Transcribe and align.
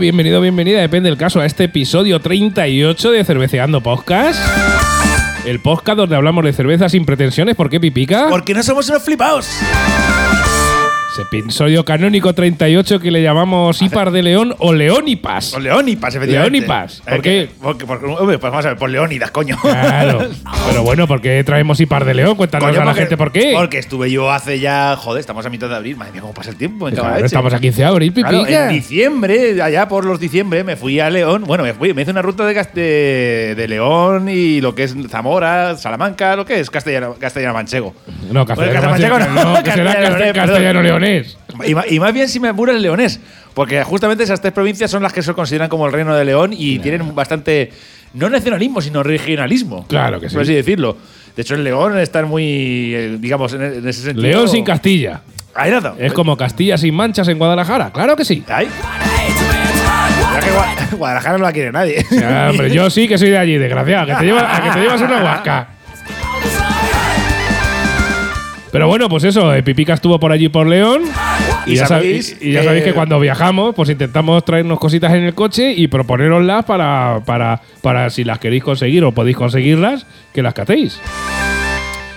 Bienvenido, 0.00 0.40
bienvenida, 0.40 0.80
depende 0.80 1.10
del 1.10 1.18
caso, 1.18 1.40
a 1.40 1.46
este 1.46 1.64
episodio 1.64 2.18
38 2.18 3.10
de 3.10 3.24
Cerveceando 3.24 3.82
Podcast. 3.82 4.40
El 5.44 5.60
podcast 5.60 5.98
donde 5.98 6.16
hablamos 6.16 6.44
de 6.44 6.52
cerveza 6.54 6.88
sin 6.88 7.04
pretensiones, 7.04 7.56
¿por 7.56 7.68
qué 7.68 7.78
pipica? 7.78 8.28
Porque 8.30 8.54
no 8.54 8.62
somos 8.62 8.88
unos 8.88 9.02
flipaos. 9.02 9.46
Ese 11.12 11.22
episodio 11.22 11.84
canónico 11.84 12.32
38 12.34 12.98
que 12.98 13.10
le 13.10 13.22
llamamos 13.22 13.82
Hipar 13.82 14.10
de 14.12 14.22
León 14.22 14.54
o 14.58 14.72
Leónipas. 14.72 15.52
O 15.52 15.60
Leónipas, 15.60 16.14
efectivamente. 16.14 16.60
Leónipas. 16.60 17.02
¿Por 17.06 17.20
qué? 17.20 17.48
que- 17.48 17.50
Porque, 17.60 17.84
porque- 17.84 18.06
pues 18.06 18.40
vamos 18.40 18.64
a 18.64 18.68
ver, 18.70 18.78
por 18.78 18.88
Leónidas, 18.88 19.30
coño. 19.30 19.58
Claro. 19.60 20.20
Pero 20.70 20.82
bueno, 20.82 21.06
¿por 21.06 21.20
qué 21.20 21.44
traemos 21.44 21.78
Hipar 21.80 22.06
de 22.06 22.14
León? 22.14 22.34
Cuéntanos 22.36 22.70
Coño, 22.70 22.80
a 22.80 22.84
la 22.86 22.94
gente 22.94 23.18
por 23.18 23.30
qué. 23.30 23.52
Porque 23.54 23.76
estuve 23.78 24.10
yo 24.10 24.30
hace 24.32 24.58
ya, 24.58 24.96
joder, 24.96 25.20
estamos 25.20 25.44
a 25.44 25.50
mitad 25.50 25.68
de 25.68 25.74
abril, 25.76 25.96
madre 25.96 26.12
mía, 26.12 26.22
cómo 26.22 26.32
pasa 26.32 26.48
el 26.48 26.56
tiempo, 26.56 26.88
en 26.88 26.94
Claro, 26.94 27.26
estamos 27.26 27.52
a 27.52 27.60
15 27.60 27.82
de 27.82 27.86
abril, 27.86 28.14
Claro, 28.14 28.46
en 28.46 28.68
diciembre, 28.70 29.60
allá 29.60 29.88
por 29.88 30.06
los 30.06 30.18
diciembre, 30.18 30.64
me 30.64 30.76
fui 30.76 30.98
a 30.98 31.10
León. 31.10 31.44
Bueno, 31.46 31.62
me 31.62 31.74
fui, 31.74 31.92
me 31.92 32.02
hice 32.02 32.10
una 32.12 32.22
ruta 32.22 32.46
de, 32.46 32.54
de, 32.54 33.54
de 33.54 33.68
León 33.68 34.30
y 34.30 34.62
lo 34.62 34.74
que 34.74 34.84
es 34.84 34.94
Zamora, 35.10 35.76
Salamanca, 35.76 36.36
lo 36.36 36.46
que 36.46 36.58
es 36.58 36.70
Castellano, 36.70 37.16
Castellano 37.20 37.52
Manchego. 37.52 37.94
no, 38.30 38.46
castellano, 38.46 38.88
manchego, 38.90 39.18
no, 39.18 39.54
castellano, 39.62 40.32
castellano 40.32 40.82
leonés. 41.02 41.38
Y, 41.66 41.94
y 41.94 42.00
más 42.00 42.12
bien 42.12 42.28
si 42.28 42.40
me 42.40 42.48
apura 42.48 42.72
el 42.72 42.82
leonés, 42.82 43.20
porque 43.54 43.82
justamente 43.84 44.24
esas 44.24 44.40
tres 44.40 44.52
provincias 44.52 44.90
son 44.90 45.02
las 45.02 45.12
que 45.12 45.22
se 45.22 45.32
consideran 45.34 45.68
como 45.68 45.86
el 45.86 45.92
reino 45.92 46.14
de 46.14 46.24
León 46.24 46.52
y 46.56 46.78
tienen 46.78 47.14
bastante, 47.14 47.70
no 48.14 48.28
nacionalismo, 48.30 48.80
sino 48.80 49.02
regionalismo. 49.02 49.86
Claro 49.86 50.20
que 50.20 50.28
sí. 50.28 50.34
Por 50.34 50.42
así 50.42 50.54
decirlo. 50.54 50.96
De 51.36 51.42
hecho, 51.42 51.54
en 51.54 51.64
León 51.64 51.98
están 51.98 52.28
muy, 52.28 52.94
eh, 52.94 53.16
digamos, 53.18 53.52
en, 53.54 53.86
ese 53.88 54.02
sentido. 54.02 54.22
León 54.22 54.48
sin 54.48 54.64
Castilla. 54.64 55.22
Ahí 55.54 55.70
nada. 55.70 55.94
Es 55.98 56.12
como 56.12 56.36
Castilla 56.36 56.78
sin 56.78 56.94
manchas 56.94 57.28
en 57.28 57.38
Guadalajara. 57.38 57.90
Claro 57.90 58.16
que 58.16 58.24
sí. 58.24 58.42
Ahí. 58.48 58.68
Guadalajara 60.96 61.38
no 61.38 61.44
la 61.44 61.52
quiere 61.52 61.72
nadie. 61.72 62.04
Ya, 62.10 62.48
hombre, 62.50 62.70
yo 62.70 62.88
sí 62.90 63.08
que 63.08 63.18
soy 63.18 63.30
de 63.30 63.38
allí, 63.38 63.58
desgraciado. 63.58 64.06
Que 64.06 64.14
te 64.14 64.24
lleva- 64.24 64.56
a 64.56 64.62
que 64.62 64.70
te 64.70 64.80
llevas 64.80 65.00
una 65.00 65.22
huasca. 65.22 65.68
Pero 68.72 68.88
bueno, 68.88 69.08
pues 69.10 69.22
eso, 69.24 69.54
eh, 69.54 69.62
Pipica 69.62 69.92
estuvo 69.94 70.18
por 70.18 70.32
allí 70.32 70.48
por 70.48 70.66
León. 70.66 71.02
Y, 71.66 71.72
Y 71.72 71.76
ya, 71.76 71.86
sabéis 71.86 72.36
y 72.40 72.52
ya 72.52 72.64
sabéis 72.64 72.84
que 72.84 72.94
cuando 72.94 73.20
viajamos, 73.20 73.74
pues 73.74 73.90
intentamos 73.90 74.42
traernos 74.44 74.78
cositas 74.80 75.12
en 75.12 75.24
el 75.24 75.34
coche 75.34 75.72
y 75.76 75.88
proponeroslas 75.88 76.64
para, 76.64 77.20
para, 77.26 77.60
para 77.82 78.08
si 78.10 78.24
las 78.24 78.38
queréis 78.38 78.64
conseguir 78.64 79.04
o 79.04 79.12
podéis 79.12 79.36
conseguirlas, 79.36 80.06
que 80.32 80.42
las 80.42 80.54
catéis. 80.54 80.98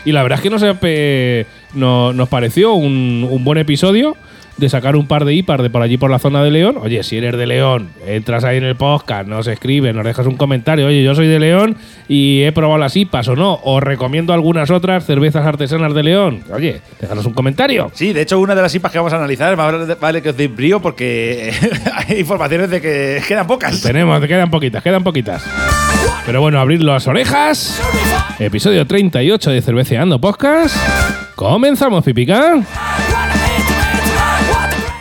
Y 0.05 0.13
la 0.13 0.23
verdad 0.23 0.37
es 0.39 0.43
que 0.43 0.49
nos, 0.49 0.63
eh, 0.83 1.45
no- 1.73 2.13
nos 2.13 2.29
pareció 2.29 2.73
un, 2.73 3.27
un 3.29 3.43
buen 3.43 3.57
episodio 3.57 4.15
de 4.57 4.69
sacar 4.69 4.95
un 4.95 5.07
par 5.07 5.25
de 5.25 5.33
IPAR 5.33 5.61
de 5.61 5.69
por 5.69 5.81
allí 5.81 5.97
por 5.97 6.09
la 6.09 6.19
zona 6.19 6.43
de 6.43 6.51
León. 6.51 6.77
Oye, 6.81 7.03
si 7.03 7.17
eres 7.17 7.37
de 7.37 7.45
León, 7.45 7.89
entras 8.05 8.43
ahí 8.43 8.57
en 8.57 8.63
el 8.63 8.75
podcast, 8.75 9.27
nos 9.27 9.47
escribes, 9.47 9.93
nos 9.93 10.05
dejas 10.05 10.25
un 10.27 10.37
comentario. 10.37 10.87
Oye, 10.87 11.03
yo 11.03 11.13
soy 11.13 11.27
de 11.27 11.39
León 11.39 11.75
y 12.07 12.43
he 12.43 12.51
probado 12.51 12.77
las 12.77 12.95
IPAs 12.95 13.27
o 13.29 13.35
no. 13.35 13.59
Os 13.63 13.83
recomiendo 13.83 14.33
algunas 14.33 14.71
otras 14.71 15.05
cervezas 15.05 15.45
artesanas 15.45 15.93
de 15.93 16.03
León. 16.03 16.43
Oye, 16.53 16.81
déjanos 16.99 17.25
un 17.25 17.33
comentario. 17.33 17.91
Sí, 17.93 18.13
de 18.13 18.21
hecho, 18.21 18.39
una 18.39 18.55
de 18.55 18.61
las 18.61 18.73
IPAs 18.73 18.91
que 18.91 18.97
vamos 18.97 19.13
a 19.13 19.17
analizar 19.17 19.55
vale, 19.55 19.95
vale 19.95 20.21
que 20.21 20.29
os 20.29 20.37
deis 20.37 20.55
brío 20.55 20.81
porque 20.81 21.51
hay 21.93 22.19
informaciones 22.19 22.69
de 22.69 22.81
que 22.81 23.21
quedan 23.27 23.47
pocas. 23.47 23.81
Tenemos, 23.81 24.25
quedan 24.25 24.49
poquitas, 24.49 24.81
quedan 24.81 25.03
poquitas. 25.03 25.43
Pero 26.25 26.41
bueno, 26.41 26.59
abrir 26.59 26.81
las 26.81 27.07
orejas. 27.07 27.81
Episodio 28.39 28.87
38 28.87 29.51
de 29.51 29.61
Cerveceando 29.61 30.19
Podcast. 30.19 30.75
Comenzamos, 31.35 32.03
Pipica. 32.03 32.55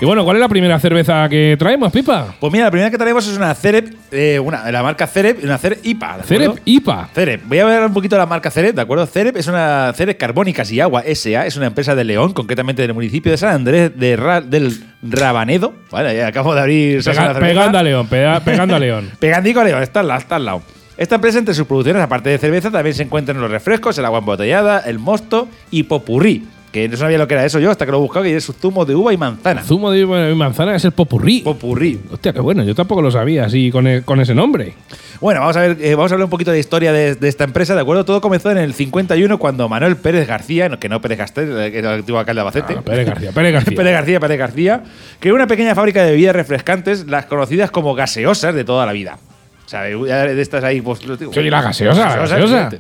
Y 0.05 0.07
bueno, 0.07 0.23
¿cuál 0.23 0.37
es 0.37 0.41
la 0.43 0.51
primera 0.51 0.79
cerveza 0.79 1.27
que 1.31 1.57
traemos, 1.59 1.91
Pipa? 1.91 2.35
Pues 2.39 2.53
mira, 2.53 2.67
la 2.67 2.71
primera 2.71 2.91
que 2.91 2.99
traemos 2.99 3.27
es 3.27 3.39
una 3.39 3.55
Cerep, 3.55 3.89
eh, 4.13 4.39
una, 4.39 4.71
la 4.71 4.83
marca 4.83 5.07
Cerep, 5.07 5.43
una 5.43 5.57
Cerep 5.57 5.79
IPA. 5.83 6.19
¿de? 6.19 6.23
Cerep 6.25 6.59
IPA. 6.67 7.09
Cerep. 7.15 7.43
Voy 7.47 7.59
a 7.61 7.65
ver 7.65 7.83
un 7.85 7.95
poquito 7.95 8.19
la 8.19 8.27
marca 8.27 8.51
Cerep, 8.51 8.77
¿de 8.77 8.83
acuerdo? 8.83 9.07
Cerep 9.07 9.35
es 9.39 9.47
una 9.47 9.95
Cerep 9.97 10.19
Carbónicas 10.19 10.71
y 10.73 10.81
Agua 10.81 11.05
SA, 11.15 11.47
es 11.47 11.57
una 11.57 11.69
empresa 11.69 11.95
de 11.95 12.05
León, 12.05 12.35
concretamente 12.35 12.83
del 12.83 12.93
municipio 12.93 13.33
de 13.33 13.39
San 13.39 13.55
Andrés 13.55 13.93
de 13.99 14.15
Ra- 14.17 14.43
del 14.43 14.79
Rabanedo. 15.03 15.73
Vale, 15.91 16.15
ya 16.15 16.27
acabo 16.27 16.55
de 16.55 16.61
abrir. 16.61 17.03
Pega- 17.03 17.33
pegando 17.41 17.79
a 17.79 17.83
León, 17.83 18.07
pega- 18.07 18.41
pegando 18.45 18.77
a 18.77 18.79
León. 18.79 19.11
Pegandico 19.19 19.61
a 19.61 19.65
León, 19.65 19.83
está 19.83 20.01
al, 20.01 20.09
lado, 20.09 20.21
está 20.21 20.37
al 20.37 20.45
lado. 20.45 20.63
Esta 20.99 21.15
empresa, 21.15 21.39
entre 21.39 21.55
sus 21.55 21.67
producciones, 21.67 22.03
aparte 22.03 22.29
de 22.29 22.37
cerveza, 22.37 22.71
también 22.71 22.95
se 22.95 23.05
encuentran 23.05 23.41
los 23.41 23.51
refrescos, 23.51 23.97
el 23.97 24.05
agua 24.05 24.19
embotellada, 24.19 24.81
el 24.81 24.99
mosto 24.99 25.49
y 25.71 25.85
popurrí. 25.85 26.45
Que 26.75 26.89
no 26.89 26.97
sabía 26.97 27.19
lo 27.19 27.29
que 27.29 27.35
era 27.35 27.45
eso 27.45 27.61
yo 27.61 27.71
hasta 27.71 27.87
que 27.87 27.93
lo 27.93 27.99
he 27.99 28.01
buscado, 28.01 28.25
que 28.25 28.35
es 28.35 28.53
zumo 28.61 28.85
de 28.85 28.97
uva 28.97 29.13
y 29.13 29.17
manzana. 29.17 29.63
Zumo 29.63 29.93
de 29.93 30.05
uva 30.05 30.29
y 30.29 30.35
manzana 30.35 30.75
es 30.75 30.85
el 30.85 30.91
popurrí. 30.91 31.41
Popurrí. 31.43 32.01
Hostia, 32.11 32.33
qué 32.33 32.41
bueno, 32.41 32.65
yo 32.65 32.75
tampoco 32.75 33.01
lo 33.01 33.13
sabía 33.13 33.45
así 33.45 33.71
con, 33.71 33.87
e- 33.87 34.03
con 34.03 34.19
ese 34.21 34.35
nombre. 34.35 34.75
Bueno, 35.21 35.39
vamos 35.39 35.57
a 35.57 35.61
ver, 35.61 35.77
eh, 35.81 35.95
vamos 35.95 36.11
a 36.11 36.17
hablar 36.17 36.25
un 36.25 36.31
poquito 36.31 36.51
de 36.51 36.59
historia 36.59 36.93
de, 36.93 37.15
de 37.15 37.29
esta 37.29 37.45
empresa, 37.45 37.77
¿de 37.77 37.81
acuerdo? 37.81 38.05
Todo 38.05 38.21
comenzó 38.21 38.51
en 38.51 38.59
el 38.59 38.75
51 38.75 39.39
cuando 39.39 39.69
Manuel 39.69 39.95
Pérez 39.97 40.27
García, 40.27 40.69
que 40.69 40.89
no 40.89 41.01
Pérez 41.01 41.19
Gastel, 41.19 41.57
eh, 41.61 41.71
que 41.71 41.79
era 41.79 41.93
el 41.95 42.01
antiguo 42.01 42.19
alcalde 42.19 42.41
de 42.43 42.49
Albacete. 42.49 42.75
Ah, 42.77 42.83
Pérez 42.85 43.07
García, 43.07 43.31
Pérez 43.31 43.53
García. 43.55 43.77
Pérez 43.77 43.93
García, 43.93 44.19
Pérez 44.21 44.39
García, 44.41 44.83
creó 45.21 45.37
una 45.37 45.47
pequeña 45.47 45.77
fábrica 45.77 46.03
de 46.03 46.11
bebidas 46.11 46.35
refrescantes, 46.35 47.07
las 47.07 47.27
conocidas 47.27 47.71
como 47.71 47.95
gaseosas 47.95 48.53
de 48.53 48.65
toda 48.65 48.85
la 48.85 48.93
vida. 48.93 49.17
O 49.65 49.69
sea, 49.69 49.83
de 49.83 50.43
estas 50.43 50.65
ahí, 50.65 50.81
pues. 50.81 51.07
lo 51.07 51.17
digo. 51.17 51.33
Sí, 51.33 51.41
la 51.49 51.63
gaseosa, 51.63 52.09
la 52.09 52.17
gaseosa. 52.17 52.71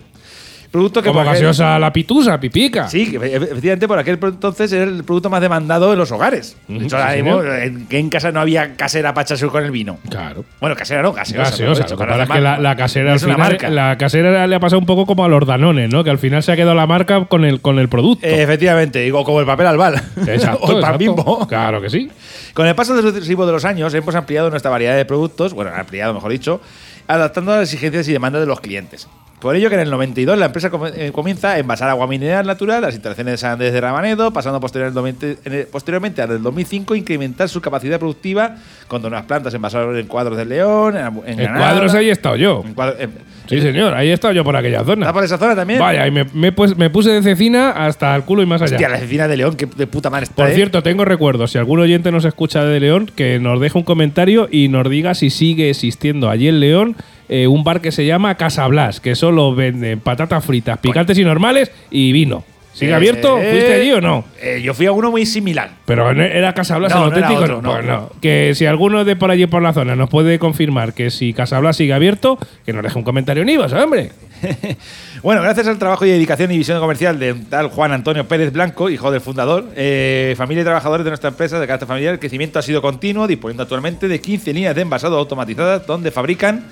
Producto 0.74 1.00
que 1.00 1.08
Como 1.10 1.20
por 1.20 1.28
aquel- 1.28 1.34
gaseosa 1.34 1.78
la 1.78 1.92
pitusa, 1.92 2.40
pipica. 2.40 2.88
Sí, 2.88 3.14
efectivamente 3.14 3.86
por 3.86 3.96
aquel 3.96 4.18
entonces 4.20 4.72
era 4.72 4.82
el 4.82 5.04
producto 5.04 5.30
más 5.30 5.40
demandado 5.40 5.92
en 5.92 5.98
los 6.00 6.10
hogares. 6.10 6.56
De 6.66 6.74
Ujú, 6.74 6.84
hecho, 6.86 6.96
sí, 6.96 7.02
ahora 7.02 7.14
mismo, 7.14 7.42
en, 7.44 7.86
que 7.86 7.98
en 8.00 8.10
casa 8.10 8.32
no 8.32 8.40
había 8.40 8.74
casera 8.74 9.14
para 9.14 9.22
echarse 9.22 9.46
con 9.46 9.62
el 9.62 9.70
vino. 9.70 9.98
Claro. 10.10 10.44
Bueno, 10.60 10.74
casera 10.74 11.00
no, 11.00 11.12
gaseosa. 11.12 11.50
Gaseosa. 11.50 11.82
mejor 11.84 11.90
Lo 11.90 11.96
que 11.96 12.06
pasa 12.08 12.22
es 12.24 12.28
que 12.56 12.62
la, 12.62 12.74
casera 12.76 13.12
al 13.12 13.20
final, 13.20 13.38
marca. 13.38 13.70
la 13.70 13.96
casera 13.96 14.46
le 14.48 14.56
ha 14.56 14.58
pasado 14.58 14.80
un 14.80 14.86
poco 14.86 15.06
como 15.06 15.24
a 15.24 15.28
los 15.28 15.46
danones, 15.46 15.90
¿no? 15.92 16.02
Que 16.02 16.10
al 16.10 16.18
final 16.18 16.42
se 16.42 16.50
ha 16.50 16.56
quedado 16.56 16.74
la 16.74 16.88
marca 16.88 17.24
con 17.26 17.44
el, 17.44 17.60
con 17.60 17.78
el 17.78 17.88
producto. 17.88 18.26
Eh, 18.26 18.42
efectivamente, 18.42 18.98
digo, 18.98 19.22
como 19.22 19.38
el 19.38 19.46
papel 19.46 19.68
albal. 19.68 20.02
Exacto, 20.26 20.58
o 20.64 20.72
el 20.72 20.80
pan 20.80 20.98
bimbo. 20.98 21.46
Claro 21.46 21.80
que 21.80 21.88
sí. 21.88 22.10
Con 22.52 22.66
el 22.66 22.74
paso 22.74 23.00
sucesivo 23.00 23.46
de 23.46 23.52
los 23.52 23.64
años, 23.64 23.94
hemos 23.94 24.16
ampliado 24.16 24.50
nuestra 24.50 24.72
variedad 24.72 24.96
de 24.96 25.04
productos, 25.04 25.54
bueno, 25.54 25.70
ampliado, 25.72 26.14
mejor 26.14 26.32
dicho, 26.32 26.60
adaptando 27.06 27.52
a 27.52 27.58
las 27.58 27.68
exigencias 27.72 28.08
y 28.08 28.12
demandas 28.12 28.40
de 28.42 28.46
los 28.48 28.58
clientes. 28.60 29.06
Por 29.44 29.56
ello 29.56 29.68
que 29.68 29.74
en 29.74 29.82
el 29.82 29.90
92 29.90 30.38
la 30.38 30.46
empresa 30.46 30.70
eh, 30.96 31.10
comienza 31.12 31.50
a 31.52 31.58
envasar 31.58 31.90
agua 31.90 32.06
mineral 32.06 32.46
natural, 32.46 32.80
las 32.80 32.94
instalaciones 32.94 33.32
de 33.32 33.36
San 33.36 33.52
Andrés 33.52 33.74
de 33.74 33.80
Rabanedo, 33.82 34.32
pasando 34.32 34.58
posteriormente, 34.58 36.22
al 36.22 36.28
del 36.30 36.42
2005 36.42 36.94
incrementar 36.94 37.48
su 37.50 37.60
capacidad 37.60 37.98
productiva 37.98 38.56
con 38.88 39.02
nuevas 39.02 39.24
plantas 39.26 39.52
envasadoras 39.52 40.00
en 40.00 40.06
cuadros 40.06 40.38
de 40.38 40.46
León, 40.46 40.96
en, 40.96 41.06
en 41.06 41.28
En 41.28 41.36
Granada, 41.36 41.72
cuadros 41.72 41.94
ahí 41.94 42.08
he 42.08 42.12
estado 42.12 42.36
yo. 42.36 42.62
en 42.64 42.74
cuadro- 42.74 42.96
en- 42.98 43.12
Sí, 43.46 43.60
señor, 43.60 43.94
ahí 43.94 44.08
he 44.08 44.12
estado 44.12 44.32
yo 44.32 44.42
por 44.42 44.56
aquella 44.56 44.82
zona. 44.84 45.02
¿Está 45.06 45.12
por 45.12 45.24
esa 45.24 45.38
zona 45.38 45.54
también? 45.54 45.78
Vaya, 45.78 46.06
y 46.06 46.10
me, 46.10 46.24
me 46.32 46.52
pues- 46.52 46.76
me 46.76 46.88
puse 46.90 47.10
de 47.10 47.22
cecina 47.22 47.70
hasta 47.70 48.14
el 48.16 48.22
culo 48.22 48.42
y 48.42 48.46
más 48.46 48.62
allá. 48.62 48.76
Hostia, 48.76 48.88
la 48.88 48.98
vecina 48.98 49.28
de 49.28 49.36
León, 49.36 49.56
que 49.56 49.66
de 49.66 49.86
puta 49.86 50.10
madre 50.10 50.24
está. 50.24 50.36
Por 50.36 50.50
¿eh? 50.50 50.54
cierto, 50.54 50.82
tengo 50.82 51.04
recuerdos. 51.04 51.52
Si 51.52 51.58
algún 51.58 51.80
oyente 51.80 52.10
nos 52.10 52.24
escucha 52.24 52.64
de 52.64 52.80
León, 52.80 53.10
que 53.14 53.38
nos 53.38 53.60
deje 53.60 53.76
un 53.76 53.84
comentario 53.84 54.48
y 54.50 54.68
nos 54.68 54.88
diga 54.88 55.14
si 55.14 55.30
sigue 55.30 55.70
existiendo 55.70 56.30
allí 56.30 56.48
en 56.48 56.60
León 56.60 56.96
eh, 57.28 57.46
un 57.46 57.64
bar 57.64 57.80
que 57.80 57.92
se 57.92 58.06
llama 58.06 58.34
Casa 58.36 58.66
Blas, 58.66 59.00
que 59.00 59.14
solo 59.14 59.54
vende 59.54 59.96
patatas 59.96 60.44
fritas, 60.44 60.78
picantes 60.78 61.18
y 61.18 61.24
normales 61.24 61.70
y 61.90 62.12
vino. 62.12 62.44
¿Sigue 62.74 62.90
Eh, 62.90 62.94
abierto? 62.94 63.36
¿Fuiste 63.38 63.72
allí 63.74 63.92
o 63.92 64.00
no? 64.00 64.24
eh, 64.42 64.60
yo 64.62 64.74
fui 64.74 64.84
a 64.86 64.92
uno 64.92 65.10
muy 65.10 65.24
similar. 65.24 65.70
Pero 65.86 66.10
era 66.10 66.52
Casa 66.52 66.76
Blas 66.76 66.92
No, 66.92 67.04
el 67.04 67.10
no 67.10 67.16
auténtico. 67.16 67.40
otro, 67.42 67.62
no. 67.62 67.70
Pues 67.72 67.84
no. 67.86 68.10
Que 68.20 68.52
si 68.54 68.66
alguno 68.66 69.04
de 69.04 69.16
por 69.16 69.30
allí 69.30 69.46
por 69.46 69.62
la 69.62 69.72
zona 69.72 69.94
nos 69.96 70.10
puede 70.10 70.38
confirmar 70.38 70.92
que 70.92 71.10
si 71.10 71.32
Casa 71.32 71.58
Blas 71.60 71.76
sigue 71.76 71.94
abierto, 71.94 72.38
que 72.66 72.72
nos 72.72 72.82
deje 72.82 72.98
un 72.98 73.04
comentario 73.04 73.42
en 73.44 73.48
Ivos, 73.48 73.72
hombre. 73.72 74.10
Bueno, 75.22 75.40
gracias 75.40 75.66
al 75.68 75.78
trabajo 75.78 76.04
y 76.04 76.10
dedicación 76.10 76.50
y 76.52 76.58
visión 76.58 76.78
comercial 76.80 77.18
de 77.18 77.32
un 77.32 77.44
tal 77.46 77.68
Juan 77.68 77.92
Antonio 77.92 78.28
Pérez 78.28 78.52
Blanco, 78.52 78.90
hijo 78.90 79.10
del 79.10 79.22
fundador, 79.22 79.64
eh, 79.74 80.34
familia 80.36 80.60
y 80.60 80.64
trabajadores 80.64 81.02
de 81.04 81.10
nuestra 81.12 81.30
empresa 81.30 81.58
de 81.58 81.66
carácter 81.66 81.88
familiar, 81.88 82.12
el 82.12 82.18
crecimiento 82.20 82.58
ha 82.58 82.62
sido 82.62 82.82
continuo, 82.82 83.26
disponiendo 83.26 83.62
actualmente 83.62 84.06
de 84.06 84.20
15 84.20 84.52
líneas 84.52 84.74
de 84.74 84.82
envasado 84.82 85.16
automatizadas 85.16 85.86
donde 85.86 86.10
fabrican. 86.10 86.62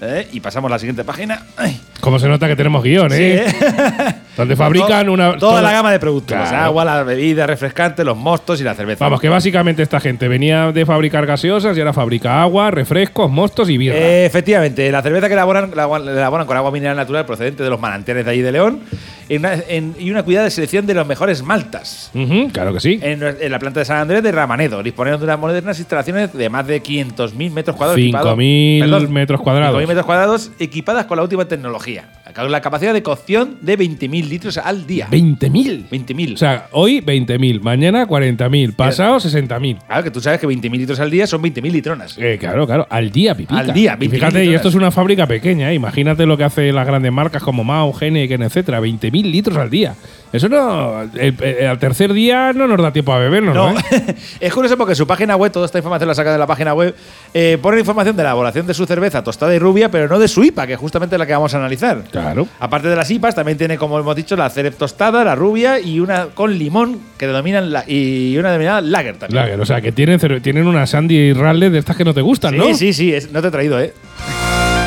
eh, 0.00 0.28
y 0.32 0.38
pasamos 0.38 0.70
a 0.70 0.74
la 0.74 0.78
siguiente 0.78 1.02
página. 1.02 1.42
Ay, 1.56 1.80
Como 2.00 2.20
se 2.20 2.28
nota 2.28 2.46
que 2.46 2.54
tenemos 2.54 2.84
guion, 2.84 3.10
sí, 3.10 3.16
¿eh? 3.16 3.44
¿eh? 3.46 3.54
Donde 4.36 4.56
fabrican 4.56 5.06
To- 5.06 5.12
una. 5.12 5.28
Toda 5.36 5.38
toda- 5.38 5.62
la 5.62 5.72
gama 5.72 5.90
de 5.92 5.98
productos: 5.98 6.36
Claro. 6.36 6.56
agua, 6.64 6.84
las 6.84 7.06
bebidas 7.06 7.46
refrescantes, 7.46 8.04
los 8.04 8.16
mostos 8.16 8.60
y 8.60 8.64
la 8.64 8.74
cerveza. 8.74 9.04
Vamos, 9.04 9.20
que 9.20 9.28
básicamente 9.28 9.82
esta 9.82 10.00
gente 10.00 10.28
venía 10.28 10.72
de 10.72 10.84
fabricar 10.86 11.24
gaseosas 11.26 11.76
y 11.76 11.80
ahora 11.80 11.92
fabrica 11.92 12.42
agua, 12.42 12.70
refrescos, 12.70 13.30
mostos 13.30 13.68
y 13.70 13.78
birra. 13.78 13.96
Eh, 13.96 14.26
efectivamente, 14.26 14.90
la 14.90 15.02
cerveza 15.02 15.28
que 15.28 15.34
elaboran, 15.34 15.70
la, 15.74 15.86
la 15.98 16.12
elaboran 16.12 16.46
con 16.46 16.56
agua 16.56 16.70
mineral 16.70 16.96
natural 16.96 17.24
procedente 17.26 17.62
de 17.62 17.70
los 17.70 17.80
manantiales 17.80 18.24
de 18.24 18.30
allí 18.30 18.42
de 18.42 18.52
León 18.52 18.80
en 19.28 19.40
una- 19.40 19.54
en- 19.68 19.94
y 19.98 20.10
una 20.10 20.22
cuidada 20.22 20.48
selección 20.50 20.86
de 20.86 20.94
los 20.94 21.06
mejores 21.06 21.42
maltas. 21.42 22.10
Claro 22.52 22.72
que 22.74 22.80
sí. 22.80 22.98
En, 23.02 23.22
en 23.22 23.50
la 23.52 23.58
planta 23.58 23.80
de 23.80 23.86
San 23.86 23.98
Andrés 23.98 24.22
de 24.22 24.32
Ramanedo, 24.32 24.82
disponiendo 24.82 25.18
de 25.18 25.24
unas 25.24 25.38
modernas 25.38 25.78
instalaciones 25.78 26.32
de 26.32 26.48
más 26.48 26.66
de 26.66 26.82
500.000 26.82 27.50
metros 27.52 27.76
cuadrados. 27.76 28.00
equipado- 28.00 28.36
5.000 28.36 28.80
perdón, 28.80 29.12
metros 29.12 29.40
cuadrados. 29.40 29.76
5.000 29.80 29.86
metros 29.88 30.06
cuadrados 30.06 30.50
equipadas 30.58 31.06
con 31.06 31.16
la 31.16 31.22
última 31.22 31.44
tecnología. 31.46 32.04
Con 32.34 32.52
la 32.52 32.60
capacidad 32.60 32.92
de 32.92 33.02
cocción 33.02 33.56
de 33.62 33.78
20.000 33.78 34.25
20.000 34.26 34.28
litros 34.28 34.58
al 34.58 34.86
día. 34.86 35.08
20.000. 35.10 35.88
20.000. 35.90 36.34
O 36.34 36.36
sea, 36.36 36.68
hoy 36.72 37.00
20.000, 37.00 37.60
mañana 37.60 38.06
40.000, 38.06 38.74
pasado 38.74 39.16
60.000. 39.18 39.78
claro, 39.86 40.04
que 40.04 40.10
tú 40.10 40.20
sabes 40.20 40.40
que 40.40 40.46
20.000 40.46 40.70
litros 40.76 41.00
al 41.00 41.10
día 41.10 41.26
son 41.26 41.42
20.000 41.42 41.70
litronas. 41.70 42.16
Eh, 42.18 42.36
claro, 42.38 42.66
claro, 42.66 42.86
al 42.90 43.10
día, 43.10 43.34
pipica. 43.34 43.60
Al 43.60 43.72
día, 43.72 43.96
Y 44.00 44.04
20.000 44.06 44.10
Fíjate, 44.10 44.38
y 44.38 44.40
litronas. 44.40 44.54
esto 44.56 44.68
es 44.68 44.74
una 44.74 44.90
fábrica 44.90 45.26
pequeña, 45.26 45.70
¿eh? 45.70 45.74
imagínate 45.74 46.26
lo 46.26 46.36
que 46.36 46.44
hace 46.44 46.72
las 46.72 46.86
grandes 46.86 47.12
marcas 47.12 47.42
como 47.42 47.64
Mao, 47.64 47.92
Heineken, 47.98 48.42
etcétera, 48.42 48.80
20.000 48.80 49.30
litros 49.30 49.56
al 49.56 49.70
día. 49.70 49.94
Eso 50.32 50.48
no, 50.48 51.02
el- 51.14 51.34
el- 51.40 51.66
al 51.68 51.78
tercer 51.78 52.12
día 52.12 52.52
no 52.52 52.66
nos 52.66 52.80
da 52.82 52.92
tiempo 52.92 53.12
a 53.12 53.18
bebernos, 53.18 53.54
¿no? 53.54 53.72
No, 53.72 53.78
¿eh? 53.78 54.14
es 54.40 54.52
curioso 54.52 54.76
porque 54.76 54.94
su 54.94 55.06
página 55.06 55.36
web, 55.36 55.52
toda 55.52 55.66
esta 55.66 55.78
información 55.78 56.08
la 56.08 56.14
saca 56.14 56.32
de 56.32 56.38
la 56.38 56.46
página 56.46 56.74
web, 56.74 56.94
eh, 57.32 57.58
pone 57.62 57.78
información 57.78 58.16
de 58.16 58.22
la 58.22 58.30
elaboración 58.30 58.66
de 58.66 58.74
su 58.74 58.84
cerveza 58.86 59.22
tostada 59.24 59.54
y 59.54 59.58
rubia, 59.58 59.90
pero 59.90 60.08
no 60.08 60.18
de 60.18 60.28
su 60.28 60.42
IPA, 60.44 60.66
que 60.66 60.72
es 60.74 60.78
justamente 60.78 61.16
la 61.16 61.26
que 61.26 61.32
vamos 61.32 61.54
a 61.54 61.58
analizar. 61.58 62.02
Claro. 62.10 62.46
Aparte 62.60 62.88
de 62.88 62.96
las 62.96 63.10
IPAs, 63.10 63.34
también 63.34 63.56
tiene, 63.56 63.78
como 63.78 63.98
hemos 63.98 64.14
dicho, 64.16 64.36
la 64.36 64.50
cerep 64.50 64.76
tostada, 64.76 65.24
la 65.24 65.34
rubia 65.36 65.78
y 65.80 66.00
una 66.00 66.26
con 66.34 66.58
limón 66.58 66.98
que 67.16 67.26
denominan 67.26 67.72
la, 67.72 67.84
y 67.88 68.36
una 68.36 68.48
denominada 68.50 68.80
lager 68.80 69.16
también. 69.16 69.42
Lager, 69.42 69.60
o 69.60 69.64
sea, 69.66 69.80
que 69.80 69.92
tienen, 69.92 70.18
tienen 70.42 70.66
una 70.66 70.86
Sandy 70.86 71.32
Raleigh 71.32 71.70
de 71.70 71.78
estas 71.78 71.96
que 71.96 72.04
no 72.04 72.12
te 72.12 72.20
gustan, 72.20 72.52
Sí, 72.54 72.58
¿no? 72.58 72.74
sí, 72.74 72.92
sí, 72.92 73.14
es- 73.14 73.30
no 73.32 73.40
te 73.40 73.48
he 73.48 73.50
traído, 73.52 73.80
¿eh? 73.80 73.94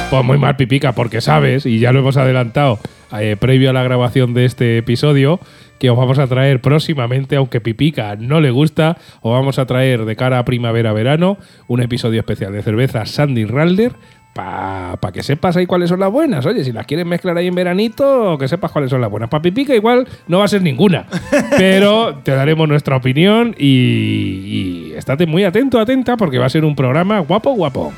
Pues 0.10 0.24
muy 0.24 0.38
mal, 0.38 0.56
Pipica, 0.56 0.92
porque 0.94 1.22
sabes, 1.22 1.66
y 1.66 1.80
ya 1.80 1.92
lo 1.92 2.00
hemos 2.00 2.18
adelantado 2.18 2.80
eh, 3.18 3.38
previo 3.40 3.70
a 3.70 3.74
la 3.74 3.84
grabación 3.84 4.34
de 4.34 4.46
este 4.46 4.78
episodio, 4.78 5.40
que 5.80 5.90
os 5.90 5.98
vamos 5.98 6.20
a 6.20 6.28
traer 6.28 6.62
próximamente, 6.62 7.36
aunque 7.36 7.62
Pipica 7.62 8.16
no 8.16 8.42
le 8.42 8.52
gusta, 8.52 8.98
os 9.22 9.32
vamos 9.32 9.60
a 9.60 9.66
traer 9.66 10.06
de 10.06 10.16
cara 10.16 10.40
a 10.40 10.46
primavera-verano 10.46 11.38
un 11.68 11.82
episodio 11.82 12.20
especial 12.20 12.54
de 12.54 12.62
cerveza 12.62 13.06
Sandy 13.06 13.46
Ralder 13.46 13.94
para 14.34 15.12
que 15.12 15.24
sepas 15.24 15.58
ahí 15.58 15.66
cuáles 15.66 15.90
son 15.90 16.00
las 16.00 16.12
buenas. 16.12 16.46
Oye, 16.46 16.64
si 16.64 16.72
las 16.72 16.86
quieres 16.86 17.06
mezclar 17.06 17.38
ahí 17.38 17.48
en 17.48 17.56
veranito, 17.56 18.38
que 18.38 18.48
sepas 18.48 18.72
cuáles 18.72 18.90
son 18.90 19.02
las 19.02 19.10
buenas. 19.10 19.30
Para 19.30 19.42
Pipica 19.42 19.76
igual 19.76 20.08
no 20.28 20.40
va 20.40 20.46
a 20.46 20.48
ser 20.48 20.62
ninguna, 20.62 21.08
pero 21.58 22.20
te 22.24 22.32
daremos 22.32 22.68
nuestra 22.68 22.96
opinión 22.96 23.56
y, 23.58 23.66
y 23.66 24.94
estate 24.96 25.26
muy 25.26 25.44
atento, 25.44 25.80
atenta, 25.80 26.16
porque 26.16 26.38
va 26.38 26.46
a 26.46 26.50
ser 26.50 26.64
un 26.64 26.76
programa 26.76 27.20
guapo, 27.20 27.54
guapo. 27.54 27.92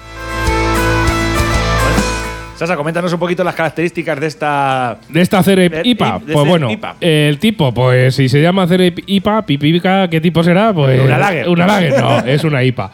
Sasa, 2.62 2.76
coméntanos 2.78 3.12
un 3.12 3.18
poquito 3.18 3.44
las 3.44 3.56
características 3.56 4.20
de 4.20 4.28
esta. 4.28 5.00
De 5.10 5.20
esta 5.20 5.42
Cerep 5.42 5.84
IPA, 5.84 6.20
de 6.24 6.32
pues 6.32 6.48
bueno, 6.48 6.70
IPA. 6.70 6.98
el 7.02 7.40
tipo, 7.40 7.74
pues 7.74 8.14
si 8.14 8.30
se 8.30 8.40
llama 8.40 8.68
Cerep 8.68 9.00
IPA, 9.08 9.48
pipica, 9.48 10.08
¿qué 10.08 10.22
tipo 10.22 10.44
será? 10.44 10.72
Pues 10.72 11.02
Una 11.02 11.18
lager. 11.18 11.50
Una 11.50 11.66
lager, 11.66 12.00
no, 12.00 12.20
es 12.20 12.44
una 12.44 12.64
IPA. 12.64 12.92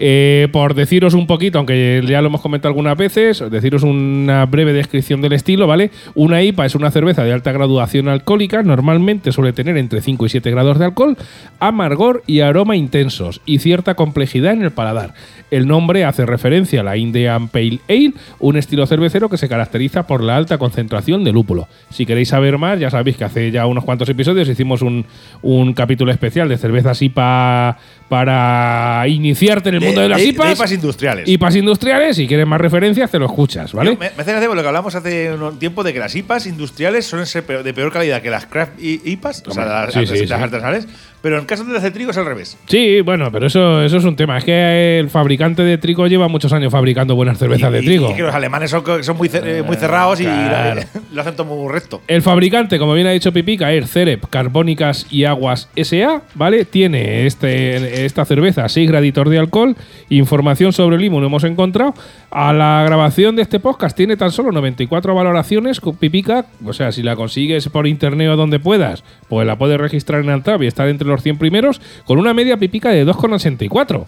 Eh, 0.00 0.46
por 0.52 0.74
deciros 0.74 1.14
un 1.14 1.26
poquito, 1.26 1.58
aunque 1.58 2.00
ya 2.06 2.22
lo 2.22 2.28
hemos 2.28 2.40
comentado 2.40 2.68
algunas 2.68 2.96
veces, 2.96 3.42
deciros 3.50 3.82
una 3.82 4.46
breve 4.46 4.72
descripción 4.72 5.20
del 5.20 5.32
estilo, 5.32 5.66
¿vale? 5.66 5.90
Una 6.14 6.40
IPA 6.40 6.66
es 6.66 6.76
una 6.76 6.92
cerveza 6.92 7.24
de 7.24 7.32
alta 7.32 7.50
graduación 7.50 8.08
alcohólica, 8.08 8.62
normalmente 8.62 9.32
suele 9.32 9.52
tener 9.52 9.76
entre 9.76 10.00
5 10.00 10.26
y 10.26 10.28
7 10.28 10.50
grados 10.52 10.78
de 10.78 10.84
alcohol, 10.84 11.16
amargor 11.58 12.22
y 12.28 12.40
aroma 12.40 12.76
intensos 12.76 13.40
y 13.44 13.58
cierta 13.58 13.94
complejidad 13.94 14.52
en 14.52 14.62
el 14.62 14.70
paladar. 14.70 15.14
El 15.50 15.66
nombre 15.66 16.04
hace 16.04 16.26
referencia 16.26 16.82
a 16.82 16.84
la 16.84 16.96
Indian 16.96 17.48
Pale 17.48 17.80
Ale, 17.88 18.12
un 18.38 18.56
estilo 18.56 18.86
cervecero 18.86 19.28
que 19.28 19.36
se 19.36 19.48
caracteriza 19.48 20.06
por 20.06 20.22
la 20.22 20.36
alta 20.36 20.58
concentración 20.58 21.24
de 21.24 21.32
lúpulo. 21.32 21.66
Si 21.90 22.06
queréis 22.06 22.28
saber 22.28 22.58
más, 22.58 22.78
ya 22.78 22.90
sabéis 22.90 23.16
que 23.16 23.24
hace 23.24 23.50
ya 23.50 23.66
unos 23.66 23.84
cuantos 23.84 24.08
episodios 24.08 24.48
hicimos 24.48 24.82
un, 24.82 25.06
un 25.42 25.72
capítulo 25.72 26.12
especial 26.12 26.48
de 26.48 26.56
cervezas 26.56 27.02
IPA 27.02 27.78
para 28.08 29.04
iniciarte 29.08 29.70
en 29.70 29.76
el 29.76 29.87
mundo 29.88 30.00
de, 30.02 30.08
las 30.08 30.22
IPAs. 30.22 30.58
IPAs 30.58 30.72
industriales. 30.72 31.28
IPAs 31.28 31.56
industriales, 31.56 32.16
si 32.16 32.26
quieres 32.26 32.46
más 32.46 32.60
referencias, 32.60 33.10
te 33.10 33.18
lo 33.18 33.26
escuchas, 33.26 33.72
¿vale? 33.72 33.92
Yo 33.92 33.98
Me, 33.98 34.10
me 34.16 34.22
hace 34.22 34.30
gracia 34.32 34.48
lo 34.48 34.62
que 34.62 34.66
hablamos 34.68 34.94
hace 34.94 35.32
un 35.34 35.58
tiempo 35.58 35.82
de 35.84 35.92
que 35.92 35.98
las 35.98 36.14
IPAs 36.14 36.46
industriales 36.46 37.06
suelen 37.06 37.26
ser 37.26 37.44
de 37.62 37.74
peor 37.74 37.92
calidad 37.92 38.22
que 38.22 38.30
las 38.30 38.46
craft 38.46 38.72
IPAs, 38.80 39.42
o 39.46 39.50
sea, 39.52 39.64
las, 39.64 39.92
sí, 39.92 40.00
las- 40.00 40.08
sí, 40.10 40.26
las 40.26 40.38
sí. 40.38 40.44
artesanales, 40.44 40.86
pero 41.22 41.36
en 41.36 41.42
el 41.42 41.46
caso 41.46 41.64
de 41.64 41.72
las 41.72 41.82
de 41.82 41.90
trigo 41.90 42.10
es 42.10 42.16
al 42.16 42.26
revés. 42.26 42.56
Sí, 42.66 43.00
bueno, 43.00 43.30
pero 43.32 43.46
eso, 43.46 43.82
eso 43.82 43.96
es 43.96 44.04
un 44.04 44.16
tema. 44.16 44.38
Es 44.38 44.44
que 44.44 44.98
el 44.98 45.10
fabricante 45.10 45.62
de 45.62 45.78
trigo 45.78 46.06
lleva 46.06 46.28
muchos 46.28 46.52
años 46.52 46.70
fabricando 46.72 47.14
buenas 47.14 47.38
cervezas 47.38 47.70
Y- 47.70 47.72
de 47.74 47.80
trigo. 47.82 48.10
Y, 48.10 48.14
que 48.14 48.22
los 48.22 48.34
alemanes 48.34 48.70
son, 48.70 48.84
son 49.02 49.16
muy, 49.16 49.30
eh, 49.32 49.62
muy 49.66 49.76
cerrados 49.76 50.20
claro. 50.20 50.80
y 50.80 50.84
lo, 51.14 51.20
hacen 51.20 51.34
todo 51.36 51.46
muy 51.46 51.72
recto. 51.72 52.00
El 52.06 52.22
fabricante, 52.22 52.78
como 52.78 52.94
bien 52.94 53.06
ha 53.06 53.10
dicho 53.10 53.32
Pipica, 53.32 53.72
es 53.72 53.90
Cerep 53.90 54.26
Carbónicas 54.30 55.06
y 55.10 55.24
Aguas 55.24 55.68
SA, 55.76 56.22
¿vale? 56.34 56.64
Tiene 56.64 57.26
este, 57.26 58.04
esta 58.04 58.24
cerveza 58.24 58.68
6 58.68 58.88
graditos 58.88 59.28
de 59.30 59.38
alcohol. 59.38 59.76
Información 60.08 60.72
sobre 60.72 60.96
el 60.96 61.02
limón 61.02 61.24
hemos 61.24 61.44
encontrado. 61.44 61.94
A 62.30 62.52
la 62.52 62.82
grabación 62.84 63.36
de 63.36 63.42
este 63.42 63.58
podcast 63.60 63.96
tiene 63.96 64.16
tan 64.16 64.30
solo 64.30 64.52
94 64.52 65.14
valoraciones 65.14 65.80
con 65.80 65.96
Pipica. 65.96 66.46
O 66.64 66.72
sea, 66.72 66.92
si 66.92 67.02
la 67.02 67.16
consigues 67.16 67.68
por 67.68 67.86
internet 67.86 68.28
o 68.30 68.36
donde 68.36 68.58
puedas, 68.58 69.02
pues 69.28 69.46
la 69.46 69.56
puedes 69.56 69.78
registrar 69.78 70.22
en 70.22 70.30
Antab 70.30 70.62
y 70.62 70.66
estar 70.66 70.88
entre 71.08 71.14
los 71.14 71.22
100 71.22 71.38
primeros 71.38 71.80
con 72.04 72.18
una 72.18 72.34
media 72.34 72.56
Pipica 72.56 72.90
de 72.90 73.04
2,84. 73.06 74.04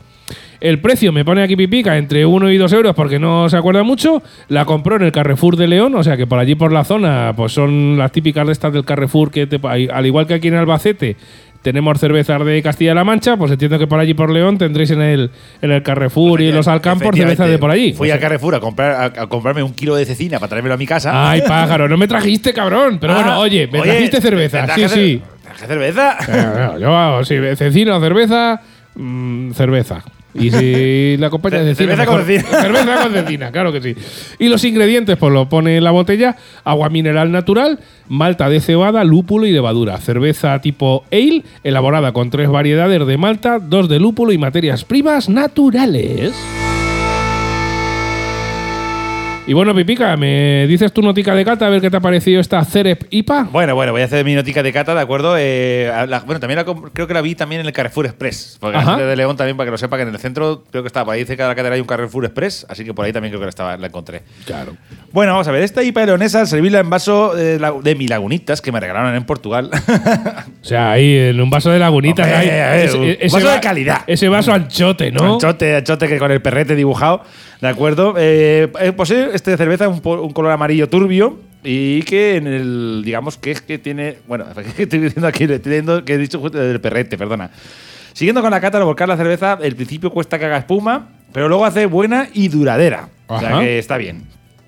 El 0.61 0.79
precio 0.79 1.11
me 1.11 1.25
pone 1.25 1.43
aquí 1.43 1.57
pipica 1.57 1.97
entre 1.97 2.27
1 2.27 2.51
y 2.53 2.59
2 2.59 2.73
euros 2.75 2.95
porque 2.95 3.19
no 3.19 3.49
se 3.49 3.57
acuerda 3.57 3.83
mucho. 3.83 4.23
La 4.49 4.67
compró 4.67 4.97
en 4.97 5.03
el 5.03 5.11
Carrefour 5.13 5.57
de 5.57 5.67
León, 5.67 5.95
o 5.95 6.03
sea 6.05 6.19
que 6.19 6.27
por 6.27 6.39
allí 6.39 6.55
por 6.55 6.71
la 6.71 6.85
zona, 6.85 7.33
pues 7.35 7.53
son 7.53 7.97
las 7.97 8.13
típicas 8.13 8.47
de 8.47 8.53
estas 8.53 8.73
del 8.75 8.85
Carrefour 8.85 9.31
que 9.31 9.47
te- 9.47 9.59
al 9.67 10.05
igual 10.07 10.27
que 10.27 10.35
aquí 10.35 10.49
en 10.49 10.55
Albacete 10.57 11.17
tenemos 11.63 11.99
cervezas 11.99 12.45
de 12.45 12.63
Castilla-La 12.63 13.05
Mancha, 13.05 13.37
pues 13.39 13.51
entiendo 13.53 13.79
que 13.79 13.87
por 13.87 14.01
allí 14.01 14.13
por 14.15 14.31
León 14.31 14.57
tendréis 14.59 14.91
en 14.91 15.01
el, 15.03 15.31
en 15.63 15.71
el 15.73 15.83
Carrefour 15.83 16.41
y 16.43 16.49
en 16.49 16.55
los 16.55 16.69
Alcampos 16.69 17.17
cervezas 17.17 17.49
de 17.49 17.59
por 17.59 17.71
allí. 17.71 17.93
Fui 17.95 18.11
O 18.11 18.15
al 18.15 18.21
Carrefour 18.21 18.55
a, 18.55 18.61
comprar, 18.61 18.93
a, 19.19 19.23
a 19.23 19.27
comprarme 19.29 19.63
un 19.63 19.73
kilo 19.75 19.95
de 19.95 20.05
cecina 20.05 20.39
para 20.39 20.51
traérmelo 20.51 20.75
a 20.75 20.79
mi 20.79 20.87
casa. 20.87 21.31
Ay, 21.31 21.41
pájaro, 21.47 21.89
no 21.89 21.97
me 21.97 22.07
trajiste, 22.07 22.53
cabrón. 22.53 22.99
Pero 23.01 23.15
Ah, 23.15 23.17
bueno, 23.17 23.39
oye, 23.41 23.67
me 23.67 23.81
oye, 23.81 23.91
trajiste 23.93 24.21
cerveza. 24.21 24.61
¿te 24.61 24.67
traje 24.67 24.89
Sí, 24.91 24.95
sí. 24.95 25.23
¿Traje 25.51 25.67
cerveza? 25.67 26.17
Eh, 26.29 26.81
yo 26.81 26.97
hago, 26.97 27.25
si 27.25 27.37
cecina 27.57 27.97
o 27.97 28.01
cerveza, 28.01 28.61
mm, 28.95 29.51
cerveza. 29.53 30.05
Y 30.33 30.53
si 30.53 31.17
la 31.17 31.27
acompaña 31.27 31.59
de 31.59 31.75
cecina. 31.75 31.97
cerveza 31.97 32.07
con 32.07 32.25
cecina. 32.25 32.61
Cerveza 32.63 33.03
con 33.03 33.13
cecina, 33.13 33.51
claro 33.51 33.73
que 33.73 33.83
sí. 33.83 33.97
Y 34.39 34.49
los 34.49 34.63
ingredientes, 34.63 35.17
pues 35.17 35.33
lo 35.33 35.49
pone 35.49 35.79
en 35.79 35.83
la 35.83 35.91
botella: 35.91 36.37
agua 36.63 36.89
mineral 36.89 37.33
natural, 37.33 37.81
malta 38.09 38.49
de 38.49 38.61
cebada, 38.61 39.03
lúpulo 39.03 39.47
y 39.47 39.51
levadura. 39.51 39.99
Cerveza 39.99 40.61
tipo 40.61 41.05
ale, 41.11 41.43
elaborada 41.65 42.13
con 42.13 42.31
tres 42.31 42.49
variedades 42.49 43.05
de 43.05 43.19
malta, 43.19 43.59
dos 43.59 43.89
de 43.89 43.99
lúpulo 43.99 44.31
y 44.33 44.39
materias 44.39 44.85
primas 44.85 45.29
naturales. 45.29 46.33
Y 49.51 49.53
bueno, 49.53 49.75
Pipica, 49.75 50.17
¿me 50.17 50.65
dices 50.69 50.93
tu 50.93 51.03
notica 51.03 51.35
de 51.35 51.45
cata 51.45 51.67
a 51.67 51.71
ver 51.71 51.81
qué 51.81 51.91
te 51.91 51.97
ha 51.97 52.01
parecido 52.01 52.41
esta 52.41 52.65
Cerep 52.65 53.03
IPA? 53.11 53.49
Bueno, 53.51 53.75
bueno, 53.75 53.91
voy 53.91 54.01
a 54.03 54.05
hacer 54.05 54.25
mi 54.25 54.37
notica 54.37 54.63
de 54.63 54.73
cata, 54.73 54.95
¿de 54.95 55.01
acuerdo? 55.01 55.35
Eh, 55.37 55.91
la- 56.07 56.21
bueno, 56.21 56.39
también 56.39 56.59
la 56.59 56.65
creo 56.93 57.09
que 57.09 57.15
la 57.15 57.21
vi 57.21 57.35
también 57.35 57.61
en 57.63 57.67
el 57.67 57.73
Carrefour 57.73 58.07
Express. 58.07 58.59
Porque 58.61 58.77
la 58.77 58.85
gente 58.85 59.03
de 59.05 59.17
León 59.17 59.37
también, 59.37 59.57
para 59.57 59.67
que 59.67 59.73
lo 59.73 59.79
sepa, 59.79 59.97
que 59.97 60.05
en 60.05 60.11
el 60.11 60.19
centro 60.21 60.63
creo 60.71 60.85
que 60.85 60.87
estaba 60.87 61.07
por 61.07 61.15
ahí 61.15 61.25
cerca 61.25 61.43
de 61.43 61.49
la 61.49 61.55
catedral 61.57 61.73
hay 61.75 61.81
un 61.81 61.89
Carrefour 61.89 62.27
Express, 62.27 62.65
así 62.69 62.85
que 62.85 62.95
por 62.95 63.05
ahí 63.05 63.13
también 63.13 63.33
creo 63.33 63.41
que 63.41 63.47
la, 63.47 63.51
estaba, 63.51 63.77
la 63.77 63.89
encontré. 63.89 64.23
Claro. 64.47 64.77
Bueno, 65.11 65.33
vamos 65.33 65.49
a 65.49 65.51
ver, 65.51 65.65
esta 65.65 65.83
IPA 65.83 66.07
leonesa, 66.07 66.39
al 66.43 66.47
servirla 66.47 66.79
en 66.79 66.89
vaso 66.89 67.35
de, 67.35 67.59
de 67.59 67.95
mi 67.97 68.07
lagunitas, 68.07 68.61
que 68.63 68.71
me 68.71 68.79
regalaron 68.79 69.17
en 69.17 69.25
Portugal. 69.25 69.69
O 70.63 70.65
sea, 70.65 70.93
ahí 70.93 71.17
en 71.17 71.41
un 71.41 71.49
vaso 71.49 71.71
de 71.71 71.79
lagunitas. 71.79 72.25
Hombre, 72.27 73.15
eh, 73.15 73.19
un 73.25 73.33
vaso 73.33 73.47
va- 73.47 73.55
de 73.55 73.61
calidad. 73.61 74.03
Ese 74.07 74.29
vaso 74.29 74.53
anchote, 74.53 75.11
¿no? 75.11 75.35
Anchote, 75.35 75.75
anchote 75.75 76.07
que 76.07 76.19
con 76.19 76.31
el 76.31 76.43
perrete 76.43 76.77
dibujado, 76.77 77.23
¿de 77.63 77.69
acuerdo? 77.69 78.15
Eh, 78.19 78.71
eh, 78.79 78.93
posee 78.93 79.31
este 79.41 79.57
cerveza 79.57 79.89
un, 79.89 80.01
po- 80.01 80.21
un 80.23 80.33
color 80.33 80.53
amarillo 80.53 80.89
turbio 80.89 81.39
y 81.65 82.03
que 82.03 82.37
en 82.37 82.47
el, 82.47 83.03
digamos 83.05 83.37
que 83.37 83.51
es 83.51 83.61
que 83.61 83.79
tiene, 83.79 84.17
bueno, 84.29 84.45
estoy 84.79 84.99
diciendo 85.01 85.27
aquí, 85.27 85.45
estoy 85.45 85.59
diciendo 85.59 86.05
que 86.05 86.15
he 86.15 86.19
dicho 86.19 86.39
justo 86.39 86.59
del 86.59 86.81
perrete, 86.81 87.17
perdona. 87.19 87.51
Siguiendo 88.13 88.43
con 88.43 88.51
la 88.51 88.61
cata, 88.61 88.79
al 88.79 88.85
volcar 88.85 89.09
la 89.09 89.17
cerveza, 89.17 89.59
el 89.63 89.75
principio 89.77 90.11
cuesta 90.11 90.39
que 90.39 90.45
haga 90.45 90.59
espuma, 90.59 91.09
pero 91.33 91.49
luego 91.49 91.65
hace 91.65 91.87
buena 91.87 92.29
y 92.35 92.49
duradera. 92.49 93.09
O 93.29 93.39
sea 93.39 93.61
que 93.61 93.79
está 93.79 93.97
bien. 93.97 94.25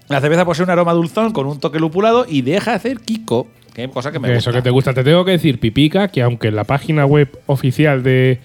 La 0.08 0.20
cerveza 0.20 0.44
posee 0.44 0.64
un 0.64 0.70
aroma 0.70 0.92
dulzón 0.92 1.32
con 1.32 1.46
un 1.46 1.58
toque 1.58 1.78
lupulado 1.80 2.24
y 2.28 2.42
deja 2.42 2.74
hacer 2.74 3.00
Kiko, 3.00 3.48
que 3.74 3.84
es 3.84 3.90
cosa 3.90 4.12
que 4.12 4.18
me 4.18 4.28
Que 4.28 4.34
gusta. 4.34 4.50
Eso 4.50 4.56
que 4.56 4.62
te 4.62 4.70
gusta. 4.70 4.94
Te 4.94 5.02
tengo 5.04 5.24
que 5.24 5.32
decir, 5.32 5.58
Pipica, 5.58 6.08
que 6.08 6.22
aunque 6.22 6.48
en 6.48 6.56
la 6.56 6.64
página 6.64 7.04
web 7.06 7.28
oficial 7.46 8.02
de, 8.02 8.38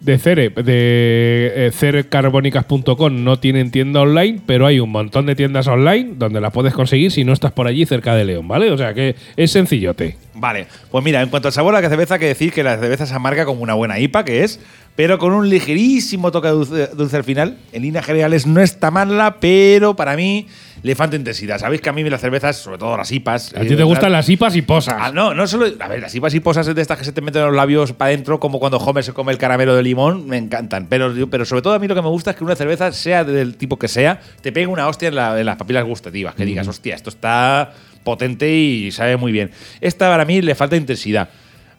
de 0.00 0.18
Cere, 0.18 0.50
de 0.50 1.52
eh, 1.56 1.70
cerecarbónicas.com 1.72 3.24
no 3.24 3.38
tienen 3.38 3.70
tienda 3.70 4.00
online, 4.00 4.40
pero 4.46 4.66
hay 4.66 4.78
un 4.78 4.90
montón 4.90 5.26
de 5.26 5.34
tiendas 5.34 5.66
online 5.66 6.14
donde 6.16 6.40
las 6.40 6.52
puedes 6.52 6.74
conseguir 6.74 7.10
si 7.10 7.24
no 7.24 7.32
estás 7.32 7.52
por 7.52 7.66
allí 7.66 7.86
cerca 7.86 8.14
de 8.14 8.24
León, 8.24 8.46
¿vale? 8.46 8.70
O 8.70 8.76
sea 8.76 8.94
que 8.94 9.16
es 9.36 9.50
sencillote. 9.50 10.16
Vale, 10.34 10.66
pues 10.90 11.02
mira, 11.02 11.22
en 11.22 11.30
cuanto 11.30 11.48
al 11.48 11.54
sabor 11.54 11.74
a 11.74 11.80
la 11.80 11.88
cerveza, 11.88 12.14
hay 12.14 12.20
que 12.20 12.26
decir 12.26 12.52
que 12.52 12.62
la 12.62 12.78
cerveza 12.78 13.06
se 13.06 13.14
amarga 13.14 13.46
como 13.46 13.62
una 13.62 13.74
buena 13.74 13.98
IPA, 13.98 14.24
que 14.24 14.44
es, 14.44 14.60
pero 14.94 15.18
con 15.18 15.32
un 15.32 15.48
ligerísimo 15.48 16.30
toque 16.30 16.48
dulce, 16.48 16.88
dulce 16.88 17.16
al 17.16 17.24
final. 17.24 17.56
En 17.72 17.82
líneas 17.82 18.04
generales 18.04 18.46
no 18.46 18.60
está 18.60 18.90
mala, 18.90 19.36
pero 19.40 19.96
para 19.96 20.14
mí 20.14 20.46
le 20.82 20.94
falta 20.94 21.16
intensidad. 21.16 21.58
Sabéis 21.58 21.80
que 21.80 21.88
a 21.88 21.92
mí 21.92 22.02
las 22.08 22.20
cervezas, 22.20 22.56
sobre 22.56 22.78
todo 22.78 22.96
las 22.96 23.10
IPAs. 23.10 23.54
A 23.56 23.60
ti 23.60 23.74
te 23.76 23.82
gustan 23.82 24.12
las 24.12 24.28
IPAs 24.28 24.56
y 24.56 24.62
posas. 24.62 24.94
Ah, 24.98 25.10
no, 25.12 25.34
no 25.34 25.46
solo. 25.46 25.66
A 25.80 25.88
ver, 25.88 26.00
las 26.00 26.14
IPAs 26.14 26.34
y 26.34 26.40
posas 26.40 26.72
de 26.74 26.80
estas 26.80 26.98
que 26.98 27.04
se 27.04 27.12
te 27.12 27.20
meten 27.20 27.42
en 27.42 27.48
los 27.48 27.56
labios 27.56 27.92
para 27.92 28.08
adentro, 28.10 28.38
como 28.40 28.58
cuando 28.60 28.78
Homer 28.78 29.02
se 29.04 29.12
come 29.12 29.32
el 29.32 29.38
caramelo 29.38 29.74
de 29.74 29.82
limón, 29.82 30.26
me 30.28 30.36
encantan. 30.36 30.86
Pero, 30.88 31.12
pero 31.30 31.44
sobre 31.44 31.62
todo 31.62 31.74
a 31.74 31.78
mí 31.78 31.88
lo 31.88 31.94
que 31.94 32.02
me 32.02 32.08
gusta 32.08 32.30
es 32.30 32.36
que 32.36 32.44
una 32.44 32.56
cerveza, 32.56 32.92
sea 32.92 33.24
del 33.24 33.56
tipo 33.56 33.78
que 33.78 33.88
sea, 33.88 34.20
te 34.40 34.52
pegue 34.52 34.66
una 34.66 34.86
hostia 34.88 35.08
en, 35.08 35.14
la- 35.16 35.38
en 35.40 35.46
las 35.46 35.56
papilas 35.56 35.84
gustativas. 35.84 36.34
Que 36.34 36.44
digas, 36.44 36.66
hostia, 36.68 36.94
esto 36.94 37.10
está. 37.10 37.72
potente 38.04 38.48
y 38.48 38.92
sabe 38.92 39.16
muy 39.16 39.32
bien. 39.32 39.50
Esta 39.80 40.08
para 40.08 40.24
mí 40.24 40.40
le 40.40 40.54
falta 40.54 40.76
intensidad. 40.76 41.28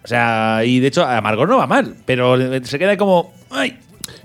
O 0.04 0.08
sea, 0.08 0.62
y 0.66 0.80
de 0.80 0.88
hecho, 0.88 1.04
a 1.06 1.18
Amargor 1.18 1.48
no 1.50 1.58
va 1.58 1.68
mal, 1.68 1.96
pero 2.06 2.38
se 2.64 2.78
queda 2.80 2.98
como. 2.98 3.34
¡Ay! 3.50 3.78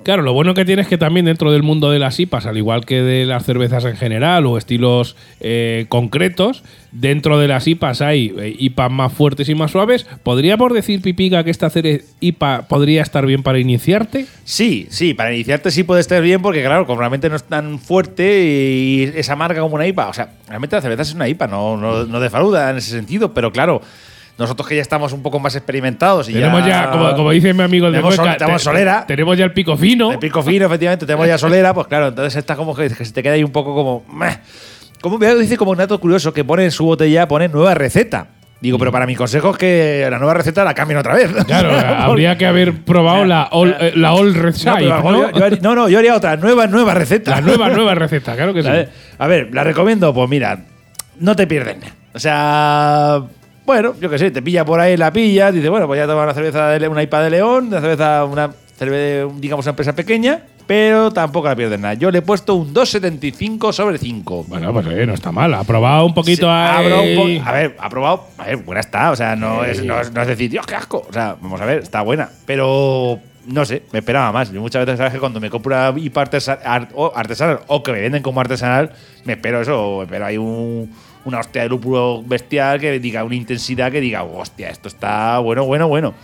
Claro, 0.03 0.23
lo 0.23 0.33
bueno 0.33 0.55
que 0.55 0.65
tiene 0.65 0.83
es 0.83 0.89
que 0.89 0.99
también 0.99 1.27
dentro 1.27 1.53
del 1.53 1.63
mundo 1.63 1.91
de 1.91 2.01
las 2.01 2.19
IPAs, 2.19 2.47
al 2.47 2.57
igual 2.57 2.85
que 2.85 3.03
de 3.03 3.25
las 3.25 3.45
cervezas 3.45 3.85
en 3.85 3.97
general 3.97 4.47
o 4.47 4.59
estilos 4.59 5.15
eh, 5.41 5.87
concretos, 5.89 6.65
dentro 6.91 7.39
de 7.39 7.47
las 7.47 7.69
IPAs 7.69 8.03
hay 8.03 8.35
eh, 8.37 8.57
IPAs 8.59 8.91
más 8.91 9.13
fuertes 9.13 9.49
y 9.49 9.55
más 9.55 9.71
suaves. 9.71 10.07
¿Podríamos 10.25 10.73
decir, 10.73 11.03
Pipica, 11.03 11.45
que 11.45 11.53
esta 11.53 11.71
IPA 12.21 12.67
podría 12.69 13.03
estar 13.03 13.25
bien 13.27 13.45
para 13.45 13.61
iniciarte? 13.61 14.27
Sí, 14.45 14.89
sí, 14.91 15.15
para 15.15 15.33
iniciarte 15.33 15.71
sí 15.71 15.85
puede 15.85 16.01
estar 16.01 16.21
bien 16.21 16.43
porque, 16.43 16.63
claro, 16.63 16.85
como 16.85 16.99
realmente 16.99 17.29
no 17.29 17.37
es 17.37 17.45
tan 17.45 17.79
fuerte 17.79 18.45
y 18.45 19.13
es 19.15 19.31
amarga 19.31 19.61
como 19.61 19.77
una 19.77 19.87
IPA. 19.87 20.09
O 20.09 20.13
sea, 20.15 20.33
realmente 20.49 20.75
la 20.75 20.83
cerveza 20.83 21.03
es 21.03 21.15
una 21.15 21.29
IPA, 21.29 21.47
no, 21.47 21.77
no, 21.77 22.07
no 22.07 22.21
defrauda 22.21 22.71
en 22.71 22.79
ese 22.79 22.91
sentido, 22.91 23.33
pero 23.33 23.53
claro, 23.53 23.83
nosotros 24.39 24.67
que 24.67 24.77
ya 24.77 24.83
estamos 24.83 25.13
un 25.13 25.23
poco 25.23 25.39
más 25.39 25.55
experimentados 25.55 26.29
y 26.29 26.33
tenemos 26.33 26.67
ya, 26.67 26.91
como, 26.91 27.15
como 27.15 27.31
dice 27.31 27.53
mi 27.55 27.63
amigo 27.63 27.87
el 27.87 27.93
de 27.93 27.99
tenemos, 27.99 28.17
Cuenca, 28.17 28.33
sol- 28.33 28.39
tenemos 28.39 28.61
te- 28.63 28.65
solera. 28.65 29.05
tenemos 29.07 29.39
ya 29.39 29.45
el 29.45 29.53
pico 29.53 29.77
fino. 29.77 30.11
De 30.11 30.19
pico 30.19 30.43
fino, 30.43 30.67
efectivamente, 30.67 31.07
tenemos 31.07 31.27
ya 31.27 31.39
solera, 31.39 31.75
pues 31.75 31.87
claro, 31.87 32.09
entonces 32.09 32.35
está 32.37 32.57
como 32.57 32.75
que, 32.75 32.89
que 32.89 33.05
se 33.05 33.13
te 33.13 33.23
queda 33.23 33.35
ahí 33.35 33.45
un 33.45 33.53
poco 33.53 33.75
como. 33.75 34.05
meh. 34.13 34.39
Como 35.01 35.19
veo, 35.19 35.37
dice 35.39 35.57
como 35.57 35.73
un 35.73 35.79
dato 35.79 35.99
curioso 36.01 36.33
que 36.33 36.45
pone 36.45 36.65
en 36.65 36.71
su 36.71 36.85
botella, 36.85 37.27
pone 37.29 37.49
nueva 37.49 37.75
receta. 37.75 38.29
Digo, 38.61 38.79
pero 38.79 38.93
para 38.93 39.07
mi 39.07 39.17
consejo 39.17 39.51
es 39.51 39.57
que 39.59 40.07
la 40.09 40.19
nueva 40.19 40.35
receta 40.35 40.63
la 40.63 40.73
cambien 40.73 40.99
otra 41.01 41.15
vez. 41.15 41.29
Claro, 41.47 41.73
habría 41.73 42.39
que 42.39 42.47
haber 42.47 42.85
probado 42.85 43.25
la 43.25 43.49
All, 43.51 43.77
eh, 43.81 43.93
la 43.97 44.13
all 44.13 44.33
Red 44.33 44.55
No, 44.65 44.79
¿no? 45.03 45.31
yo- 45.33 45.39
yo 45.39 45.45
haría- 45.45 45.59
no, 45.61 45.75
no, 45.75 45.89
yo 45.89 45.99
haría 45.99 46.15
otra, 46.15 46.37
nueva, 46.37 46.69
nueva 46.69 46.95
receta. 46.95 47.33
La 47.33 47.41
nueva, 47.41 47.69
nueva 47.71 47.97
receta, 47.97 48.37
claro 48.37 48.55
que 48.55 48.63
sí. 48.63 48.69
A 49.19 49.27
ver, 49.27 49.49
la 49.53 49.65
recomiendo, 49.65 50.15
pues 50.15 50.31
mira, 50.31 50.61
no 51.19 51.35
te 51.35 51.49
pierdes 51.49 51.79
nada. 51.79 51.93
O 52.15 52.19
sea, 52.21 53.23
bueno, 53.67 53.95
yo 54.01 54.11
qué 54.11 54.19
sé, 54.19 54.31
te 54.31 54.43
pilla 54.43 54.65
por 54.65 54.81
ahí, 54.81 54.97
la 54.97 55.13
pilla, 55.13 55.53
dice, 55.53 55.69
bueno, 55.69 55.87
pues 55.87 55.99
ya 55.99 56.07
toma 56.07 56.25
una 56.25 56.35
cerveza, 56.35 56.69
de, 56.71 56.89
una 56.89 57.03
IPA 57.03 57.23
de 57.23 57.31
León, 57.31 57.67
una 57.69 57.81
cerveza, 57.81 58.25
una 58.25 58.51
cerveza, 58.77 59.33
digamos, 59.39 59.65
una 59.67 59.71
empresa 59.71 59.95
pequeña, 59.95 60.41
pero 60.67 61.11
tampoco 61.13 61.49
la 61.49 61.57
pierdes 61.57 61.79
nada. 61.79 61.95
Yo 61.95 62.11
le 62.11 62.19
he 62.19 62.23
puesto 62.23 62.55
un 62.55 62.73
2,75 62.73 63.73
sobre 63.73 63.99
5. 63.99 64.45
Bueno, 64.49 64.73
pues 64.73 64.87
eh, 64.89 65.07
no 65.07 65.15
está 65.15 65.31
mal. 65.33 65.53
Ha 65.55 65.65
probado 65.65 66.05
un 66.07 66.15
poquito 66.15 66.47
Sí, 66.47 66.53
ahí. 66.53 66.87
abro 66.87 67.03
un 67.03 67.41
po- 67.43 67.49
a 67.49 67.53
ver, 67.53 67.77
ha 67.79 67.89
probado. 67.91 68.25
A 68.39 68.45
ver, 68.47 68.57
buena 68.59 68.81
está. 68.81 69.11
O 69.11 69.17
sea, 69.17 69.37
no, 69.37 69.65
es, 69.65 69.85
no, 69.85 70.01
es, 70.01 70.13
no 70.13 70.23
es 70.23 70.29
decir, 70.29 70.51
Dios, 70.51 70.67
qué 70.67 70.75
asco. 70.77 71.05
O 71.09 71.13
sea, 71.13 71.37
vamos 71.41 71.61
a 71.61 71.65
ver, 71.65 71.79
está 71.83 72.03
buena. 72.03 72.31
Pero 72.47 73.19
no 73.47 73.65
sé, 73.65 73.83
me 73.93 73.99
esperaba 73.99 74.31
más. 74.33 74.53
Yo 74.53 74.61
muchas 74.61 74.85
veces 74.87 74.99
sabes 74.99 75.13
que 75.13 75.19
cuando 75.19 75.41
me 75.41 75.51
compro 75.51 75.75
una 75.77 75.93
IPA 76.01 76.23
artesa- 76.23 76.59
ar- 76.65 76.89
o 76.95 77.13
artesanal 77.15 77.61
o 77.67 77.83
que 77.83 77.93
me 77.93 78.01
venden 78.01 78.23
como 78.23 78.41
artesanal, 78.41 78.93
me 79.25 79.33
espero 79.35 79.61
eso. 79.61 79.97
Me 79.99 80.05
espero 80.05 80.27
ahí 80.27 80.39
un- 80.39 80.91
una 81.25 81.41
hostia 81.41 81.63
de 81.63 81.69
lúpulo 81.69 82.23
bestial 82.25 82.81
que 82.81 82.99
diga 82.99 83.25
una 83.25 83.35
intensidad 83.35 83.91
que 83.93 84.01
diga, 84.01 84.23
hostia, 84.23 84.69
esto 84.69 84.89
está 84.89 85.39
bueno, 85.39 85.65
bueno, 85.65 85.89
bueno. 85.89 86.15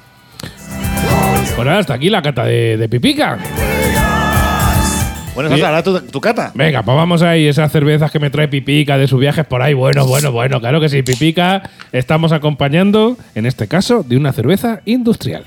Nada, 1.58 1.78
hasta 1.78 1.94
aquí 1.94 2.08
la 2.08 2.22
cata 2.22 2.44
de, 2.44 2.76
de 2.76 2.88
Pipica. 2.88 3.38
Bueno. 5.34 5.50
Sasa, 5.50 5.68
ahora 5.68 5.82
tu, 5.82 6.00
tu 6.00 6.20
cata. 6.20 6.50
Venga, 6.54 6.82
pues 6.82 6.96
vamos 6.96 7.22
ahí, 7.22 7.46
esas 7.46 7.70
cervezas 7.70 8.10
que 8.10 8.18
me 8.18 8.30
trae 8.30 8.48
Pipica 8.48 8.98
de 8.98 9.06
sus 9.06 9.20
viajes 9.20 9.44
por 9.46 9.62
ahí. 9.62 9.74
Bueno, 9.74 10.06
bueno, 10.06 10.32
bueno, 10.32 10.60
claro 10.60 10.80
que 10.80 10.88
sí, 10.88 11.02
Pipica. 11.02 11.62
Estamos 11.92 12.32
acompañando, 12.32 13.16
en 13.34 13.46
este 13.46 13.68
caso, 13.68 14.02
de 14.02 14.16
una 14.16 14.32
cerveza 14.32 14.80
industrial. 14.84 15.44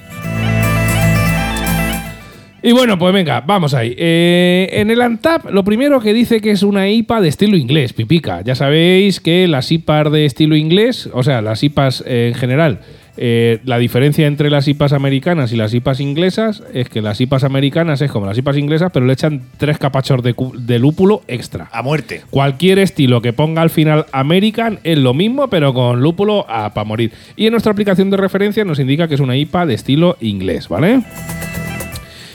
Y 2.64 2.74
bueno, 2.74 3.00
pues 3.00 3.12
venga, 3.14 3.42
vamos 3.42 3.74
ahí. 3.74 3.96
Eh, 3.98 4.70
en 4.74 4.92
el 4.92 5.02
Antap, 5.02 5.50
lo 5.50 5.64
primero 5.64 6.00
que 6.00 6.14
dice 6.14 6.42
que 6.42 6.52
es 6.52 6.62
una 6.62 6.88
IPA 6.90 7.22
de 7.22 7.28
estilo 7.28 7.58
inglés, 7.58 7.94
Pipica. 7.94 8.42
Ya 8.42 8.54
sabéis 8.54 9.20
que 9.20 9.48
las 9.48 9.72
IPAs 9.72 10.12
de 10.12 10.26
estilo 10.26 10.56
inglés, 10.56 11.10
o 11.12 11.24
sea, 11.24 11.42
las 11.42 11.64
IPAs 11.64 12.04
eh, 12.06 12.28
en 12.32 12.36
general, 12.36 12.80
eh, 13.18 13.60
la 13.66 13.80
diferencia 13.80 14.28
entre 14.28 14.50
las 14.50 14.68
IPAs 14.68 14.94
americanas 14.94 15.52
y 15.52 15.58
las 15.58 15.74
IPAs 15.74 16.00
inglesas 16.00 16.64
es 16.74 16.88
que 16.88 17.02
las 17.02 17.20
IPAs 17.20 17.44
americanas 17.44 18.02
es 18.02 18.12
como 18.12 18.28
las 18.28 18.38
IPAs 18.38 18.58
inglesas, 18.58 18.92
pero 18.94 19.08
le 19.08 19.14
echan 19.14 19.42
tres 19.58 19.80
capachos 19.80 20.22
de, 20.22 20.80
lúpulo 20.80 21.24
extra. 21.28 21.68
A 21.72 21.82
muerte. 21.82 22.22
Cualquier 22.30 22.78
estilo 22.78 23.22
que 23.22 23.34
ponga 23.34 23.64
al 23.64 23.72
final 23.72 24.06
American 24.12 24.80
es 24.84 25.00
lo 25.00 25.16
mismo, 25.16 25.50
pero 25.50 25.74
con 25.74 26.02
lúpulo 26.02 26.46
a 26.48 26.74
para 26.74 26.86
morir. 26.86 27.12
Y 27.36 27.48
en 27.48 27.52
nuestra 27.52 27.72
aplicación 27.72 28.12
de 28.12 28.18
referencia 28.18 28.64
nos 28.66 28.80
indica 28.80 29.08
que 29.08 29.16
es 29.16 29.22
una 29.22 29.36
IPA 29.36 29.66
de 29.66 29.74
estilo 29.74 30.18
inglés, 30.22 30.70
¿vale? 30.70 31.02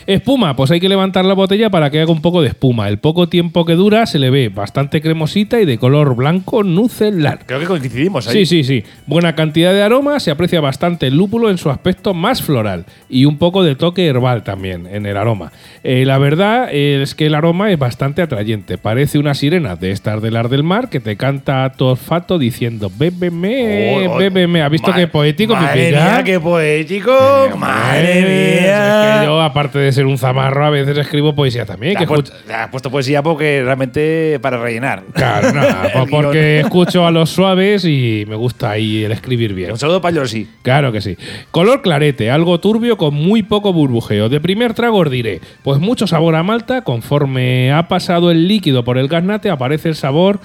Espuma, 0.07 0.55
pues 0.55 0.71
hay 0.71 0.79
que 0.79 0.89
levantar 0.89 1.25
la 1.25 1.35
botella 1.35 1.69
para 1.69 1.91
que 1.91 2.01
haga 2.01 2.13
un 2.13 2.21
poco 2.23 2.41
de 2.41 2.49
espuma. 2.49 2.89
El 2.89 2.99
poco 2.99 3.29
tiempo 3.29 3.65
que 3.65 3.75
dura 3.75 4.07
se 4.07 4.19
le 4.21 4.31
ve 4.31 4.49
bastante 4.49 5.01
cremosita 5.01 5.61
y 5.61 5.65
de 5.65 5.79
color 5.79 6.15
blanco 6.15 6.63
nucelar. 6.63 7.41
Creo 7.45 7.59
que 7.59 7.67
coincidimos 7.67 8.29
ahí. 8.29 8.47
Sí, 8.47 8.47
sí, 8.47 8.65
sí. 8.65 8.85
Buena 9.07 9.35
cantidad 9.35 9.73
de 9.73 9.83
aroma, 9.83 10.21
se 10.21 10.31
aprecia 10.31 10.61
bastante 10.61 11.09
el 11.09 11.17
lúpulo 11.17 11.51
en 11.51 11.59
su 11.59 11.71
aspecto 11.71 12.15
más 12.15 12.41
floral 12.41 12.85
y 13.09 13.25
un 13.25 13.37
poco 13.39 13.65
de 13.65 13.75
toque 13.75 14.07
herbal 14.07 14.45
también 14.45 14.87
en 14.87 15.07
el 15.07 15.17
aroma. 15.17 15.51
Eh, 15.83 16.05
la 16.07 16.19
verdad 16.19 16.69
es 16.73 17.15
que 17.17 17.27
el 17.27 17.35
aroma 17.35 17.73
es 17.73 17.79
bastante 17.79 18.23
atrayente. 18.23 18.79
Parece 18.79 19.19
una 19.19 19.35
sirena 19.35 19.75
de 19.75 19.91
estas 19.91 20.23
del 20.23 20.37
ar 20.37 20.49
del 20.49 20.63
mar 20.63 20.89
que 20.89 21.01
te 21.01 21.17
canta 21.17 21.65
a 21.65 21.73
tu 21.73 21.85
olfato 21.87 22.39
diciendo 22.39 22.93
bébeme, 22.97 24.07
Oh, 24.07 24.15
oh, 24.15 24.19
bébeme. 24.19 24.63
¿Has 24.63 24.71
visto 24.71 24.93
qué 24.95 25.09
poético, 25.09 25.55
Madre 25.55 25.91
mía, 25.91 26.23
qué 26.25 26.39
poético. 26.41 27.11
Eh, 27.13 27.55
madre 27.57 28.19
Es 28.59 28.63
mía. 28.63 29.19
que 29.21 29.27
yo, 29.27 29.41
aparte 29.41 29.79
de 29.81 29.96
ser 29.97 30.07
un 30.07 30.19
zamarro, 30.19 30.65
a 30.65 30.71
veces 30.71 30.97
escribo 30.97 31.35
poesía 31.35 31.67
también. 31.67 31.97
Que 31.97 32.05
has 32.05 32.09
puesto, 32.09 32.33
has 32.49 32.93
poesía 32.93 33.23
porque 33.23 33.62
realmente 33.65 34.38
para 34.41 34.59
rellenar. 34.59 35.03
Claro, 35.12 35.53
guion. 36.07 36.09
porque 36.09 36.61
escucho 36.61 37.07
a 37.07 37.11
los 37.11 37.31
suaves 37.31 37.85
y 37.85 38.25
me 38.29 38.37
gusta 38.37 38.71
ahí 38.71 39.05
el 39.05 39.12
escribir 39.12 39.55
bien. 39.55 39.73
Un 39.73 39.79
saludo 39.79 40.00
para 40.00 40.15
Yorsi. 40.17 40.49
Claro 40.62 40.93
que 40.93 41.00
sí. 41.00 41.17
Color 41.50 41.83
clarete, 41.83 42.31
algo 42.31 42.61
turbio 42.61 42.97
con 42.97 43.15
muy 43.15 43.43
poco 43.43 43.73
burbujeo. 43.73 44.29
De 44.29 44.41
primer 44.41 44.75
trago 44.75 44.99
os 44.99 45.11
diré, 45.11 45.41
pues 45.62 45.81
mucho 45.81 46.07
sabor 46.07 46.37
a 46.37 46.43
malta, 46.43 46.83
conforme 46.83 47.73
ha 47.73 47.88
pasado 47.88 48.31
el 48.31 48.47
líquido 48.47 48.85
por 48.85 48.99
el 48.99 49.09
gaznate 49.09 49.50
aparece 49.50 49.88
el 49.88 49.97
sabor 49.97 50.41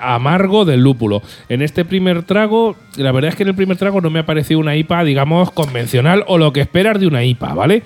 amargo 0.00 0.64
del 0.64 0.80
lúpulo. 0.80 1.22
En 1.48 1.62
este 1.62 1.84
primer 1.84 2.22
trago, 2.22 2.76
la 2.96 3.12
verdad 3.12 3.30
es 3.30 3.36
que 3.36 3.42
en 3.42 3.50
el 3.50 3.54
primer 3.54 3.76
trago 3.76 4.00
no 4.00 4.10
me 4.10 4.20
ha 4.20 4.26
parecido 4.26 4.60
una 4.60 4.76
IPA, 4.76 5.04
digamos, 5.04 5.50
convencional 5.50 6.24
o 6.26 6.38
lo 6.38 6.52
que 6.52 6.60
esperas 6.60 6.98
de 6.98 7.06
una 7.06 7.24
IPA, 7.24 7.54
¿vale? 7.54 7.82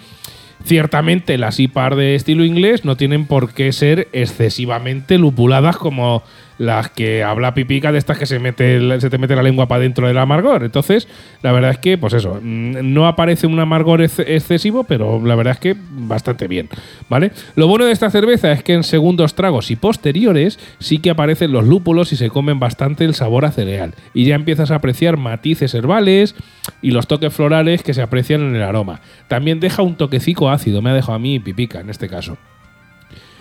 Ciertamente 0.65 1.39
las 1.39 1.59
IPAs 1.59 1.97
de 1.97 2.15
estilo 2.15 2.45
inglés 2.45 2.85
no 2.85 2.97
tienen 2.97 3.27
por 3.27 3.53
qué 3.53 3.73
ser 3.73 4.09
excesivamente 4.13 5.19
lupuladas 5.19 5.77
como 5.77 6.23
las 6.61 6.91
que 6.91 7.25
habla 7.25 7.55
Pipica 7.55 7.91
de 7.91 7.97
estas 7.97 8.19
que 8.19 8.27
se, 8.27 8.39
mete, 8.39 9.01
se 9.01 9.09
te 9.09 9.17
mete 9.17 9.35
la 9.35 9.43
lengua 9.43 9.67
para 9.67 9.81
dentro 9.81 10.07
del 10.07 10.19
amargor. 10.19 10.63
Entonces, 10.63 11.09
la 11.41 11.53
verdad 11.53 11.71
es 11.71 11.79
que, 11.79 11.97
pues 11.97 12.13
eso, 12.13 12.39
mm, 12.43 12.93
no 12.93 13.07
aparece 13.09 13.47
un 13.47 13.59
amargor 13.59 14.03
ex- 14.03 14.19
excesivo, 14.19 14.85
pero 14.85 15.25
la 15.25 15.37
verdad 15.37 15.55
es 15.55 15.59
que 15.59 15.75
bastante 15.91 16.49
bien, 16.49 16.69
¿vale? 17.09 17.33
Lo 17.57 17.67
bueno 17.67 17.87
de 17.87 17.93
esta 17.93 18.11
cerveza 18.11 18.53
es 18.53 18.63
que 18.63 18.75
en 18.75 18.85
segundos 18.85 19.35
tragos 19.35 19.71
y 19.71 19.77
posteriores 19.77 20.59
sí 20.81 20.99
que 20.99 21.09
aparecen 21.09 21.51
los 21.51 21.65
lúpulos 21.65 22.13
y 22.13 22.17
se 22.17 22.29
comen 22.29 22.61
bastante 22.61 23.07
el 23.07 23.15
sabor 23.15 23.47
a 23.47 23.53
cereal. 23.53 23.95
Y 24.13 24.27
ya 24.27 24.35
empiezas 24.35 24.71
a 24.71 24.75
apreciar 24.75 25.17
matices 25.17 25.73
herbales 25.75 26.35
y 26.83 26.91
los 26.91 27.07
toques 27.07 27.33
florales 27.33 27.83
que 27.83 27.95
se 27.95 28.03
aprecian 28.03 28.43
en 28.43 28.55
el 28.57 28.63
aroma. 28.63 29.01
También 29.29 29.61
deja 29.61 29.81
un 29.83 29.95
toquecico 29.97 30.51
ácido, 30.51 30.83
me 30.83 30.91
ha 30.91 30.95
dejado 30.95 31.15
a 31.15 31.19
mí 31.19 31.39
Pipica 31.41 31.81
en 31.81 31.89
este 31.89 32.07
caso. 32.07 32.37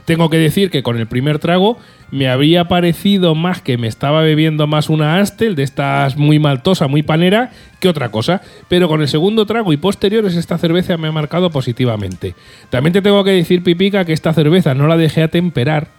Tengo 0.10 0.32
que 0.32 0.38
decir 0.38 0.72
que 0.72 0.82
con 0.82 0.98
el 0.98 1.06
primer 1.06 1.38
trago 1.38 1.78
me 2.10 2.30
habría 2.30 2.68
parecido 2.68 3.36
más 3.36 3.62
que 3.62 3.78
me 3.78 3.88
estaba 3.88 4.24
bebiendo 4.24 4.66
más 4.66 4.90
una 4.90 5.20
Astel 5.20 5.54
de 5.54 5.62
estas 5.62 6.18
muy 6.18 6.40
maltosa, 6.40 6.88
muy 6.88 7.04
panera, 7.04 7.52
que 7.80 7.90
otra 7.90 8.10
cosa. 8.10 8.42
Pero 8.68 8.88
con 8.88 9.04
el 9.04 9.08
segundo 9.08 9.46
trago 9.46 9.72
y 9.72 9.78
posteriores 9.78 10.36
esta 10.36 10.58
cerveza 10.58 10.98
me 10.98 11.10
ha 11.10 11.12
marcado 11.12 11.52
positivamente. 11.52 12.34
También 12.72 12.94
te 12.94 13.04
tengo 13.04 13.24
que 13.24 13.34
decir, 13.34 13.62
Pipica, 13.62 14.04
que 14.04 14.14
esta 14.14 14.34
cerveza 14.34 14.74
no 14.74 14.88
la 14.88 14.98
dejé 14.98 15.22
atemperar. 15.22 15.90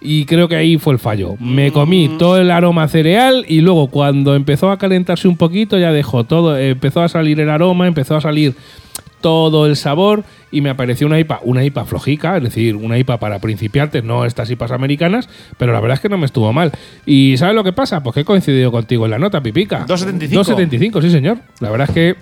Y 0.00 0.24
creo 0.24 0.48
que 0.48 0.56
ahí 0.56 0.76
fue 0.76 0.94
el 0.94 0.98
fallo. 0.98 1.36
Me 1.38 1.70
comí 1.70 2.10
todo 2.18 2.38
el 2.38 2.50
aroma 2.50 2.88
cereal 2.88 3.44
y 3.46 3.60
luego 3.60 3.86
cuando 3.86 4.34
empezó 4.34 4.72
a 4.72 4.78
calentarse 4.78 5.28
un 5.28 5.36
poquito 5.36 5.78
ya 5.78 5.92
dejó 5.92 6.24
todo, 6.24 6.58
eh, 6.58 6.70
empezó 6.70 7.02
a 7.02 7.08
salir 7.08 7.38
el 7.38 7.50
aroma, 7.50 7.86
empezó 7.86 8.16
a 8.16 8.20
salir 8.20 8.56
todo 9.20 9.66
el 9.66 9.76
sabor 9.76 10.24
y 10.50 10.60
me 10.60 10.70
apareció 10.70 11.06
una 11.06 11.18
IPA, 11.18 11.40
una 11.42 11.64
IPA 11.64 11.84
flojica, 11.84 12.36
es 12.36 12.42
decir, 12.42 12.76
una 12.76 12.98
IPA 12.98 13.18
para 13.18 13.38
principiantes, 13.38 14.04
no 14.04 14.24
estas 14.24 14.50
IPAs 14.50 14.70
americanas, 14.70 15.28
pero 15.56 15.72
la 15.72 15.80
verdad 15.80 15.96
es 15.96 16.00
que 16.00 16.08
no 16.08 16.18
me 16.18 16.26
estuvo 16.26 16.52
mal. 16.52 16.72
¿Y 17.04 17.36
sabes 17.36 17.54
lo 17.54 17.64
que 17.64 17.72
pasa? 17.72 18.02
Pues 18.02 18.14
que 18.14 18.20
he 18.20 18.24
coincidido 18.24 18.70
contigo 18.70 19.04
en 19.04 19.10
la 19.10 19.18
nota, 19.18 19.42
Pipica. 19.42 19.86
2,75. 19.86 20.30
2,75, 20.30 21.02
sí 21.02 21.10
señor. 21.10 21.38
La 21.60 21.70
verdad 21.70 21.88
es 21.88 21.94
que 21.94 22.16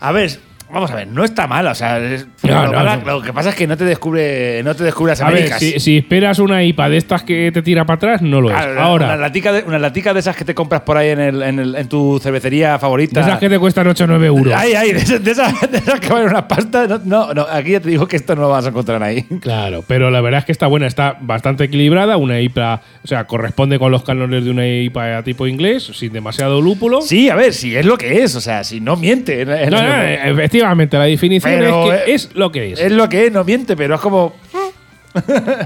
A 0.00 0.12
ver, 0.12 0.38
vamos 0.74 0.90
a 0.90 0.96
ver, 0.96 1.06
no 1.08 1.24
está 1.24 1.46
mal, 1.46 1.66
o 1.66 1.74
sea, 1.74 1.98
es- 1.98 2.26
No, 2.42 2.66
lo, 2.66 2.66
no, 2.66 2.72
pasa- 2.72 2.96
no. 2.96 3.12
lo 3.12 3.22
que 3.22 3.32
pasa 3.32 3.48
es 3.50 3.54
que 3.54 3.66
no 3.66 3.76
te 3.76 3.84
descubre, 3.84 4.62
no 4.62 4.74
te 4.74 4.84
descubre 4.84 5.12
las 5.12 5.20
A 5.20 5.26
ver, 5.26 5.34
Américas. 5.36 5.58
si, 5.60 5.80
si 5.80 5.96
esperas 5.98 6.38
una 6.38 6.62
IPA 6.62 6.88
de 6.88 6.96
estas 6.96 7.22
que 7.22 7.50
te 7.52 7.62
tira 7.62 7.84
para 7.86 7.96
atrás, 7.96 8.22
no 8.22 8.40
lo 8.40 8.50
es. 8.50 8.56
Claro, 8.56 8.80
Ahora, 8.80 9.06
una 9.06 9.16
latica, 9.16 9.52
de, 9.52 9.62
una 9.62 9.78
latica 9.78 10.12
de 10.12 10.20
esas 10.20 10.36
que 10.36 10.44
te 10.44 10.54
compras 10.54 10.82
por 10.82 10.96
ahí 10.96 11.10
en, 11.10 11.20
el, 11.20 11.42
en, 11.42 11.58
el- 11.58 11.74
en 11.76 11.88
tu 11.88 12.18
cervecería 12.22 12.78
favorita. 12.78 13.20
de 13.20 13.26
esas 13.26 13.38
que 13.38 13.48
te 13.48 13.58
cuestan 13.58 13.86
8 13.86 14.04
o 14.04 14.06
9 14.06 14.26
euros. 14.26 14.52
Ay, 14.56 14.74
ay, 14.74 14.92
de 14.92 14.98
esas, 14.98 15.22
de 15.24 15.30
esas- 15.30 15.60
de 15.70 15.78
esas 15.78 16.00
que 16.00 16.08
valen 16.12 16.28
una 16.28 16.46
pasta. 16.48 16.86
No, 17.04 17.32
no, 17.32 17.46
aquí 17.50 17.70
ya 17.72 17.80
te 17.80 17.88
digo 17.88 18.06
que 18.08 18.16
esto 18.16 18.34
no 18.34 18.42
lo 18.42 18.48
vas 18.50 18.66
a 18.66 18.68
encontrar 18.68 19.02
ahí. 19.02 19.24
Claro, 19.40 19.84
pero 19.86 20.10
la 20.10 20.20
verdad 20.20 20.40
es 20.40 20.46
que 20.46 20.52
está 20.52 20.66
buena, 20.66 20.86
está 20.86 21.16
bastante 21.20 21.64
equilibrada. 21.64 22.16
Una 22.16 22.40
IPA, 22.40 22.80
o 23.02 23.06
sea, 23.06 23.24
corresponde 23.26 23.78
con 23.78 23.92
los 23.92 24.02
cánones 24.02 24.44
de 24.44 24.50
una 24.50 24.66
IPA 24.66 25.22
tipo 25.22 25.46
inglés, 25.46 25.84
sin 25.94 26.12
demasiado 26.12 26.60
lúpulo. 26.60 27.00
Sí, 27.02 27.28
a 27.28 27.34
ver, 27.36 27.52
si 27.52 27.76
es 27.76 27.84
lo 27.86 27.96
que 27.98 28.22
es, 28.22 28.34
o 28.34 28.40
sea, 28.40 28.64
si 28.64 28.80
no 28.80 28.96
miente. 28.96 29.42
en- 29.42 29.50
en- 29.50 29.70
No, 29.70 29.82
no, 29.82 30.02
eh, 30.02 30.32
efectivamente, 30.64 30.98
la 30.98 31.04
definición 31.04 31.54
Pero, 31.58 31.92
es 31.92 32.02
que 32.04 32.10
eh, 32.10 32.14
es 32.14 32.34
lo 32.34 32.50
que 32.50 32.72
es. 32.72 32.80
Es 32.80 32.92
lo 32.92 33.08
que 33.08 33.26
es, 33.26 33.32
no 33.32 33.44
miente, 33.44 33.76
pero 33.76 33.94
es 33.94 34.00
como. 34.00 34.34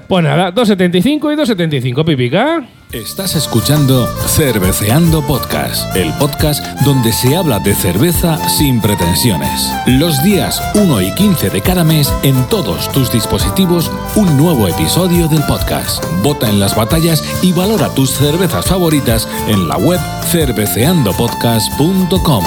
Pues 0.09 0.25
nada, 0.25 0.53
2,75 0.53 1.33
y 1.33 1.37
2,75 1.37 2.05
pipica. 2.05 2.63
Estás 2.93 3.35
escuchando 3.35 4.07
Cerveceando 4.27 5.27
Podcast, 5.27 5.97
el 5.97 6.13
podcast 6.19 6.63
donde 6.83 7.13
se 7.13 7.35
habla 7.35 7.59
de 7.59 7.75
cerveza 7.75 8.37
sin 8.49 8.83
pretensiones. 8.83 9.73
Los 9.87 10.23
días 10.23 10.63
1 10.75 11.01
y 11.01 11.15
15 11.15 11.49
de 11.49 11.63
cada 11.63 11.83
mes, 11.83 12.13
en 12.23 12.47
todos 12.49 12.93
tus 12.93 13.11
dispositivos, 13.11 13.91
un 14.17 14.37
nuevo 14.37 14.69
episodio 14.69 15.29
del 15.29 15.43
podcast. 15.45 16.05
Vota 16.23 16.51
en 16.51 16.61
las 16.61 16.77
batallas 16.77 17.25
y 17.43 17.53
valora 17.53 17.89
tus 17.95 18.11
cervezas 18.11 18.67
favoritas 18.67 19.27
en 19.49 19.67
la 19.67 19.79
web 19.79 19.99
cerveceandopodcast.com. 20.31 22.45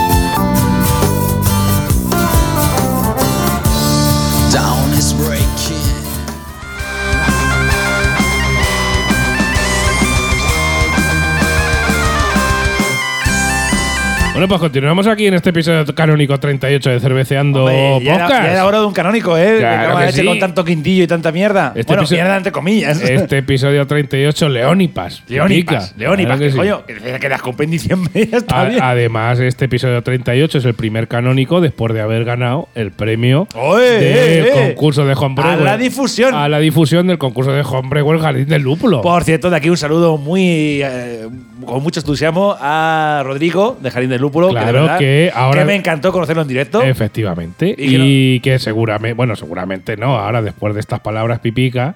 Bueno, 14.41 14.49
pues 14.57 14.61
continuamos 14.61 15.05
aquí 15.05 15.27
en 15.27 15.35
este 15.35 15.51
episodio 15.51 15.85
canónico 15.93 16.39
38 16.39 16.89
de 16.89 16.99
Cerveceando 16.99 17.65
Hombre, 17.65 18.03
ya, 18.03 18.15
era, 18.15 18.25
Podcast. 18.25 18.43
ya 18.43 18.51
era 18.53 18.65
hora 18.65 18.79
de 18.79 18.85
un 18.87 18.91
canónico, 18.93 19.37
¿eh? 19.37 19.57
Claro 19.59 19.99
que 19.99 20.05
de 20.05 20.11
sí. 20.13 20.25
con 20.25 20.39
tanto 20.39 20.65
quintillo 20.65 21.03
y 21.03 21.05
tanta 21.05 21.31
mierda. 21.31 21.73
Este 21.75 21.83
bueno, 21.85 22.01
episodio- 22.01 22.23
mierda 22.23 22.37
entre 22.37 22.51
comillas. 22.51 23.01
Este 23.07 23.37
episodio 23.37 23.85
38, 23.85 24.49
Leónipas. 24.49 25.21
Leónipas, 25.27 25.89
Pipica. 25.89 25.99
Leónipas, 25.99 26.37
Claro 26.37 26.39
que 26.39 26.51
sí. 26.53 26.57
coño, 26.57 26.85
que, 26.87 27.19
que 27.19 27.29
las 27.29 27.41
compré 27.43 27.65
en 27.65 27.71
diciembre, 27.71 28.29
ya 28.31 28.37
está 28.39 28.61
A- 28.61 28.65
bien. 28.65 28.81
además, 28.81 29.39
este 29.39 29.65
episodio 29.65 30.01
38 30.01 30.57
es 30.57 30.65
el 30.65 30.73
primer 30.73 31.07
canónico 31.07 31.61
después 31.61 31.93
de 31.93 32.01
haber 32.01 32.25
ganado 32.25 32.67
el 32.73 32.89
premio 32.89 33.47
del 33.53 33.83
eh, 33.83 34.39
eh. 34.47 34.51
concurso 34.73 35.05
de 35.05 35.13
Homebrew. 35.13 35.51
A 35.51 35.55
la 35.57 35.77
difusión. 35.77 36.33
A 36.33 36.49
la 36.49 36.57
difusión 36.57 37.05
del 37.05 37.19
concurso 37.19 37.51
de 37.51 37.61
Homebrew 37.61 38.11
El 38.11 38.19
Jardín 38.19 38.47
del 38.47 38.63
Lúpulo. 38.63 39.03
Por 39.03 39.23
cierto, 39.23 39.51
de 39.51 39.57
aquí 39.57 39.69
un 39.69 39.77
saludo 39.77 40.17
muy 40.17 40.81
eh, 40.81 41.27
con 41.63 41.83
mucho 41.83 41.99
entusiasmo 41.99 42.55
a 42.59 43.21
Rodrigo 43.23 43.77
de 43.79 43.91
Jardín 43.91 44.09
del 44.09 44.21
Lúpulo. 44.21 44.30
Que, 44.31 44.55
de 44.55 44.61
Claro 44.61 44.81
verdad 44.81 44.99
que 44.99 45.31
ahora- 45.33 45.65
me 45.65 45.75
encantó 45.75 46.11
conocerlo 46.11 46.41
en 46.43 46.47
directo. 46.47 46.81
Efectivamente. 46.81 47.75
Y 47.77 47.95
Y, 48.35 48.39
que 48.39 48.51
que, 48.51 48.59
seguramente, 48.59 49.13
bueno, 49.13 49.35
seguramente 49.35 49.97
no. 49.97 50.15
Ahora, 50.17 50.41
después 50.41 50.73
de 50.73 50.79
estas 50.79 50.99
palabras 51.01 51.39
pipica, 51.39 51.95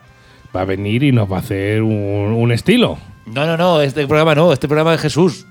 va 0.55 0.61
a 0.61 0.65
venir 0.65 1.03
y 1.03 1.11
nos 1.11 1.31
va 1.31 1.37
a 1.37 1.39
hacer 1.39 1.81
un, 1.81 1.91
un 2.33 2.51
estilo. 2.51 2.97
No, 3.25 3.45
no, 3.45 3.57
no, 3.57 3.81
este 3.81 4.05
programa 4.07 4.35
no, 4.35 4.53
este 4.53 4.67
programa 4.67 4.93
es 4.93 5.01
Jesús. 5.01 5.45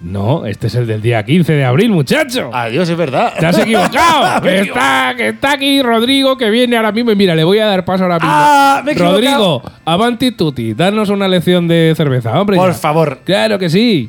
No, 0.00 0.46
este 0.46 0.68
es 0.68 0.76
el 0.76 0.86
del 0.86 1.02
día 1.02 1.24
15 1.24 1.54
de 1.54 1.64
abril, 1.64 1.90
muchacho. 1.90 2.50
Adiós, 2.52 2.88
es 2.88 2.96
verdad. 2.96 3.32
Te 3.38 3.46
has 3.46 3.58
equivocado. 3.58 4.40
Que, 4.42 4.60
está, 4.60 5.12
que 5.16 5.28
está 5.30 5.52
aquí 5.54 5.82
Rodrigo, 5.82 6.36
que 6.38 6.50
viene 6.50 6.76
ahora 6.76 6.92
mismo. 6.92 7.10
Y 7.10 7.16
mira, 7.16 7.34
le 7.34 7.42
voy 7.42 7.58
a 7.58 7.66
dar 7.66 7.84
paso 7.84 8.04
ahora 8.04 8.14
mismo. 8.16 8.30
Ah, 8.32 8.80
me 8.84 8.92
he. 8.92 8.94
Rodrigo, 8.94 9.60
avanti 9.84 10.30
tutti, 10.30 10.74
danos 10.74 11.08
una 11.08 11.26
lección 11.26 11.66
de 11.66 11.92
cerveza, 11.96 12.40
hombre. 12.40 12.56
Por 12.56 12.70
ya. 12.70 12.78
favor. 12.78 13.18
Claro 13.24 13.58
que 13.58 13.68
sí. 13.68 14.08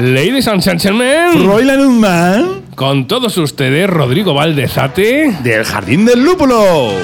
Ladies 0.00 0.48
and 0.48 0.62
gentlemen, 0.62 1.46
Royland 1.46 2.00
Man 2.00 2.62
con 2.74 3.06
todos 3.06 3.36
ustedes, 3.36 3.90
Rodrigo 3.90 4.32
Valdezate. 4.32 5.30
del 5.42 5.62
Jardín 5.62 6.06
del 6.06 6.24
Lúpulo. 6.24 6.94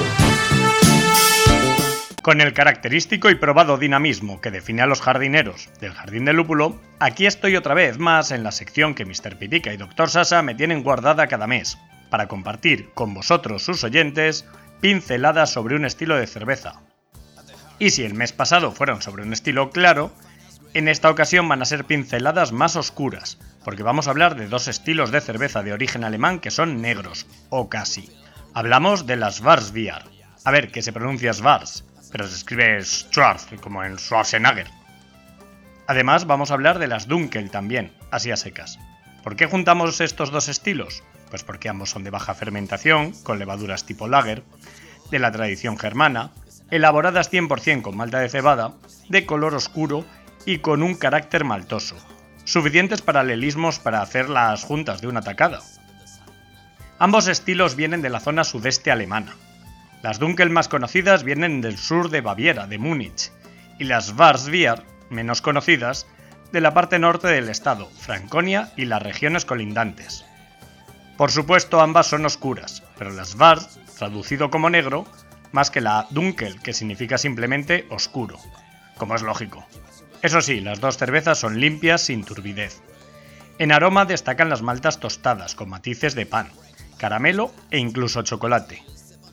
Con 2.23 2.41
el 2.41 2.53
característico 2.53 3.29
y 3.29 3.35
probado 3.35 3.77
dinamismo 3.77 4.41
que 4.41 4.49
define 4.49 4.81
a 4.81 4.87
los 4.87 5.01
jardineros 5.01 5.69
del 5.79 5.93
Jardín 5.93 6.25
del 6.25 6.37
Lúpulo, 6.37 6.81
aquí 6.97 7.27
estoy 7.27 7.55
otra 7.55 7.75
vez 7.75 7.99
más 7.99 8.31
en 8.31 8.43
la 8.43 8.51
sección 8.51 8.95
que 8.95 9.05
Mr. 9.05 9.37
Pitica 9.37 9.71
y 9.71 9.77
Dr. 9.77 10.09
Sasa 10.09 10.41
me 10.41 10.55
tienen 10.55 10.81
guardada 10.81 11.27
cada 11.27 11.45
mes, 11.45 11.77
para 12.09 12.27
compartir 12.27 12.89
con 12.95 13.13
vosotros, 13.13 13.63
sus 13.63 13.83
oyentes, 13.83 14.43
pinceladas 14.81 15.51
sobre 15.51 15.75
un 15.75 15.85
estilo 15.85 16.15
de 16.15 16.25
cerveza. 16.25 16.81
Y 17.77 17.91
si 17.91 18.03
el 18.03 18.15
mes 18.15 18.33
pasado 18.33 18.71
fueron 18.71 19.03
sobre 19.03 19.21
un 19.21 19.33
estilo 19.33 19.69
claro, 19.69 20.11
en 20.73 20.87
esta 20.87 21.09
ocasión 21.09 21.47
van 21.47 21.61
a 21.61 21.65
ser 21.65 21.85
pinceladas 21.85 22.51
más 22.51 22.75
oscuras, 22.75 23.37
porque 23.63 23.83
vamos 23.83 24.07
a 24.07 24.11
hablar 24.11 24.35
de 24.35 24.47
dos 24.47 24.67
estilos 24.67 25.11
de 25.11 25.21
cerveza 25.21 25.63
de 25.63 25.73
origen 25.73 26.03
alemán 26.03 26.39
que 26.39 26.51
son 26.51 26.81
negros, 26.81 27.25
o 27.49 27.69
casi. 27.69 28.09
Hablamos 28.53 29.05
de 29.05 29.15
las 29.15 29.37
Schwarzbier. 29.37 30.03
A 30.43 30.51
ver, 30.51 30.71
que 30.71 30.81
se 30.81 30.93
pronuncia 30.93 31.33
Schwarz, 31.33 31.83
pero 32.11 32.27
se 32.27 32.35
escribe 32.35 32.83
Schwarz, 32.83 33.47
como 33.61 33.83
en 33.83 33.97
Schwarzenegger. 33.97 34.67
Además, 35.87 36.25
vamos 36.25 36.51
a 36.51 36.53
hablar 36.53 36.79
de 36.79 36.87
las 36.87 37.07
Dunkel 37.07 37.49
también, 37.49 37.93
así 38.11 38.31
a 38.31 38.37
secas. 38.37 38.79
¿Por 39.23 39.35
qué 39.35 39.45
juntamos 39.45 39.99
estos 40.01 40.31
dos 40.31 40.47
estilos? 40.47 41.03
Pues 41.29 41.43
porque 41.43 41.69
ambos 41.69 41.89
son 41.89 42.03
de 42.03 42.09
baja 42.09 42.33
fermentación, 42.33 43.11
con 43.23 43.39
levaduras 43.39 43.85
tipo 43.85 44.07
lager, 44.07 44.43
de 45.11 45.19
la 45.19 45.31
tradición 45.31 45.77
germana, 45.77 46.31
elaboradas 46.71 47.31
100% 47.31 47.81
con 47.81 47.97
malta 47.97 48.19
de 48.19 48.29
cebada, 48.29 48.73
de 49.09 49.25
color 49.25 49.55
oscuro 49.55 50.05
y 50.47 50.59
con 50.59 50.81
un 50.81 50.95
carácter 50.95 51.43
maltoso, 51.43 51.97
suficientes 52.45 53.01
paralelismos 53.01 53.79
para 53.79 54.01
hacer 54.01 54.29
las 54.29 54.63
juntas 54.63 55.01
de 55.01 55.07
una 55.07 55.21
tacada. 55.21 55.59
Ambos 56.99 57.27
estilos 57.27 57.75
vienen 57.75 58.01
de 58.01 58.09
la 58.09 58.21
zona 58.21 58.45
sudeste 58.45 58.89
alemana. 58.89 59.35
Las 60.01 60.19
Dunkel 60.19 60.49
más 60.49 60.69
conocidas 60.69 61.25
vienen 61.25 61.59
del 61.59 61.77
sur 61.77 62.09
de 62.09 62.21
Baviera, 62.21 62.65
de 62.65 62.77
Múnich, 62.77 63.29
y 63.77 63.83
las 63.83 64.07
Schwarzbier, 64.07 64.83
menos 65.09 65.41
conocidas, 65.41 66.07
de 66.53 66.61
la 66.61 66.73
parte 66.73 66.97
norte 66.97 67.27
del 67.27 67.49
estado, 67.49 67.89
Franconia 67.99 68.71
y 68.77 68.85
las 68.85 69.03
regiones 69.03 69.43
colindantes. 69.43 70.23
Por 71.17 71.29
supuesto, 71.29 71.81
ambas 71.81 72.07
son 72.07 72.25
oscuras, 72.25 72.83
pero 72.97 73.11
la 73.11 73.25
Schwarz, 73.25 73.79
traducido 73.97 74.49
como 74.49 74.69
negro, 74.69 75.05
más 75.51 75.71
que 75.71 75.81
la 75.81 76.07
Dunkel, 76.09 76.61
que 76.61 76.71
significa 76.71 77.17
simplemente 77.17 77.85
oscuro, 77.89 78.39
como 78.97 79.13
es 79.13 79.23
lógico. 79.23 79.67
Eso 80.21 80.41
sí, 80.41 80.61
las 80.61 80.79
dos 80.79 80.97
cervezas 80.97 81.37
son 81.39 81.59
limpias 81.59 82.01
sin 82.01 82.23
turbidez. 82.23 82.81
En 83.59 83.71
aroma 83.71 84.05
destacan 84.05 84.49
las 84.49 84.61
maltas 84.61 84.99
tostadas 84.99 85.55
con 85.55 85.69
matices 85.69 86.15
de 86.15 86.25
pan, 86.25 86.49
caramelo 86.97 87.51
e 87.71 87.77
incluso 87.77 88.21
chocolate. 88.23 88.83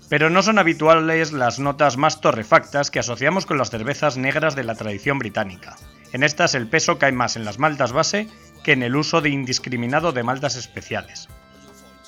Pero 0.08 0.30
no 0.30 0.42
son 0.42 0.58
habituales 0.58 1.32
las 1.32 1.58
notas 1.58 1.96
más 1.96 2.20
torrefactas 2.20 2.90
que 2.90 2.98
asociamos 2.98 3.46
con 3.46 3.58
las 3.58 3.70
cervezas 3.70 4.16
negras 4.16 4.54
de 4.54 4.64
la 4.64 4.74
tradición 4.74 5.18
británica. 5.18 5.76
En 6.12 6.22
estas 6.22 6.54
el 6.54 6.68
peso 6.68 6.98
cae 6.98 7.12
más 7.12 7.36
en 7.36 7.44
las 7.44 7.58
maltas 7.58 7.92
base 7.92 8.28
que 8.62 8.72
en 8.72 8.82
el 8.82 8.96
uso 8.96 9.20
de 9.20 9.30
indiscriminado 9.30 10.12
de 10.12 10.22
maltas 10.22 10.56
especiales. 10.56 11.28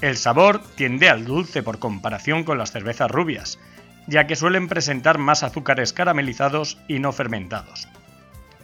El 0.02 0.18
sabor 0.18 0.60
tiende 0.74 1.08
al 1.08 1.24
dulce 1.24 1.62
por 1.62 1.78
comparación 1.78 2.44
con 2.44 2.58
las 2.58 2.70
cervezas 2.70 3.10
rubias, 3.10 3.58
ya 4.06 4.26
que 4.26 4.36
suelen 4.36 4.68
presentar 4.68 5.18
más 5.18 5.42
azúcares 5.42 5.92
caramelizados 5.94 6.78
y 6.86 6.98
no 6.98 7.12
fermentados. 7.12 7.88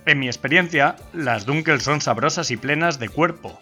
En 0.04 0.18
mi 0.18 0.26
experiencia, 0.26 0.96
las 1.12 1.46
Dunkel 1.46 1.80
son 1.80 2.00
sabrosas 2.00 2.50
y 2.50 2.56
plenas 2.56 2.98
de 2.98 3.08
cuerpo, 3.08 3.60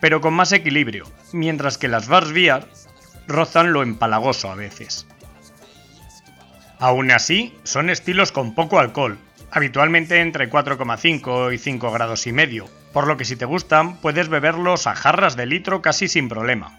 pero 0.00 0.20
con 0.20 0.34
más 0.34 0.52
equilibrio, 0.52 1.06
mientras 1.32 1.78
que 1.78 1.88
las 1.88 2.04
Schwarzbier 2.04 2.66
rozan 3.26 3.72
lo 3.72 3.82
empalagoso 3.82 4.50
a 4.50 4.54
veces. 4.54 5.06
Aún 6.78 7.10
así, 7.10 7.54
son 7.64 7.90
estilos 7.90 8.32
con 8.32 8.54
poco 8.54 8.78
alcohol, 8.78 9.18
habitualmente 9.50 10.20
entre 10.20 10.48
4,5 10.48 11.52
y 11.52 11.58
5 11.58 11.92
grados 11.92 12.26
y 12.26 12.32
medio, 12.32 12.68
por 12.92 13.06
lo 13.06 13.16
que 13.16 13.24
si 13.24 13.36
te 13.36 13.44
gustan 13.44 13.96
puedes 13.96 14.28
beberlos 14.28 14.86
a 14.86 14.94
jarras 14.94 15.36
de 15.36 15.46
litro 15.46 15.82
casi 15.82 16.08
sin 16.08 16.28
problema. 16.28 16.78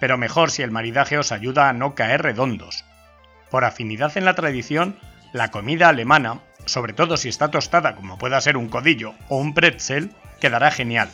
Pero 0.00 0.16
mejor 0.16 0.50
si 0.50 0.62
el 0.62 0.70
maridaje 0.70 1.18
os 1.18 1.32
ayuda 1.32 1.68
a 1.68 1.72
no 1.72 1.94
caer 1.94 2.22
redondos. 2.22 2.84
Por 3.50 3.64
afinidad 3.64 4.16
en 4.16 4.24
la 4.24 4.34
tradición, 4.34 4.98
la 5.32 5.50
comida 5.50 5.88
alemana, 5.88 6.40
sobre 6.68 6.92
todo 6.92 7.16
si 7.16 7.28
está 7.28 7.50
tostada 7.50 7.96
como 7.96 8.18
pueda 8.18 8.40
ser 8.40 8.56
un 8.56 8.68
codillo 8.68 9.14
o 9.28 9.38
un 9.38 9.54
pretzel, 9.54 10.12
quedará 10.40 10.70
genial. 10.70 11.08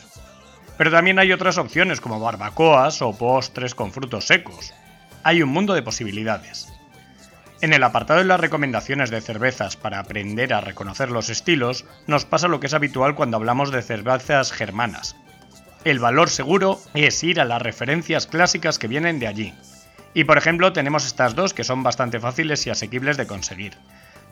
Pero 0.77 0.91
también 0.91 1.19
hay 1.19 1.31
otras 1.31 1.57
opciones 1.57 2.01
como 2.01 2.19
barbacoas 2.19 3.01
o 3.01 3.17
postres 3.17 3.75
con 3.75 3.91
frutos 3.91 4.27
secos. 4.27 4.73
Hay 5.23 5.41
un 5.41 5.49
mundo 5.49 5.73
de 5.73 5.81
posibilidades. 5.81 6.71
En 7.61 7.73
el 7.73 7.83
apartado 7.83 8.19
de 8.19 8.25
las 8.25 8.39
recomendaciones 8.39 9.09
de 9.09 9.21
cervezas 9.21 9.77
para 9.77 9.99
aprender 9.99 10.53
a 10.53 10.61
reconocer 10.61 11.09
los 11.09 11.29
estilos, 11.29 11.85
nos 12.05 12.25
pasa 12.25 12.49
lo 12.49 12.59
que 12.59 12.67
es 12.67 12.73
habitual 12.73 13.15
cuando 13.15 13.37
hablamos 13.37 13.71
de 13.71 13.81
cervezas 13.81 14.51
germanas. 14.51 15.15
el 15.85 15.99
valor 15.99 16.29
seguro 16.29 16.81
es 16.95 17.23
ir 17.23 17.39
a 17.39 17.45
las 17.45 17.61
referencias 17.61 18.27
clásicas 18.27 18.79
que 18.79 18.87
vienen 18.87 19.19
de 19.19 19.27
allí. 19.27 19.53
Y 20.15 20.23
por 20.23 20.37
ejemplo 20.37 20.73
tenemos 20.73 21.05
estas 21.05 21.35
dos 21.35 21.53
que 21.53 21.63
son 21.63 21.83
bastante 21.83 22.19
fáciles 22.19 22.65
y 22.65 22.71
asequibles 22.71 23.17
de 23.17 23.27
conseguir. 23.27 23.73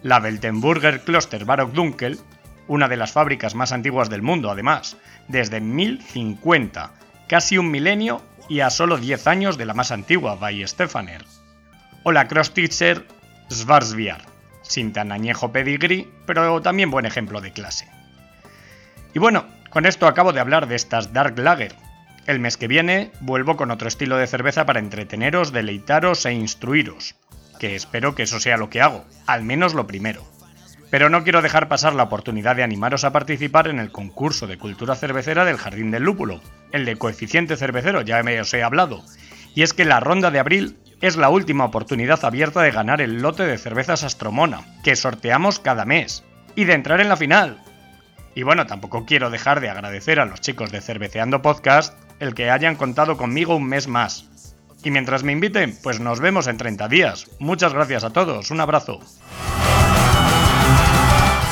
La 0.03 0.19
Weltenburger 0.19 0.99
Kloster 0.99 1.45
Barock 1.45 1.71
Dunkel, 1.71 2.19
una 2.67 2.89
de 2.89 2.97
las 2.97 3.13
fábricas 3.13 3.55
más 3.55 3.71
antiguas 3.71 4.09
del 4.09 4.21
mundo 4.21 4.51
además, 4.51 4.97
desde 5.29 5.61
1050, 5.61 6.91
casi 7.29 7.57
un 7.57 7.71
milenio 7.71 8.21
y 8.49 8.59
a 8.59 8.69
solo 8.69 8.97
10 8.97 9.27
años 9.27 9.57
de 9.57 9.65
la 9.65 9.73
más 9.73 9.91
antigua 9.91 10.35
Bay 10.35 10.67
Stefaner. 10.67 11.23
O 12.03 12.11
la 12.11 12.27
Krostitzer 12.27 13.07
Schwarzbier, 13.49 14.21
sin 14.61 14.91
tan 14.91 15.13
añejo 15.13 15.53
pedigrí, 15.53 16.11
pero 16.25 16.61
también 16.61 16.91
buen 16.91 17.05
ejemplo 17.05 17.39
de 17.39 17.53
clase. 17.53 17.87
Y 19.13 19.19
bueno, 19.19 19.45
con 19.69 19.85
esto 19.85 20.07
acabo 20.07 20.33
de 20.33 20.41
hablar 20.41 20.67
de 20.67 20.75
estas 20.75 21.13
Dark 21.13 21.39
Lager. 21.39 21.75
El 22.27 22.41
mes 22.41 22.57
que 22.57 22.67
viene 22.67 23.11
vuelvo 23.21 23.55
con 23.55 23.71
otro 23.71 23.87
estilo 23.87 24.17
de 24.17 24.27
cerveza 24.27 24.65
para 24.65 24.79
entreteneros, 24.79 25.53
deleitaros 25.53 26.25
e 26.25 26.33
instruiros, 26.33 27.15
que 27.63 27.77
espero 27.77 28.13
que 28.13 28.23
eso 28.23 28.41
sea 28.41 28.57
lo 28.57 28.69
que 28.69 28.81
hago, 28.81 29.05
al 29.25 29.41
menos 29.41 29.73
lo 29.73 29.87
primero. 29.87 30.21
Pero 30.89 31.09
no 31.09 31.23
quiero 31.23 31.41
dejar 31.41 31.69
pasar 31.69 31.95
la 31.95 32.03
oportunidad 32.03 32.57
de 32.57 32.63
animaros 32.63 33.05
a 33.05 33.13
participar 33.13 33.69
en 33.69 33.79
el 33.79 33.89
concurso 33.89 34.47
de 34.47 34.57
cultura 34.57 34.97
cervecera 34.97 35.45
del 35.45 35.55
Jardín 35.55 35.89
del 35.89 36.03
Lúpulo, 36.03 36.41
el 36.73 36.83
de 36.83 36.97
coeficiente 36.97 37.55
cervecero, 37.55 38.01
ya 38.01 38.21
me 38.21 38.41
os 38.41 38.53
he 38.53 38.63
hablado. 38.63 39.01
Y 39.55 39.61
es 39.61 39.71
que 39.71 39.85
la 39.85 40.01
ronda 40.01 40.29
de 40.29 40.39
abril 40.39 40.77
es 40.99 41.15
la 41.15 41.29
última 41.29 41.63
oportunidad 41.63 42.25
abierta 42.25 42.61
de 42.61 42.71
ganar 42.71 42.99
el 42.99 43.21
lote 43.21 43.43
de 43.43 43.57
cervezas 43.57 44.03
Astromona, 44.03 44.65
que 44.83 44.97
sorteamos 44.97 45.59
cada 45.59 45.85
mes, 45.85 46.25
y 46.57 46.65
de 46.65 46.73
entrar 46.73 46.99
en 46.99 47.07
la 47.07 47.15
final. 47.15 47.59
Y 48.35 48.43
bueno, 48.43 48.67
tampoco 48.67 49.05
quiero 49.05 49.29
dejar 49.29 49.61
de 49.61 49.69
agradecer 49.69 50.19
a 50.19 50.25
los 50.25 50.41
chicos 50.41 50.69
de 50.69 50.81
Cerveceando 50.81 51.41
Podcast 51.41 51.97
el 52.19 52.35
que 52.35 52.49
hayan 52.49 52.75
contado 52.75 53.15
conmigo 53.15 53.55
un 53.55 53.67
mes 53.69 53.87
más. 53.87 54.32
Y 54.83 54.91
mientras 54.91 55.23
me 55.23 55.31
inviten, 55.31 55.75
pues 55.81 55.99
nos 55.99 56.19
vemos 56.19 56.47
en 56.47 56.57
30 56.57 56.87
días. 56.89 57.27
Muchas 57.39 57.73
gracias 57.73 58.03
a 58.03 58.09
todos, 58.11 58.51
un 58.51 58.59
abrazo. 58.59 58.99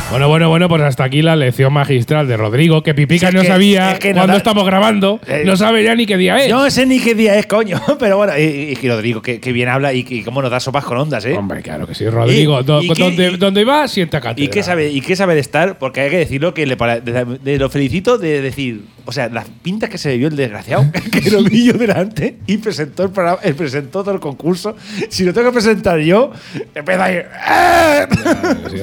Bueno, 0.10 0.28
bueno, 0.28 0.50
bueno, 0.50 0.68
pues 0.68 0.82
hasta 0.82 1.06
aquí 1.06 1.22
la 1.22 1.38
lección 1.38 1.72
magistral 1.72 2.28
de 2.28 2.36
Rodrigo, 2.36 2.84
que 2.84 2.94
Pipica 2.94 3.32
no 3.32 3.40
que- 3.44 3.48
sabía 3.48 3.94
es 3.94 4.00
que 4.00 4.12
cuando 4.14 4.36
estamos 4.36 4.66
grabando, 4.66 5.22
Eh, 5.26 5.44
no 5.46 5.56
sabe 5.56 5.86
ya 5.86 5.96
ni 5.96 6.06
qué 6.06 6.18
día 6.18 6.44
es. 6.44 6.50
No 6.52 6.70
sé 6.70 6.86
ni 6.86 7.00
qué 7.00 7.16
día 7.16 7.40
es, 7.40 7.46
coño. 7.46 7.80
Pero 8.00 8.18
bueno, 8.18 8.38
y, 8.38 8.42
y, 8.42 8.78
y 8.82 8.90
Rodrigo, 8.90 9.22
que, 9.22 9.40
que 9.40 9.54
bien 9.54 9.70
habla 9.70 9.94
y, 9.94 10.06
y 10.10 10.22
cómo 10.24 10.42
nos 10.42 10.52
da 10.52 10.60
sopas 10.60 10.84
con 10.84 10.98
ondas, 10.98 11.24
¿eh? 11.24 11.34
Hombre, 11.38 11.62
claro 11.62 11.88
que 11.88 11.96
sí, 11.96 12.10
Rodrigo. 12.10 12.60
Y- 12.60 12.64
do- 12.66 12.82
y 12.84 12.90
qué- 12.90 13.04
donde, 13.04 13.32
y- 13.32 13.38
donde 13.38 13.64
va, 13.64 13.88
sienta 13.88 14.20
cátedra. 14.20 14.44
¿Y 14.44 14.50
qué 14.50 14.64
sabe, 14.64 14.90
y 14.90 15.00
qué 15.00 15.16
sabe 15.16 15.34
de 15.34 15.40
estar? 15.40 15.80
Porque 15.80 16.02
hay 16.02 16.10
que 16.10 16.18
decirlo 16.18 16.54
que 16.54 16.66
le 16.66 16.76
para- 16.76 17.00
de, 17.00 17.24
de 17.24 17.58
lo 17.58 17.70
felicito 17.70 18.18
de 18.18 18.42
decir, 18.42 18.82
o 19.06 19.12
sea, 19.12 19.30
las 19.30 19.48
pintas 19.50 19.90
que 19.90 19.98
se 19.98 20.10
bebió 20.10 20.28
el 20.28 20.36
desgraciado, 20.36 20.86
que 21.12 21.32
lo 21.32 21.44
vi 21.44 21.66
yo 21.66 21.74
delante 21.74 22.38
y 22.48 22.58
presentó 22.58 23.04
el, 23.04 23.12
programa, 23.12 23.40
el 23.44 23.56
presentó 23.56 24.04
todo 24.04 24.14
el 24.14 24.20
concurso. 24.20 24.76
Si 25.10 25.24
lo 25.24 25.34
tengo 25.34 25.50
que 25.50 25.54
presentar 25.54 26.00
yo, 26.00 26.32
empieza 26.74 27.04
a 27.04 27.12
ir. 27.12 27.26
¡eh! 27.50 28.08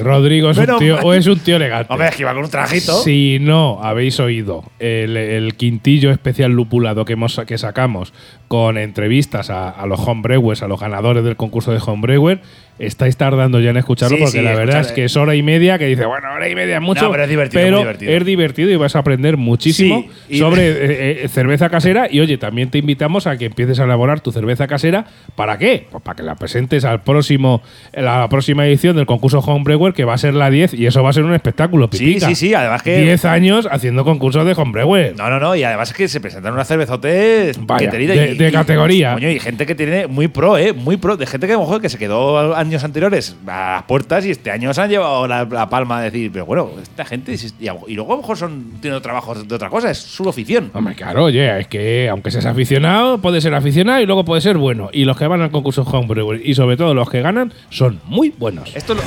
Rodrigo 0.03 0.51
es 0.51 0.57
un, 0.57 0.77
tío, 0.77 0.95
mal. 0.95 1.05
o 1.05 1.13
es 1.13 1.27
un 1.27 1.39
tío 1.39 1.55
elegante. 1.55 1.91
Hombre, 1.91 2.09
es 2.09 2.15
que 2.15 2.21
iba 2.23 2.33
con 2.33 2.43
un 2.43 2.49
trajito. 2.49 3.01
Si 3.03 3.37
no 3.39 3.79
habéis 3.83 4.19
oído 4.19 4.63
el, 4.79 5.17
el 5.17 5.55
quintillo 5.55 6.11
especial 6.11 6.51
lupulado 6.51 7.05
que, 7.05 7.13
hemos, 7.13 7.39
que 7.47 7.57
sacamos 7.57 8.13
con 8.49 8.77
entrevistas 8.77 9.49
a, 9.49 9.69
a 9.69 9.85
los 9.85 9.99
homebrewers, 10.05 10.61
a 10.63 10.67
los 10.67 10.79
ganadores 10.81 11.23
del 11.23 11.37
concurso 11.37 11.71
de 11.71 11.79
homebrewer, 11.85 12.41
estáis 12.79 13.15
tardando 13.17 13.59
ya 13.59 13.69
en 13.71 13.77
escucharlo 13.77 14.15
Sí, 14.17 14.23
porque 14.23 14.39
sí, 14.39 14.43
la 14.43 14.55
verdad 14.55 14.79
es 14.81 14.91
que 14.93 15.03
es 15.05 15.15
hora 15.17 15.35
y 15.35 15.43
media 15.43 15.77
que 15.77 15.85
dice, 15.85 16.05
bueno, 16.05 16.31
hora 16.33 16.47
y 16.49 16.55
media 16.55 16.75
es 16.77 16.81
mucho. 16.81 17.03
No, 17.03 17.11
pero 17.11 17.23
es 17.25 17.29
divertido, 17.29 17.61
pero 17.61 17.77
divertido. 17.79 18.11
es 18.13 18.25
divertido 18.25 18.71
y 18.71 18.75
vas 18.77 18.95
a 18.95 18.99
aprender 18.99 19.37
muchísimo 19.37 20.05
Sí, 20.29 20.37
sobre 20.39 20.69
eh, 20.69 21.23
eh, 21.25 21.27
cerveza 21.27 21.69
casera. 21.69 22.07
Y 22.09 22.21
oye, 22.21 22.37
también 22.37 22.69
te 22.71 22.77
invitamos 22.79 23.27
a 23.27 23.37
que 23.37 23.45
empieces 23.45 23.79
a 23.79 23.83
elaborar 23.83 24.21
tu 24.21 24.31
cerveza 24.31 24.65
casera. 24.65 25.05
¿Para 25.35 25.57
qué? 25.57 25.85
Pues 25.91 26.01
para 26.01 26.15
que 26.15 26.23
la 26.23 26.35
presentes 26.35 26.85
al 26.85 27.01
próximo, 27.03 27.61
la 27.93 28.27
próxima 28.29 28.65
edición 28.65 28.95
del 28.95 29.05
concurso 29.05 29.39
Homebrewer, 29.39 29.93
que 29.93 30.05
va 30.05 30.13
a 30.13 30.17
ser 30.17 30.33
la 30.33 30.49
10, 30.49 30.73
y 30.73 30.85
eso 30.87 31.03
va 31.03 31.09
a 31.09 31.13
ser 31.13 31.23
un 31.25 31.33
espectáculo. 31.35 31.89
Sí, 31.91 31.99
Pipica. 32.05 32.27
sí, 32.29 32.35
sí, 32.35 32.53
además 32.53 32.81
que- 32.81 32.99
10 33.01 33.25
años 33.25 33.67
haciendo 33.69 34.05
concursos 34.05 34.45
de 34.45 34.53
Homebrewer. 34.53 35.15
No, 35.17 35.29
no, 35.29 35.39
no, 35.39 35.53
y 35.55 35.63
además 35.63 35.89
es 35.91 35.97
que 35.97 36.07
se 36.07 36.21
presentan 36.21 36.53
unas 36.53 36.67
cervezotes 36.67 37.59
Vaya, 37.67 37.91
que 37.91 37.97
te 37.97 38.07
de- 38.07 38.35
de 38.45 38.51
categoría. 38.51 39.13
Coño, 39.13 39.29
y 39.29 39.39
gente 39.39 39.65
que 39.65 39.75
tiene 39.75 40.07
muy 40.07 40.27
pro, 40.27 40.57
¿eh? 40.57 40.73
Muy 40.73 40.97
pro. 40.97 41.17
De 41.17 41.25
gente 41.25 41.47
que 41.47 41.53
a 41.53 41.55
lo 41.57 41.61
mejor 41.61 41.81
que 41.81 41.89
se 41.89 41.97
quedó 41.97 42.55
años 42.55 42.83
anteriores 42.83 43.35
a 43.47 43.73
las 43.75 43.83
puertas 43.83 44.25
y 44.25 44.31
este 44.31 44.51
año 44.51 44.73
se 44.73 44.81
han 44.81 44.89
llevado 44.89 45.27
la, 45.27 45.45
la 45.45 45.69
palma 45.69 45.99
de 46.01 46.11
decir, 46.11 46.31
pero 46.31 46.45
bueno, 46.45 46.69
esta 46.81 47.05
gente. 47.05 47.35
Y, 47.59 47.67
a- 47.67 47.75
y 47.87 47.93
luego 47.95 48.13
a 48.13 48.15
lo 48.15 48.21
mejor 48.21 48.37
son 48.37 48.73
tienen 48.81 49.01
trabajos 49.01 49.47
de 49.47 49.55
otra 49.55 49.69
cosa, 49.69 49.89
es 49.91 49.97
su 49.97 50.27
afición. 50.27 50.71
Hombre, 50.73 50.95
claro, 50.95 51.25
oye, 51.25 51.59
es 51.59 51.67
que 51.67 52.07
aunque 52.09 52.31
seas 52.31 52.45
aficionado, 52.45 53.19
puede 53.19 53.41
ser 53.41 53.53
aficionado 53.53 54.01
y 54.01 54.05
luego 54.05 54.25
puede 54.25 54.41
ser 54.41 54.57
bueno. 54.57 54.89
Y 54.93 55.05
los 55.05 55.17
que 55.17 55.27
van 55.27 55.41
al 55.41 55.51
concurso 55.51 55.83
Homebrewer 55.83 56.41
y 56.43 56.53
sobre 56.55 56.77
todo 56.77 56.93
los 56.93 57.09
que 57.09 57.21
ganan 57.21 57.53
son 57.69 57.99
muy 58.05 58.33
buenos. 58.37 58.75
Esto 58.75 58.93
lo- 58.95 59.01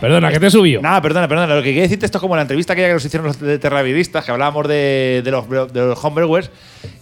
Perdona, 0.00 0.30
que 0.30 0.40
te 0.40 0.46
he 0.46 0.50
subido. 0.50 0.80
Nada, 0.80 1.02
perdona, 1.02 1.28
perdona. 1.28 1.54
Lo 1.54 1.62
que 1.62 1.70
quiero 1.70 1.82
decirte 1.82 2.06
esto 2.06 2.18
es 2.18 2.20
como 2.22 2.36
la 2.36 2.42
entrevista 2.42 2.72
aquella 2.72 2.88
que 2.88 2.94
nos 2.94 3.04
hicieron 3.04 3.26
los 3.26 3.38
de 3.38 3.58
que 3.60 4.30
hablábamos 4.30 4.66
de, 4.68 5.20
de 5.24 5.30
los, 5.30 5.48
de 5.48 5.80
los 5.80 6.04
homebrewers, 6.04 6.50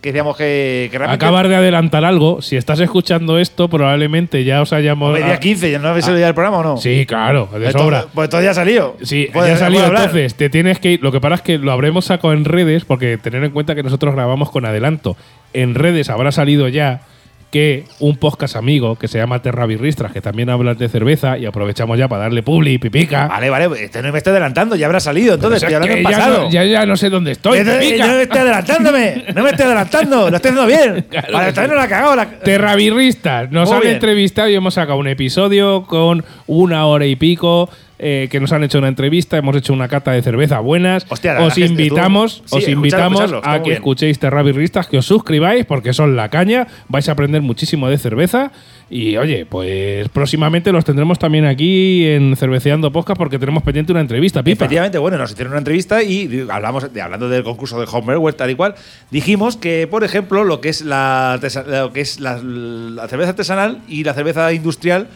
que 0.00 0.10
decíamos 0.10 0.36
que, 0.36 0.88
que 0.90 0.98
realmente. 0.98 1.24
Acabas 1.24 1.48
de 1.48 1.56
adelantar 1.56 2.04
algo. 2.04 2.42
Si 2.42 2.56
estás 2.56 2.80
escuchando 2.80 3.38
esto, 3.38 3.68
probablemente 3.68 4.44
ya 4.44 4.60
os 4.62 4.72
hayamos. 4.72 5.08
Hombre, 5.10 5.24
día 5.24 5.38
15, 5.38 5.70
¿ya 5.70 5.78
no 5.78 5.88
habéis 5.88 6.06
oído 6.08 6.18
ya 6.18 6.28
el 6.28 6.34
programa 6.34 6.58
o 6.58 6.62
no? 6.62 6.76
Sí, 6.76 7.06
claro, 7.06 7.48
de 7.52 7.66
Entonces- 7.66 7.80
sobra. 7.80 8.04
Pues 8.12 8.28
todavía 8.28 8.50
ha 8.50 8.54
salido. 8.54 8.96
Sí, 9.02 9.28
ya 9.34 9.52
ha 9.54 9.56
salido. 9.56 9.84
hablar. 9.84 10.04
Entonces, 10.06 10.34
te 10.34 10.50
tienes 10.50 10.78
que 10.80 10.92
ir. 10.92 11.02
Lo 11.02 11.12
que 11.12 11.20
pasa 11.20 11.36
es 11.36 11.42
que 11.42 11.58
lo 11.58 11.72
habremos 11.72 12.06
sacado 12.06 12.32
en 12.32 12.44
redes, 12.44 12.84
porque 12.84 13.18
tener 13.18 13.44
en 13.44 13.50
cuenta 13.52 13.74
que 13.74 13.82
nosotros 13.82 14.14
grabamos 14.14 14.50
con 14.50 14.64
adelanto. 14.66 15.16
En 15.52 15.74
redes 15.74 16.10
habrá 16.10 16.32
salido 16.32 16.68
ya 16.68 17.02
que 17.50 17.84
un 18.00 18.16
podcast 18.16 18.56
amigo 18.56 18.96
que 18.96 19.08
se 19.08 19.18
llama 19.18 19.40
Terra 19.40 19.66
Birristras, 19.66 20.12
que 20.12 20.20
también 20.20 20.50
habla 20.50 20.74
de 20.74 20.88
cerveza, 20.88 21.38
y 21.38 21.46
aprovechamos 21.46 21.98
ya 21.98 22.08
para 22.08 22.24
darle 22.24 22.42
publi 22.42 22.74
y 22.74 22.78
pipica. 22.78 23.26
Vale, 23.26 23.50
vale, 23.50 23.84
este 23.84 24.02
no 24.02 24.12
me 24.12 24.18
estoy 24.18 24.32
adelantando, 24.32 24.76
ya 24.76 24.86
habrá 24.86 25.00
salido, 25.00 25.34
entonces 25.34 25.62
estoy 25.62 25.74
hablando 25.74 25.96
en 25.96 26.02
pasado. 26.02 26.42
no, 26.44 26.50
ya, 26.50 26.64
ya 26.64 26.84
no 26.86 26.96
sé 26.96 27.08
dónde 27.10 27.32
estoy. 27.32 27.58
Eh, 27.58 27.64
no, 27.64 27.78
pipica. 27.78 28.06
no 28.06 28.18
estoy 28.18 28.38
adelantándome, 28.38 29.24
no 29.34 29.42
me 29.42 29.50
estoy 29.50 29.66
adelantando, 29.66 30.30
lo 30.30 30.36
estoy 30.36 30.50
haciendo 30.50 30.66
bien. 30.66 31.06
Claro 31.18 31.32
vale, 31.32 31.52
todavía 31.52 31.74
no 31.74 31.80
la 31.80 31.86
he 31.86 31.88
cagado. 31.88 32.16
La... 32.16 32.26
Terrabirristas 32.40 33.50
nos 33.50 33.68
Muy 33.68 33.76
han 33.76 33.82
bien. 33.82 33.94
entrevistado 33.94 34.48
y 34.48 34.54
hemos 34.54 34.74
sacado 34.74 34.98
un 34.98 35.08
episodio 35.08 35.84
con 35.84 36.24
una 36.46 36.86
hora 36.86 37.06
y 37.06 37.16
pico. 37.16 37.70
Eh, 37.98 38.28
que 38.30 38.38
nos 38.38 38.52
han 38.52 38.62
hecho 38.62 38.78
una 38.78 38.88
entrevista, 38.88 39.36
hemos 39.36 39.56
hecho 39.56 39.72
una 39.72 39.88
cata 39.88 40.12
de 40.12 40.22
cerveza 40.22 40.60
buenas. 40.60 41.04
Hostia, 41.08 41.34
la 41.34 41.42
os 41.42 41.58
invitamos, 41.58 42.42
Sí, 42.44 42.56
os 42.56 42.68
invitamos 42.68 43.34
a 43.42 43.62
que 43.62 43.72
escuchéis 43.72 44.18
Terrabirristas, 44.18 44.86
que 44.86 44.98
os 44.98 45.06
suscribáis 45.06 45.64
porque 45.64 45.92
son 45.92 46.16
la 46.16 46.28
caña, 46.28 46.66
vais 46.88 47.08
a 47.08 47.12
aprender 47.12 47.42
muchísimo 47.42 47.88
de 47.88 47.98
cerveza 47.98 48.52
y 48.90 49.16
oye, 49.16 49.44
pues 49.44 50.08
próximamente 50.08 50.72
los 50.72 50.84
tendremos 50.84 51.18
también 51.18 51.44
aquí 51.44 52.06
en 52.06 52.36
Cerveceando 52.36 52.90
Podcast 52.90 53.18
porque 53.18 53.38
tenemos 53.38 53.62
pendiente 53.62 53.92
una 53.92 54.00
entrevista, 54.00 54.42
Pipa. 54.42 54.64
Efectivamente, 54.64 54.98
bueno, 54.98 55.18
nos 55.18 55.32
hicieron 55.32 55.52
una 55.52 55.58
entrevista 55.58 56.02
y 56.02 56.46
hablamos 56.48 56.92
de, 56.92 57.02
hablando 57.02 57.28
del 57.28 57.42
concurso 57.42 57.78
de 57.80 57.86
Homebrewers 57.90 58.36
tal 58.36 58.50
y 58.50 58.54
cual. 58.54 58.76
Dijimos 59.10 59.56
que, 59.56 59.86
por 59.86 60.04
ejemplo, 60.04 60.44
lo 60.44 60.60
que 60.60 60.70
es 60.70 60.82
la, 60.82 61.38
lo 61.66 61.92
que 61.92 62.00
es 62.00 62.20
la, 62.20 62.40
la 62.42 63.08
cerveza 63.08 63.30
artesanal 63.30 63.82
y 63.88 64.04
la 64.04 64.14
cerveza 64.14 64.52
industrial, 64.52 65.08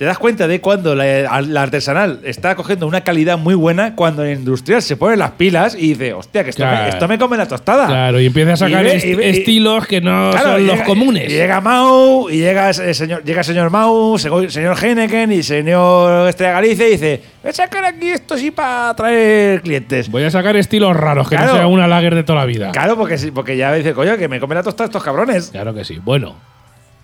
te 0.00 0.06
das 0.06 0.18
cuenta 0.18 0.48
de 0.48 0.62
cuando 0.62 0.94
la, 0.94 1.42
la 1.42 1.62
artesanal 1.62 2.20
está 2.24 2.54
cogiendo 2.54 2.86
una 2.86 3.02
calidad 3.02 3.36
muy 3.36 3.54
buena, 3.54 3.94
cuando 3.94 4.24
la 4.24 4.30
industrial 4.32 4.80
se 4.80 4.96
pone 4.96 5.14
las 5.14 5.32
pilas 5.32 5.74
y 5.74 5.88
dice, 5.88 6.14
hostia, 6.14 6.42
que 6.42 6.48
esto, 6.48 6.62
Claro. 6.62 6.84
me, 6.84 6.88
esto 6.88 7.06
me 7.06 7.18
come 7.18 7.36
la 7.36 7.46
tostada. 7.46 7.86
Claro, 7.86 8.18
y 8.18 8.24
empieza 8.24 8.54
a 8.54 8.56
sacar 8.56 8.82
ve- 8.82 8.94
est- 8.96 9.04
y 9.06 9.14
ve- 9.14 9.26
y- 9.26 9.30
estilos 9.40 9.86
que 9.86 10.00
no 10.00 10.30
Claro, 10.30 10.52
son 10.52 10.62
y 10.62 10.64
los 10.64 10.76
llega- 10.76 10.86
comunes. 10.86 11.24
Y 11.30 11.34
llega 11.34 11.60
Mau, 11.60 12.30
y 12.30 12.38
llega 12.38 12.70
el 12.70 12.94
señor, 12.94 13.22
llega 13.24 13.42
señor 13.42 13.68
Mau, 13.68 14.16
señor 14.18 14.82
Heineken 14.82 15.32
y 15.32 15.42
señor 15.42 16.30
Estrella 16.30 16.52
Galicia 16.54 16.88
y 16.88 16.92
dice: 16.92 17.20
Voy 17.42 17.50
a 17.50 17.52
sacar 17.52 17.84
aquí 17.84 18.08
esto 18.08 18.38
sí 18.38 18.50
para 18.50 18.94
traer 18.96 19.60
clientes. 19.60 20.10
Voy 20.10 20.22
a 20.24 20.30
sacar 20.30 20.56
estilos 20.56 20.96
raros, 20.96 21.28
que 21.28 21.36
Claro. 21.36 21.52
no 21.52 21.58
sea 21.58 21.66
una 21.66 21.86
lager 21.86 22.14
de 22.14 22.22
toda 22.22 22.38
la 22.38 22.46
vida. 22.46 22.72
Claro, 22.72 22.96
porque, 22.96 23.18
porque 23.34 23.54
ya 23.54 23.70
dice, 23.74 23.92
coño, 23.92 24.16
que 24.16 24.28
me 24.28 24.40
comen 24.40 24.56
la 24.56 24.62
tostada 24.62 24.86
estos 24.86 25.04
cabrones. 25.04 25.50
Claro 25.50 25.74
que 25.74 25.84
sí. 25.84 25.98
Bueno, 26.02 26.36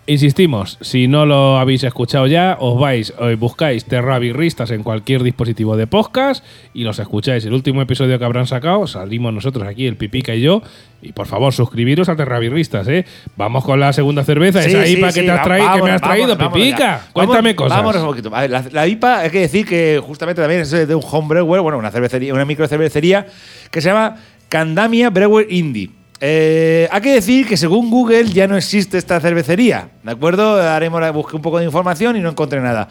insistimos, 0.07 0.79
si 0.81 1.09
no 1.09 1.27
lo 1.27 1.59
habéis 1.59 1.85
escuchado 1.85 2.27
ya, 2.27 2.57
os 2.61 2.79
vais, 2.79 3.13
eh, 3.21 3.37
buscáis 3.39 3.85
Terrabirristas 3.85 4.71
en 4.71 4.83
cualquier 4.83 5.23
dispositivo 5.23 5.77
de 5.77 5.87
podcast 5.87 6.45
y 6.75 6.85
los 6.85 6.99
escucháis. 6.99 7.45
El 7.45 7.53
último 7.53 7.83
episodio 7.83 8.19
que 8.19 8.25
habrán 8.25 8.47
sacado, 8.47 8.87
salimos 8.87 9.33
nosotros 9.33 9.67
aquí, 9.67 9.87
el 9.87 9.97
Pipica 9.97 10.35
y 10.35 10.43
yo. 10.43 10.63
Y 11.03 11.13
por 11.13 11.27
favor, 11.27 11.53
suscribiros 11.53 12.09
a 12.09 12.17
Terrabirristas, 12.17 12.89
¿eh? 12.89 13.05
Vamos 13.37 13.65
con 13.65 13.79
la 13.79 13.93
segunda 13.93 14.25
cerveza. 14.25 14.63
Sí, 14.63 14.71
Esa 14.71 14.85
sí, 14.85 14.93
IPA 14.93 15.13
sí, 15.13 15.21
que, 15.21 15.27
te 15.27 15.33
has 15.33 15.43
traído, 15.43 15.75
que 15.75 15.83
me 15.83 15.91
has 15.91 16.01
traído, 16.01 16.37
vámonos, 16.37 16.53
Pipica. 16.55 17.07
Cuéntame 17.13 17.55
cosas. 17.55 17.79
Vámonos 17.79 18.03
un 18.03 18.09
poquito. 18.09 18.35
A 18.35 18.41
ver, 18.41 18.51
La, 18.51 18.65
la 18.73 18.87
IPA, 18.87 19.19
hay 19.21 19.31
que 19.31 19.41
decir 19.41 19.67
que 19.67 20.01
justamente 20.03 20.41
también 20.41 20.63
es 20.63 20.71
de 20.71 20.95
un 20.95 21.03
homebrewer, 21.09 21.61
bueno, 21.61 21.79
una 21.79 21.91
cervecería, 21.91 22.33
una 22.33 22.45
microcervecería 22.45 23.27
que 23.71 23.81
se 23.81 23.89
llama 23.89 24.17
Candamia 24.49 25.11
Brewer 25.11 25.47
Indie. 25.51 25.91
Eh, 26.21 26.89
hay 26.91 27.01
que 27.01 27.13
decir 27.13 27.47
que 27.47 27.57
según 27.57 27.91
Google 27.91 28.25
ya 28.25 28.47
no 28.47 28.57
existe 28.57 28.97
esta 28.97 29.21
cervecería, 29.21 29.91
¿de 30.03 30.13
acuerdo? 30.13 30.61
Haremos 30.61 31.13
busqué 31.13 31.37
un 31.37 31.43
poco 31.43 31.59
de 31.59 31.67
información 31.67 32.17
y 32.17 32.21
no 32.21 32.31
encontré 32.31 32.61
nada. 32.61 32.89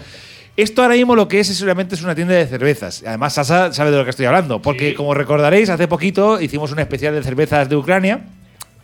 Esto 0.58 0.84
ahora 0.84 0.96
mismo 0.96 1.16
lo 1.16 1.28
que 1.28 1.40
es 1.40 1.50
es 1.50 1.58
solamente 1.58 1.96
es 1.96 2.04
una 2.04 2.16
tienda 2.16 2.34
de 2.34 2.48
cervezas. 2.48 3.04
Además, 3.06 3.34
Sasa 3.34 3.74
sabe 3.74 3.92
de 3.92 3.98
lo 3.98 4.04
que 4.06 4.12
estoy 4.12 4.26
hablando, 4.26 4.62
porque 4.62 4.94
como 4.94 5.14
recordaréis, 5.14 5.70
hace 5.70 5.88
poquito 5.88 6.40
hicimos 6.40 6.72
un 6.72 6.80
especial 6.80 7.14
de 7.14 7.24
cervezas 7.24 7.68
de 7.68 7.76
Ucrania. 7.76 8.22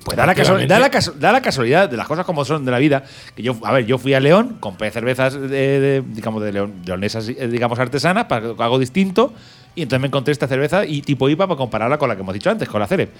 Pues 0.04 0.18
da 0.18 0.26
la, 0.26 0.34
da, 0.34 0.80
la 0.80 0.90
da 1.20 1.32
la 1.32 1.42
casualidad 1.42 1.88
de 1.88 1.96
las 1.96 2.08
cosas 2.08 2.26
como 2.26 2.44
son 2.44 2.66
de 2.66 2.72
la 2.72 2.80
vida. 2.80 3.04
Que 3.36 3.44
yo, 3.44 3.56
a 3.64 3.72
ver, 3.72 3.86
yo 3.86 4.00
fui 4.00 4.16
a 4.16 4.20
León, 4.20 4.58
compré 4.60 4.90
cervezas 4.90 5.40
de, 5.40 5.48
de, 5.48 6.04
digamos, 6.06 6.42
de 6.42 6.52
León, 6.52 6.74
leonesas, 6.86 7.30
eh, 7.30 7.48
digamos, 7.48 7.78
artesanas, 7.78 8.26
para 8.26 8.48
algo 8.58 8.80
distinto. 8.80 9.32
Y 9.76 9.84
entonces 9.84 10.02
me 10.02 10.08
encontré 10.08 10.32
esta 10.32 10.48
cerveza 10.48 10.86
y 10.86 11.04
tipo 11.04 11.30
IPA 11.30 11.48
para 11.48 11.58
compararla 11.58 11.98
con 11.98 12.10
la 12.10 12.16
que 12.16 12.22
hemos 12.22 12.34
dicho 12.34 12.50
antes, 12.50 12.68
con 12.68 12.82
la 12.82 12.88
Cerep. 12.88 13.12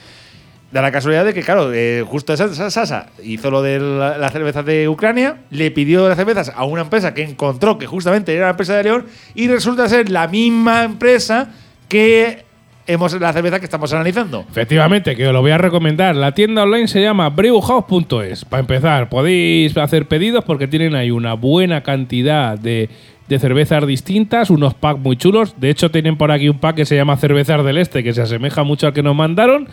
Da 0.72 0.82
la 0.82 0.92
casualidad 0.92 1.26
de 1.26 1.34
que, 1.34 1.42
claro, 1.42 1.74
eh, 1.74 2.04
justo 2.08 2.36
Sasa 2.38 3.08
hizo 3.24 3.52
lo 3.52 3.62
de 3.62 3.80
la, 3.80 4.18
la 4.18 4.30
cerveza 4.30 4.64
de 4.64 4.88
Ucrania, 4.88 5.38
le 5.50 5.70
pidió 5.72 6.08
las 6.08 6.18
cervezas 6.18 6.54
a 6.56 6.64
una 6.64 6.84
empresa 6.84 7.14
que 7.14 7.24
encontró 7.24 7.78
que 7.78 7.88
justamente 7.88 8.34
era 8.34 8.46
la 8.46 8.52
empresa 8.52 8.78
de 8.78 8.84
León 8.84 9.06
y 9.36 9.48
resulta 9.50 9.90
ser 9.90 10.10
la 10.10 10.28
misma 10.28 10.84
empresa 10.84 11.50
que 11.90 12.46
hemos 12.88 13.20
la 13.20 13.34
cerveza 13.34 13.60
que 13.60 13.66
estamos 13.66 13.92
analizando. 13.94 14.46
Efectivamente, 14.50 15.16
que 15.16 15.28
os 15.28 15.34
lo 15.34 15.42
voy 15.42 15.52
a 15.52 15.58
recomendar. 15.58 16.16
La 16.16 16.34
tienda 16.34 16.64
online 16.64 16.88
se 16.88 17.02
llama 17.02 17.30
brewhouse.es. 17.30 18.46
Para 18.46 18.62
empezar, 18.62 19.10
podéis 19.10 19.78
hacer 19.78 20.08
pedidos 20.08 20.44
porque 20.44 20.68
tienen 20.68 20.96
ahí 20.96 21.12
una 21.12 21.34
buena 21.34 21.82
cantidad 21.84 22.58
de, 22.58 22.90
de 23.28 23.40
cervezas 23.40 23.86
distintas, 23.88 24.50
unos 24.50 24.74
packs 24.74 25.00
muy 25.00 25.16
chulos. 25.16 25.56
De 25.58 25.70
hecho, 25.70 25.90
tienen 25.90 26.18
por 26.18 26.32
aquí 26.32 26.50
un 26.50 26.60
pack 26.60 26.76
que 26.76 26.86
se 26.86 26.96
llama 26.96 27.16
Cervezas 27.18 27.64
del 27.64 27.78
Este, 27.78 28.04
que 28.04 28.14
se 28.14 28.22
asemeja 28.22 28.64
mucho 28.64 28.88
al 28.88 28.94
que 28.94 29.04
nos 29.04 29.16
mandaron. 29.16 29.68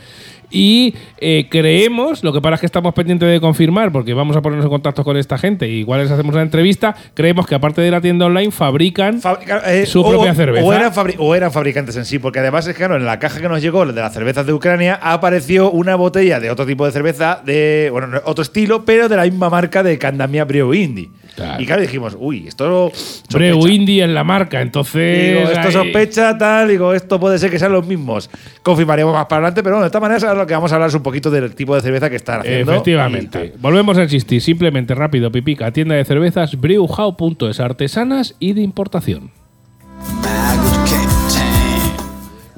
Y 0.51 0.95
eh, 1.19 1.47
creemos, 1.51 2.25
lo 2.25 2.33
que 2.33 2.41
pasa 2.41 2.55
es 2.55 2.61
que 2.61 2.67
estamos 2.67 2.95
pendientes 2.95 3.29
de 3.29 3.39
confirmar, 3.39 3.93
porque 3.93 4.15
vamos 4.15 4.35
a 4.35 4.41
ponernos 4.41 4.65
en 4.65 4.71
contacto 4.71 5.05
con 5.05 5.19
esta 5.19 5.37
gente 5.37 5.69
y 5.69 5.81
igual 5.81 6.01
les 6.01 6.11
hacemos 6.11 6.33
una 6.35 6.43
entrevista. 6.43 6.95
Creemos 7.13 7.47
que 7.47 7.55
aparte 7.55 7.83
de 7.83 7.91
la 7.91 8.01
tienda 8.01 8.25
online, 8.27 8.51
fabrican 8.51 9.21
Fabrica- 9.21 9.61
eh, 9.67 9.85
su 9.85 10.01
o- 10.01 10.09
propia 10.09 10.35
cerveza. 10.35 10.65
O 10.65 10.73
eran, 10.73 10.91
fabri- 10.93 11.17
o 11.19 11.35
eran 11.35 11.53
fabricantes 11.53 11.97
en 11.97 12.07
sí, 12.07 12.19
porque 12.19 12.39
además 12.39 12.67
es 12.67 12.73
que 12.75 12.79
claro, 12.79 12.97
en 12.97 13.05
la 13.05 13.19
caja 13.19 13.41
que 13.43 13.49
nos 13.49 13.61
llegó, 13.61 13.85
de 13.85 13.93
las 14.01 14.15
cervezas 14.15 14.47
de 14.47 14.55
Ucrania, 14.55 14.99
apareció 15.03 15.71
una 15.71 15.97
botella 15.97 16.41
de 16.41 16.51
otro 16.51 16.65
tipo 16.65 16.87
de 16.87 16.93
cerveza, 16.93 17.43
de 17.45 17.89
bueno, 17.93 18.07
no, 18.07 18.21
otro 18.25 18.41
estilo, 18.43 18.87
pero 18.87 19.11
de 19.11 19.17
la 19.17 19.25
misma 19.25 19.51
marca 19.51 19.83
de 19.83 19.99
Candamia 19.99 20.45
Brew 20.47 20.73
Indie. 20.73 21.11
Claro. 21.39 21.63
Y 21.63 21.67
claro, 21.67 21.83
dijimos, 21.83 22.17
uy, 22.19 22.49
esto 22.49 22.91
Breu. 23.33 23.69
Indie 23.69 24.03
en 24.03 24.13
la 24.13 24.25
marca. 24.25 24.61
Entonces. 24.61 25.37
Digo, 25.37 25.51
esto 25.51 25.71
sospecha, 25.71 26.37
tal, 26.37 26.69
digo, 26.69 26.93
esto 26.93 27.21
puede 27.21 27.39
ser 27.39 27.49
que 27.51 27.61
sean 27.61 27.73
los 27.73 27.87
mismos. 27.87 28.29
Confirmaremos 28.63 29.15
más 29.15 29.27
para 29.27 29.39
adelante, 29.39 29.63
pero 29.63 29.77
bueno, 29.77 29.85
de 29.85 29.89
esta 29.89 30.01
manera 30.01 30.35
lo 30.35 30.47
que 30.47 30.55
vamos 30.55 30.73
a 30.73 30.75
hablar 30.75 30.89
es 30.89 30.95
un 30.97 31.03
poquito 31.03 31.31
del 31.31 31.55
tipo 31.55 31.77
de 31.77 31.81
cerveza 31.81 32.11
que 32.11 32.17
están 32.17 32.41
haciendo. 32.41 32.73
Efectivamente. 32.73 33.55
Volvemos 33.61 33.97
a 33.99 34.03
insistir, 34.03 34.41
simplemente 34.41 34.95
rápido, 34.95 35.31
pipica, 35.31 35.71
tienda 35.71 35.95
de 35.95 36.05
cervezas 36.05 36.61
brewhouse.es, 36.61 37.61
artesanas 37.61 38.35
y 38.41 38.55
de 38.55 38.63
importación. 38.63 39.38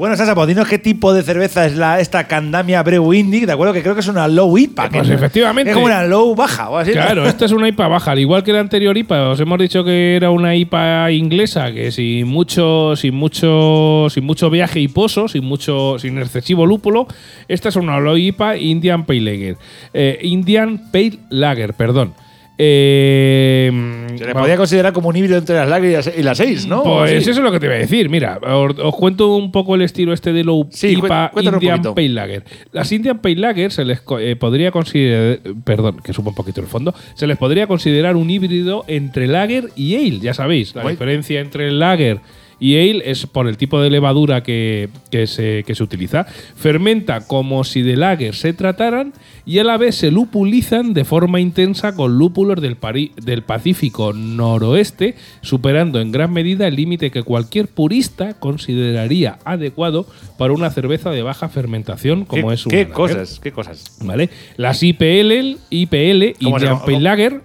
Bueno, 0.01 0.17
Sasa, 0.17 0.35
pues 0.35 0.49
dinos 0.49 0.67
qué 0.67 0.79
tipo 0.79 1.13
de 1.13 1.23
cerveza 1.23 1.67
es 1.67 1.77
la, 1.77 2.01
esta 2.01 2.27
Candamia 2.27 2.83
Brew 2.83 3.13
Indie, 3.13 3.45
¿de 3.45 3.53
acuerdo? 3.53 3.75
Que 3.75 3.83
creo 3.83 3.93
que 3.93 4.01
es 4.01 4.09
una 4.09 4.27
low 4.29 4.57
IPA. 4.57 4.89
Pues 4.89 5.07
que- 5.09 5.13
efectivamente. 5.15 5.71
Es 5.71 5.75
como 5.75 5.85
una 5.85 6.05
low 6.05 6.35
baja 6.35 6.71
o 6.71 6.79
así. 6.79 6.93
Claro, 6.93 7.27
esta 7.27 7.45
es 7.45 7.53
una 7.53 7.69
IPA 7.69 7.87
baja, 7.89 8.13
al 8.13 8.19
igual 8.19 8.43
que 8.43 8.51
la 8.55 8.61
anterior 8.61 8.97
IPA. 8.97 9.29
Os 9.29 9.41
hemos 9.41 9.59
dicho 9.59 9.85
que 9.85 10.17
era 10.17 10.31
una 10.31 10.57
IPA 10.57 11.11
inglesa, 11.13 11.71
que 11.73 11.93
sin 11.93 12.27
mucho, 12.29 12.97
sin 12.97 13.15
mucho, 13.15 14.07
sin 14.09 14.25
mucho 14.25 14.49
viaje 14.49 14.81
y 14.81 14.89
pozo, 14.89 15.29
sin 15.29 15.45
mucho, 15.45 15.99
sin 15.99 16.17
excesivo 16.17 16.65
lúpulo. 16.65 17.07
Esta 17.47 17.69
es 17.69 17.77
una 17.77 18.01
low 18.01 18.17
IPA 18.17 18.57
Indian 18.57 19.05
Pale 19.05 19.21
Lager. 19.21 19.57
Eh, 19.93 20.19
Indian 20.23 20.91
Pale 20.91 21.19
Lager, 21.29 21.75
perdón. 21.75 22.15
Eh, 22.63 23.71
Se 24.19 24.27
le 24.27 24.35
podría 24.35 24.57
considerar 24.59 24.93
como 24.93 25.09
un 25.09 25.17
híbrido 25.17 25.39
entre 25.39 25.57
las 25.57 25.67
Lager 25.69 26.13
y 26.19 26.23
las- 26.23 26.37
6, 26.37 26.67
¿no? 26.67 26.83
Pues 26.83 27.11
Sí. 27.25 27.31
eso 27.31 27.31
es 27.31 27.39
lo 27.39 27.51
que 27.51 27.59
te 27.59 27.67
iba 27.67 27.75
a 27.75 27.79
decir. 27.79 28.11
Mira, 28.11 28.39
os, 28.43 28.79
os 28.79 28.95
cuento 28.97 29.35
un 29.35 29.51
poco 29.51 29.75
el 29.77 29.83
estilo 29.83 30.13
este 30.13 30.33
de 30.35 30.45
low 30.45 30.69
Sí, 30.71 30.95
cu- 30.97 31.07
IPA 31.07 31.31
cuéntanos 31.33 31.63
un 31.63 31.67
Indian. 31.69 31.95
Pale 31.95 32.09
Lager. 32.11 32.45
Las 32.73 32.93
Indian 32.93 33.19
Pale 33.21 33.37
Lager 33.37 33.73
se 33.73 33.85
les 33.87 34.03
eh, 34.21 34.37
podría 34.37 34.71
considerar, 34.73 35.41
perdón, 35.65 36.01
que 36.05 36.13
suba 36.13 36.29
un 36.29 36.35
poquito 36.35 36.61
el 36.61 36.67
fondo, 36.67 36.95
se 37.15 37.27
les 37.27 37.39
podría 37.39 37.67
considerar 37.67 38.17
un 38.17 38.29
híbrido 38.29 38.85
entre 38.89 39.27
lager 39.27 39.69
y 39.75 39.95
ale. 39.97 40.19
Ya 40.21 40.35
sabéis, 40.35 40.75
la 40.75 40.87
diferencia 40.89 41.41
entre 41.41 41.69
el 41.69 41.79
lager 41.79 42.19
y 42.61 42.77
ale 42.77 43.11
es 43.11 43.27
por 43.27 43.49
el 43.49 43.57
tipo 43.57 43.81
de 43.81 43.89
levadura 43.91 44.43
que, 44.43 44.91
que 45.11 45.27
se, 45.27 45.65
que 45.67 45.75
se 45.75 45.83
utiliza. 45.83 46.25
Fermenta 46.25 47.27
como 47.27 47.65
si 47.65 47.81
de 47.83 47.97
lager 47.97 48.35
se 48.35 48.53
trataran 48.53 49.13
y 49.47 49.59
a 49.59 49.65
la 49.65 49.79
vez 49.79 49.95
se 49.97 50.11
lupulizan 50.11 50.93
de 50.93 51.05
forma 51.05 51.41
intensa 51.41 51.95
con 51.95 52.19
lúpulos 52.19 52.61
del, 52.61 52.79
Pari- 52.79 53.13
del 53.17 53.43
Pacífico 53.43 54.13
noroeste, 54.13 55.15
superando 55.41 56.01
en 56.01 56.13
gran 56.13 56.33
medida 56.33 56.69
el 56.69 56.77
límite 56.77 57.11
que 57.11 57.23
cualquier 57.23 57.67
purista 57.67 58.35
consideraría 58.35 59.39
adecuado 59.45 60.07
para 60.39 60.53
una 60.53 60.71
cerveza 60.71 61.11
de 61.11 61.23
baja 61.23 61.49
fermentación 61.49 62.25
como 62.27 62.49
¿Qué, 62.49 62.55
es 62.55 62.67
una 62.67 62.71
qué 62.73 62.81
lager. 62.83 62.95
cosas, 62.95 63.41
qué 63.43 63.53
cosas. 63.53 63.99
¿Vale? 64.05 64.29
Las 64.57 64.83
IPL, 64.83 65.57
IPL, 65.71 66.35
¿Cómo 66.43 66.59
se 66.59 66.67
Indian 66.67 66.75
llama? 66.75 66.85
Pale 66.85 67.01
Lager, 67.01 67.41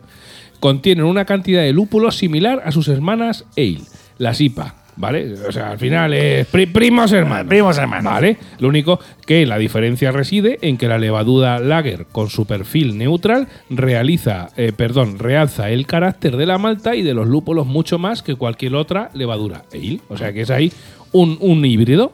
contienen 0.60 1.06
una 1.06 1.25
cantidad 1.25 1.62
de 1.62 1.71
lúpulos 1.73 2.15
similar 2.17 2.62
a 2.65 2.71
sus 2.71 2.88
hermanas 2.89 3.45
Ale, 3.58 3.80
las 4.17 4.41
IPA. 4.41 4.75
¿Vale? 4.97 5.34
O 5.47 5.51
sea, 5.51 5.71
al 5.71 5.77
final 5.77 6.13
es 6.13 6.47
pri- 6.47 6.67
primos 6.67 7.12
hermanos. 7.12 7.47
Primos 7.47 7.77
hermanos. 7.77 8.13
¿Vale? 8.13 8.38
Lo 8.60 8.69
único 8.69 8.99
que 9.25 9.45
la 9.45 9.58
diferencia 9.58 10.12
reside 10.12 10.58
en 10.62 10.77
que 10.77 10.88
la 10.88 10.97
levadura 10.97 11.60
lager 11.60 12.05
con 12.12 12.29
su 12.29 12.45
perfil 12.45 12.97
neutral 12.97 13.47
realiza, 13.69 14.47
eh, 14.55 14.71
perdón, 14.75 15.19
realza 15.19 15.69
el 15.69 15.86
carácter 15.86 16.38
de 16.38 16.45
la 16.45 16.58
malta 16.58 16.95
y 16.95 17.01
de 17.01 17.13
los 17.13 17.27
lúpulos 17.27 17.65
mucho 17.67 17.99
más 17.99 18.23
que 18.23 18.36
cualquier 18.36 18.75
otra 18.75 19.10
levadura 19.13 19.63
ale. 19.73 19.99
O 20.08 20.15
sea 20.17 20.31
que 20.31 20.41
es 20.41 20.49
ahí 20.49 20.71
un, 21.12 21.38
un 21.41 21.65
híbrido. 21.65 22.13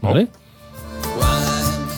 ¿Vale? 0.00 0.28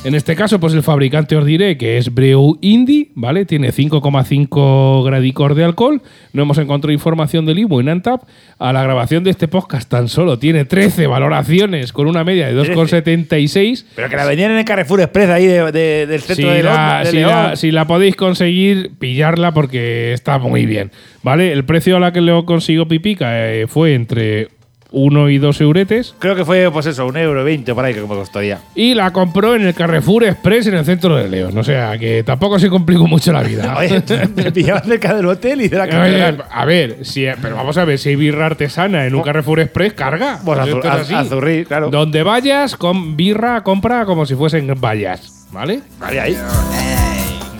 En 0.06 0.14
este 0.14 0.36
caso, 0.36 0.60
pues 0.60 0.72
el 0.72 0.84
fabricante 0.84 1.34
os 1.36 1.44
diré 1.44 1.76
que 1.76 1.98
es 1.98 2.14
Brew 2.14 2.58
Indie, 2.60 3.10
¿vale? 3.16 3.44
Tiene 3.44 3.72
5,5 3.72 5.04
gradicor 5.04 5.56
de 5.56 5.64
alcohol. 5.64 6.00
No 6.32 6.42
hemos 6.42 6.58
encontrado 6.58 6.92
información 6.92 7.44
del 7.44 7.58
IBU 7.58 7.80
en 7.80 7.88
Antap. 7.88 8.22
A 8.60 8.72
la 8.72 8.84
grabación 8.84 9.24
de 9.24 9.30
este 9.30 9.48
podcast 9.48 9.90
tan 9.90 10.06
solo 10.08 10.38
tiene 10.38 10.64
13 10.64 11.08
valoraciones 11.08 11.92
con 11.92 12.06
una 12.06 12.22
media 12.22 12.46
de 12.46 12.54
2,76. 12.54 13.84
Pero 13.96 14.08
que 14.08 14.14
la 14.16 14.24
vendían 14.26 14.52
en 14.52 14.58
el 14.58 14.64
Carrefour 14.64 15.00
Express 15.00 15.28
ahí 15.28 15.46
de- 15.46 15.72
de- 15.72 16.06
del 16.06 16.20
Si 16.20 16.26
centro 16.34 16.50
de, 16.52 16.62
la, 16.62 17.00
de 17.04 17.10
si 17.10 17.16
León. 17.16 17.30
la- 17.30 17.56
si 17.56 17.70
la 17.72 17.86
podéis 17.88 18.14
conseguir, 18.14 18.92
pillarla 19.00 19.52
porque 19.52 20.12
está 20.12 20.38
muy 20.38 20.66
bien, 20.66 20.92
¿vale? 21.24 21.50
El 21.52 21.64
precio 21.64 21.96
a 21.96 22.00
la 22.00 22.12
que 22.12 22.20
lo 22.20 22.44
consiguió 22.46 22.86
Pipica 22.86 23.52
eh, 23.52 23.66
fue 23.66 23.94
entre 23.94 24.48
1 24.98 25.28
y 25.30 25.36
2 25.38 25.60
euretes. 25.60 26.14
Creo 26.18 26.34
que 26.34 26.44
fue, 26.44 26.70
pues 26.72 26.86
eso, 26.86 27.04
un 27.06 27.16
euro 27.18 27.44
veinte 27.44 27.74
por 27.74 27.84
ahí 27.84 27.92
que 27.92 28.00
me 28.00 28.06
costaría. 28.06 28.60
Y 28.74 28.94
la 28.94 29.12
compró 29.12 29.54
en 29.54 29.66
el 29.66 29.74
Carrefour 29.74 30.24
Express 30.24 30.68
en 30.68 30.74
el 30.74 30.84
centro 30.86 31.14
de 31.16 31.28
León. 31.28 31.56
O 31.58 31.62
sea, 31.62 31.98
que 31.98 32.22
tampoco 32.22 32.58
se 32.58 32.70
complicó 32.70 33.06
mucho 33.06 33.30
la 33.32 33.42
vida. 33.42 33.76
Oye, 33.78 34.02
me 34.34 34.50
pillaban 34.52 34.84
cerca 34.84 35.14
del 35.14 35.26
hotel 35.26 35.60
y 35.60 35.68
de 35.68 35.76
la 35.76 35.86
catedral. 35.86 36.44
a 36.50 36.64
ver, 36.64 37.04
si, 37.04 37.26
pero 37.42 37.56
vamos 37.56 37.76
a 37.76 37.84
ver, 37.84 37.98
si 37.98 38.08
hay 38.10 38.16
birra 38.16 38.46
artesana 38.46 39.04
en 39.06 39.14
un 39.14 39.22
Carrefour 39.22 39.60
Express, 39.60 39.92
carga. 39.92 40.40
Pues 40.44 40.58
azur- 40.58 40.84
az- 40.86 41.10
azurrí, 41.12 41.64
claro. 41.66 41.90
Donde 41.90 42.22
vayas, 42.22 42.74
con 42.76 43.16
birra, 43.16 43.62
compra 43.62 44.06
como 44.06 44.24
si 44.24 44.34
fuesen 44.34 44.66
vallas, 44.80 45.46
¿vale? 45.52 45.80
Vale, 46.00 46.20
ahí. 46.20 46.36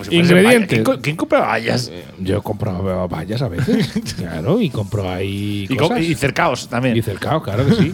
Si 0.09 0.15
Ingredientes. 0.15 0.81
¿Quién, 0.83 1.01
quién 1.01 1.15
compra 1.15 1.39
vallas? 1.41 1.91
Yo 2.19 2.41
compro 2.41 3.07
vallas 3.07 3.41
a 3.41 3.47
veces, 3.49 3.89
claro, 4.17 4.61
y 4.61 4.69
compro 4.69 5.09
ahí 5.11 5.65
Y, 5.69 5.75
co- 5.75 5.89
cosas. 5.89 6.03
y 6.03 6.15
cercaos 6.15 6.67
también. 6.69 6.95
Y 6.95 7.01
cercado, 7.01 7.41
claro 7.41 7.65
que 7.65 7.75
sí. 7.75 7.91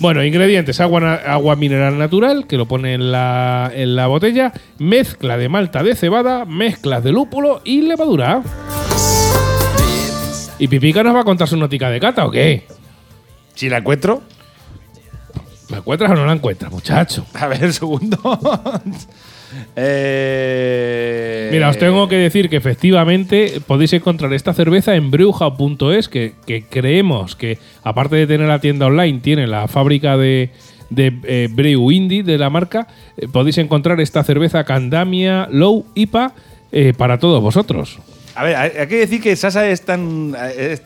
bueno, 0.00 0.22
ingredientes: 0.24 0.80
agua, 0.80 1.56
mineral 1.56 1.98
natural, 1.98 2.46
que 2.46 2.56
lo 2.56 2.66
pone 2.66 2.94
en 2.94 3.10
la, 3.12 3.70
en 3.74 3.96
la 3.96 4.06
botella, 4.06 4.52
mezcla 4.78 5.36
de 5.38 5.48
malta 5.48 5.82
de 5.82 5.94
cebada, 5.94 6.44
mezclas 6.44 7.02
de 7.04 7.12
lúpulo 7.12 7.60
y 7.64 7.82
levadura. 7.82 8.42
¿Y 10.58 10.68
Pipica 10.68 11.02
nos 11.02 11.14
va 11.14 11.20
a 11.20 11.24
contar 11.24 11.48
su 11.48 11.56
notica 11.56 11.90
de 11.90 11.98
cata 12.00 12.24
o 12.26 12.30
qué? 12.30 12.66
Si 13.54 13.68
la 13.68 13.78
encuentro. 13.78 14.22
¿La 15.70 15.78
encuentras 15.78 16.10
o 16.10 16.14
no 16.14 16.26
la 16.26 16.32
encuentras, 16.34 16.70
muchacho? 16.70 17.26
A 17.34 17.46
ver, 17.48 17.64
un 17.64 17.72
segundo. 17.72 18.18
eh, 19.76 21.48
Mira, 21.52 21.68
os 21.68 21.78
tengo 21.78 22.08
que 22.08 22.16
decir 22.16 22.48
que 22.48 22.56
efectivamente 22.56 23.60
podéis 23.66 23.92
encontrar 23.92 24.32
esta 24.32 24.52
cerveza 24.54 24.94
en 24.96 25.10
brewhouse.es, 25.10 26.08
que, 26.08 26.32
que 26.46 26.64
creemos 26.64 27.36
que, 27.36 27.58
aparte 27.82 28.16
de 28.16 28.26
tener 28.26 28.48
la 28.48 28.60
tienda 28.60 28.86
online, 28.86 29.20
tiene 29.20 29.46
la 29.46 29.68
fábrica 29.68 30.16
de, 30.16 30.50
de 30.90 31.12
eh, 31.24 31.48
Brew 31.50 31.90
Indie 31.92 32.22
de 32.22 32.38
la 32.38 32.50
marca. 32.50 32.88
eh, 33.16 33.28
podéis 33.30 33.58
encontrar 33.58 34.00
esta 34.00 34.24
cerveza 34.24 34.64
Candamia 34.64 35.48
Low 35.50 35.86
IPA 35.94 36.32
eh, 36.72 36.92
para 36.96 37.18
todos 37.18 37.40
vosotros. 37.42 37.98
A 38.34 38.42
ver, 38.44 38.56
hay 38.56 38.70
hay 38.78 38.86
que 38.88 38.96
decir 38.96 39.20
que 39.22 39.36
Sasa 39.36 39.68
es 39.68 39.82
tan. 39.82 40.34
es- 40.56 40.82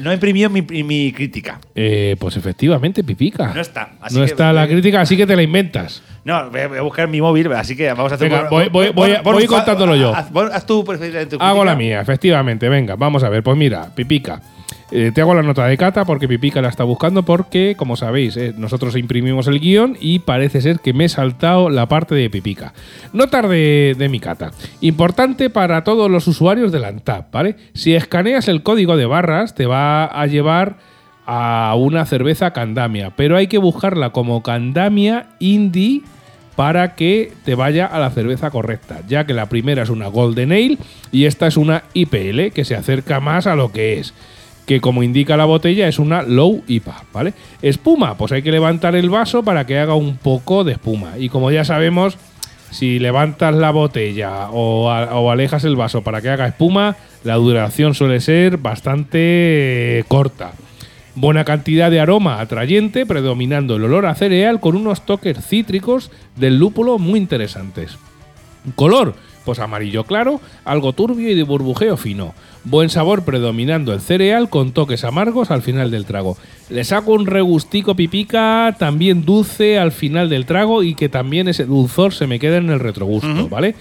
no 0.00 0.10
ha 0.10 0.14
imprimido 0.14 0.50
mi, 0.50 0.62
mi 0.62 1.12
crítica. 1.12 1.58
Eh, 1.74 2.16
pues 2.18 2.36
efectivamente, 2.36 3.02
pipica. 3.02 3.52
No 3.54 3.60
está, 3.60 3.92
así 4.00 4.14
no 4.18 4.24
que- 4.24 4.30
está 4.30 4.52
la 4.52 4.66
crítica, 4.68 5.00
así 5.00 5.16
que 5.16 5.26
te 5.26 5.34
la 5.34 5.42
inventas. 5.42 6.02
No, 6.24 6.50
voy 6.50 6.60
a, 6.60 6.68
voy 6.68 6.78
a 6.78 6.82
buscar 6.82 7.08
mi 7.08 7.20
móvil, 7.20 7.52
así 7.52 7.74
que 7.76 7.88
vamos 7.88 8.12
a 8.12 8.14
hacer. 8.14 8.28
Venga, 8.28 8.44
un- 8.44 8.50
voy- 8.50 8.68
voy- 8.68 8.90
voy- 8.90 9.14
pon 9.24 9.34
voy 9.34 9.46
contándolo 9.46 9.96
yo. 9.96 10.14
Haz, 10.14 10.30
haz 10.52 10.66
tú 10.66 10.84
tu 10.84 11.36
Hago 11.40 11.64
la 11.64 11.74
mía, 11.74 12.00
efectivamente. 12.00 12.68
Venga, 12.68 12.96
vamos 12.96 13.24
a 13.24 13.28
ver. 13.28 13.42
Pues 13.42 13.56
mira, 13.56 13.92
Pipica. 13.94 14.40
Eh, 14.90 15.12
te 15.14 15.20
hago 15.20 15.34
la 15.34 15.42
nota 15.42 15.66
de 15.66 15.76
cata 15.76 16.04
porque 16.04 16.28
Pipica 16.28 16.60
la 16.62 16.68
está 16.68 16.84
buscando 16.84 17.22
porque, 17.22 17.74
como 17.76 17.96
sabéis, 17.96 18.36
eh, 18.36 18.54
nosotros 18.56 18.96
imprimimos 18.96 19.46
el 19.46 19.60
guion 19.60 19.96
y 20.00 20.20
parece 20.20 20.60
ser 20.60 20.80
que 20.80 20.92
me 20.92 21.06
he 21.06 21.08
saltado 21.08 21.70
la 21.70 21.86
parte 21.86 22.14
de 22.14 22.30
Pipica. 22.30 22.72
Notas 23.12 23.48
de, 23.48 23.94
de 23.98 24.08
mi 24.08 24.20
cata. 24.20 24.52
Importante 24.80 25.50
para 25.50 25.84
todos 25.84 26.10
los 26.10 26.26
usuarios 26.26 26.72
del 26.72 26.84
ANTAP, 26.84 27.32
¿vale? 27.32 27.56
Si 27.74 27.94
escaneas 27.94 28.48
el 28.48 28.62
código 28.62 28.96
de 28.96 29.06
barras 29.06 29.54
te 29.54 29.66
va 29.66 30.04
a 30.04 30.26
llevar 30.26 30.76
a 31.26 31.74
una 31.76 32.04
cerveza 32.04 32.52
Candamia, 32.52 33.10
pero 33.16 33.36
hay 33.36 33.46
que 33.46 33.58
buscarla 33.58 34.10
como 34.10 34.42
Candamia 34.42 35.28
Indie 35.38 36.02
para 36.56 36.94
que 36.94 37.32
te 37.44 37.54
vaya 37.54 37.86
a 37.86 37.98
la 37.98 38.10
cerveza 38.10 38.50
correcta, 38.50 39.00
ya 39.08 39.24
que 39.24 39.32
la 39.32 39.46
primera 39.46 39.82
es 39.82 39.88
una 39.88 40.08
Golden 40.08 40.52
Ale 40.52 40.78
y 41.10 41.24
esta 41.24 41.46
es 41.46 41.56
una 41.56 41.84
IPL 41.94 42.50
que 42.52 42.64
se 42.64 42.74
acerca 42.74 43.20
más 43.20 43.46
a 43.46 43.56
lo 43.56 43.72
que 43.72 43.98
es 43.98 44.12
que 44.66 44.80
como 44.80 45.02
indica 45.02 45.36
la 45.36 45.44
botella 45.44 45.88
es 45.88 45.98
una 45.98 46.22
low 46.22 46.62
IPA, 46.66 47.04
¿vale? 47.12 47.34
Espuma, 47.62 48.16
pues 48.16 48.32
hay 48.32 48.42
que 48.42 48.52
levantar 48.52 48.94
el 48.94 49.10
vaso 49.10 49.42
para 49.42 49.66
que 49.66 49.78
haga 49.78 49.94
un 49.94 50.16
poco 50.16 50.64
de 50.64 50.72
espuma. 50.72 51.18
Y 51.18 51.28
como 51.28 51.50
ya 51.50 51.64
sabemos, 51.64 52.16
si 52.70 52.98
levantas 52.98 53.54
la 53.54 53.70
botella 53.70 54.48
o, 54.50 54.90
alejas 55.30 55.64
el 55.64 55.76
vaso 55.76 56.02
para 56.02 56.20
que 56.22 56.30
haga 56.30 56.46
espuma, 56.46 56.96
la 57.24 57.34
duración 57.34 57.94
suele 57.94 58.20
ser 58.20 58.56
bastante 58.56 59.98
eh, 59.98 60.04
corta. 60.08 60.52
Buena 61.14 61.44
cantidad 61.44 61.90
de 61.90 62.00
aroma 62.00 62.40
atrayente, 62.40 63.04
predominando 63.04 63.76
el 63.76 63.84
olor 63.84 64.06
a 64.06 64.14
cereal 64.14 64.60
con 64.60 64.76
unos 64.76 65.04
toques 65.04 65.36
cítricos 65.46 66.10
del 66.36 66.56
lúpulo 66.56 66.98
muy 66.98 67.20
interesantes. 67.20 67.98
Color, 68.76 69.14
pues 69.44 69.58
amarillo 69.58 70.04
claro, 70.04 70.40
algo 70.64 70.94
turbio 70.94 71.28
y 71.28 71.34
de 71.34 71.42
burbujeo 71.42 71.98
fino. 71.98 72.32
Buen 72.64 72.90
sabor 72.90 73.24
predominando 73.24 73.92
el 73.92 74.00
cereal 74.00 74.48
con 74.48 74.70
toques 74.70 75.02
amargos 75.02 75.50
al 75.50 75.62
final 75.62 75.90
del 75.90 76.04
trago. 76.04 76.36
Le 76.70 76.84
saco 76.84 77.12
un 77.12 77.26
regustico 77.26 77.96
pipica 77.96 78.76
también 78.78 79.24
dulce 79.24 79.78
al 79.78 79.90
final 79.90 80.28
del 80.28 80.46
trago 80.46 80.84
y 80.84 80.94
que 80.94 81.08
también 81.08 81.48
ese 81.48 81.64
dulzor 81.64 82.14
se 82.14 82.28
me 82.28 82.38
queda 82.38 82.58
en 82.58 82.70
el 82.70 82.78
retrogusto, 82.78 83.48
¿vale? 83.48 83.74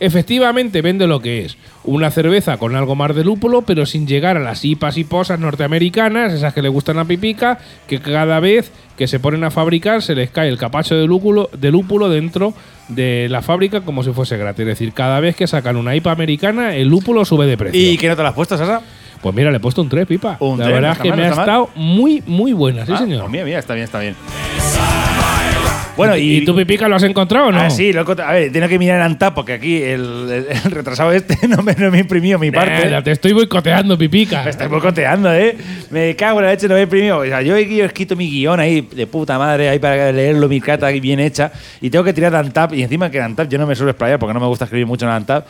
Efectivamente 0.00 0.82
vende 0.82 1.08
lo 1.08 1.20
que 1.20 1.44
es. 1.44 1.56
Una 1.82 2.12
cerveza 2.12 2.56
con 2.58 2.76
algo 2.76 2.94
más 2.94 3.16
de 3.16 3.24
lúpulo, 3.24 3.62
pero 3.62 3.84
sin 3.84 4.06
llegar 4.06 4.36
a 4.36 4.40
las 4.40 4.64
IPAs 4.64 4.96
y 4.98 5.04
posas 5.04 5.40
norteamericanas, 5.40 6.32
esas 6.32 6.54
que 6.54 6.62
le 6.62 6.68
gustan 6.68 6.98
a 6.98 7.04
Pipica, 7.04 7.58
que 7.88 7.98
cada 7.98 8.38
vez 8.38 8.70
que 8.96 9.08
se 9.08 9.18
ponen 9.18 9.42
a 9.42 9.50
fabricar 9.50 10.02
se 10.02 10.14
les 10.14 10.30
cae 10.30 10.48
el 10.48 10.58
capacho 10.58 10.94
de 10.94 11.06
lúpulo, 11.06 11.50
de 11.58 11.72
lúpulo 11.72 12.08
dentro 12.08 12.54
de 12.88 13.28
la 13.30 13.42
fábrica 13.42 13.82
como 13.82 14.02
si 14.02 14.10
fuese 14.12 14.36
gratis. 14.36 14.60
Es 14.62 14.66
decir, 14.66 14.92
cada 14.92 15.20
vez 15.20 15.36
que 15.36 15.46
sacan 15.46 15.76
una 15.76 15.94
IPA 15.94 16.10
americana, 16.12 16.74
el 16.74 16.88
lúpulo 16.88 17.24
sube 17.24 17.46
de 17.46 17.56
precio. 17.56 17.80
¿Y 17.80 17.96
qué 17.98 18.08
nota 18.08 18.22
le 18.22 18.28
has 18.28 18.34
puesto, 18.34 18.56
Sasa? 18.56 18.80
Pues 19.22 19.34
mira, 19.34 19.50
le 19.50 19.56
he 19.56 19.60
puesto 19.60 19.82
un 19.82 19.88
3, 19.88 20.06
Pipa. 20.06 20.36
Un 20.40 20.58
la 20.60 20.68
verdad 20.68 20.88
no 20.88 20.92
es 20.92 20.98
que 21.00 21.08
mal, 21.08 21.18
me 21.18 21.24
no 21.28 21.34
ha 21.34 21.40
estado 21.40 21.70
muy, 21.74 22.22
muy 22.26 22.52
buena, 22.52 22.86
sí, 22.86 22.92
Ah, 22.94 22.98
señor. 22.98 23.20
pues 23.22 23.32
mira, 23.32 23.44
mira, 23.44 23.58
está 23.58 23.74
bien, 23.74 23.84
está 23.84 23.98
bien. 23.98 24.14
Bueno, 25.98 26.16
y, 26.16 26.36
¿Y 26.38 26.44
tú, 26.44 26.54
Pipica, 26.56 26.88
lo 26.88 26.96
has 26.96 27.02
encontrado 27.02 27.48
o 27.48 27.52
no? 27.52 27.60
Ah, 27.60 27.68
sí, 27.68 27.92
lo 27.92 27.98
he 27.98 28.02
encontrado. 28.02 28.30
A 28.30 28.34
ver, 28.34 28.50
tengo 28.50 28.68
que 28.68 28.78
mirar 28.78 28.96
en 28.96 29.02
Antap 29.02 29.34
porque 29.34 29.52
aquí 29.52 29.82
el, 29.82 30.30
el- 30.30 30.46
el 30.64 30.70
retrasado 30.70 31.12
este 31.12 31.46
no 31.48 31.62
me, 31.62 31.74
no 31.74 31.90
me 31.90 31.98
imprimió 31.98 32.38
mi 32.38 32.50
parte. 32.50 32.86
Nada, 32.86 33.02
te 33.02 33.10
estoy 33.10 33.32
boicoteando, 33.32 33.98
Pipica. 33.98 34.44
Me 34.44 34.50
estoy 34.50 34.68
boicoteando, 34.68 35.34
¿eh? 35.34 35.56
Me 35.90 36.16
cago 36.16 36.38
en 36.38 36.46
la 36.46 36.52
leche, 36.52 36.68
no 36.68 36.74
me 36.74 36.80
he 36.80 36.84
imprimido. 36.84 37.18
O 37.18 37.24
sea, 37.26 37.42
yo 37.42 37.56
he, 37.56 37.84
escrito 37.84 38.16
mi 38.16 38.30
guion 38.30 38.60
ahí 38.60 38.80
de 38.90 39.06
puta 39.06 39.36
madre, 39.38 39.68
ahí 39.68 39.78
para 39.78 40.10
leerlo, 40.12 40.48
mi 40.48 40.60
carta 40.60 40.86
ahí 40.86 41.00
bien 41.00 41.20
hecha, 41.20 41.52
y 41.80 41.90
tengo 41.90 42.04
que 42.04 42.12
tirar 42.12 42.32
de 42.32 42.38
Antap. 42.38 42.72
Y 42.74 42.82
encima 42.82 43.10
que 43.10 43.18
en 43.18 43.24
Antap 43.24 43.48
yo 43.48 43.58
no 43.58 43.66
me 43.66 43.74
suelo 43.74 43.90
explayar 43.90 44.18
porque 44.18 44.32
no 44.34 44.40
me 44.40 44.46
gusta 44.46 44.64
escribir 44.64 44.86
mucho 44.86 45.04
en 45.04 45.12
Antap. 45.12 45.46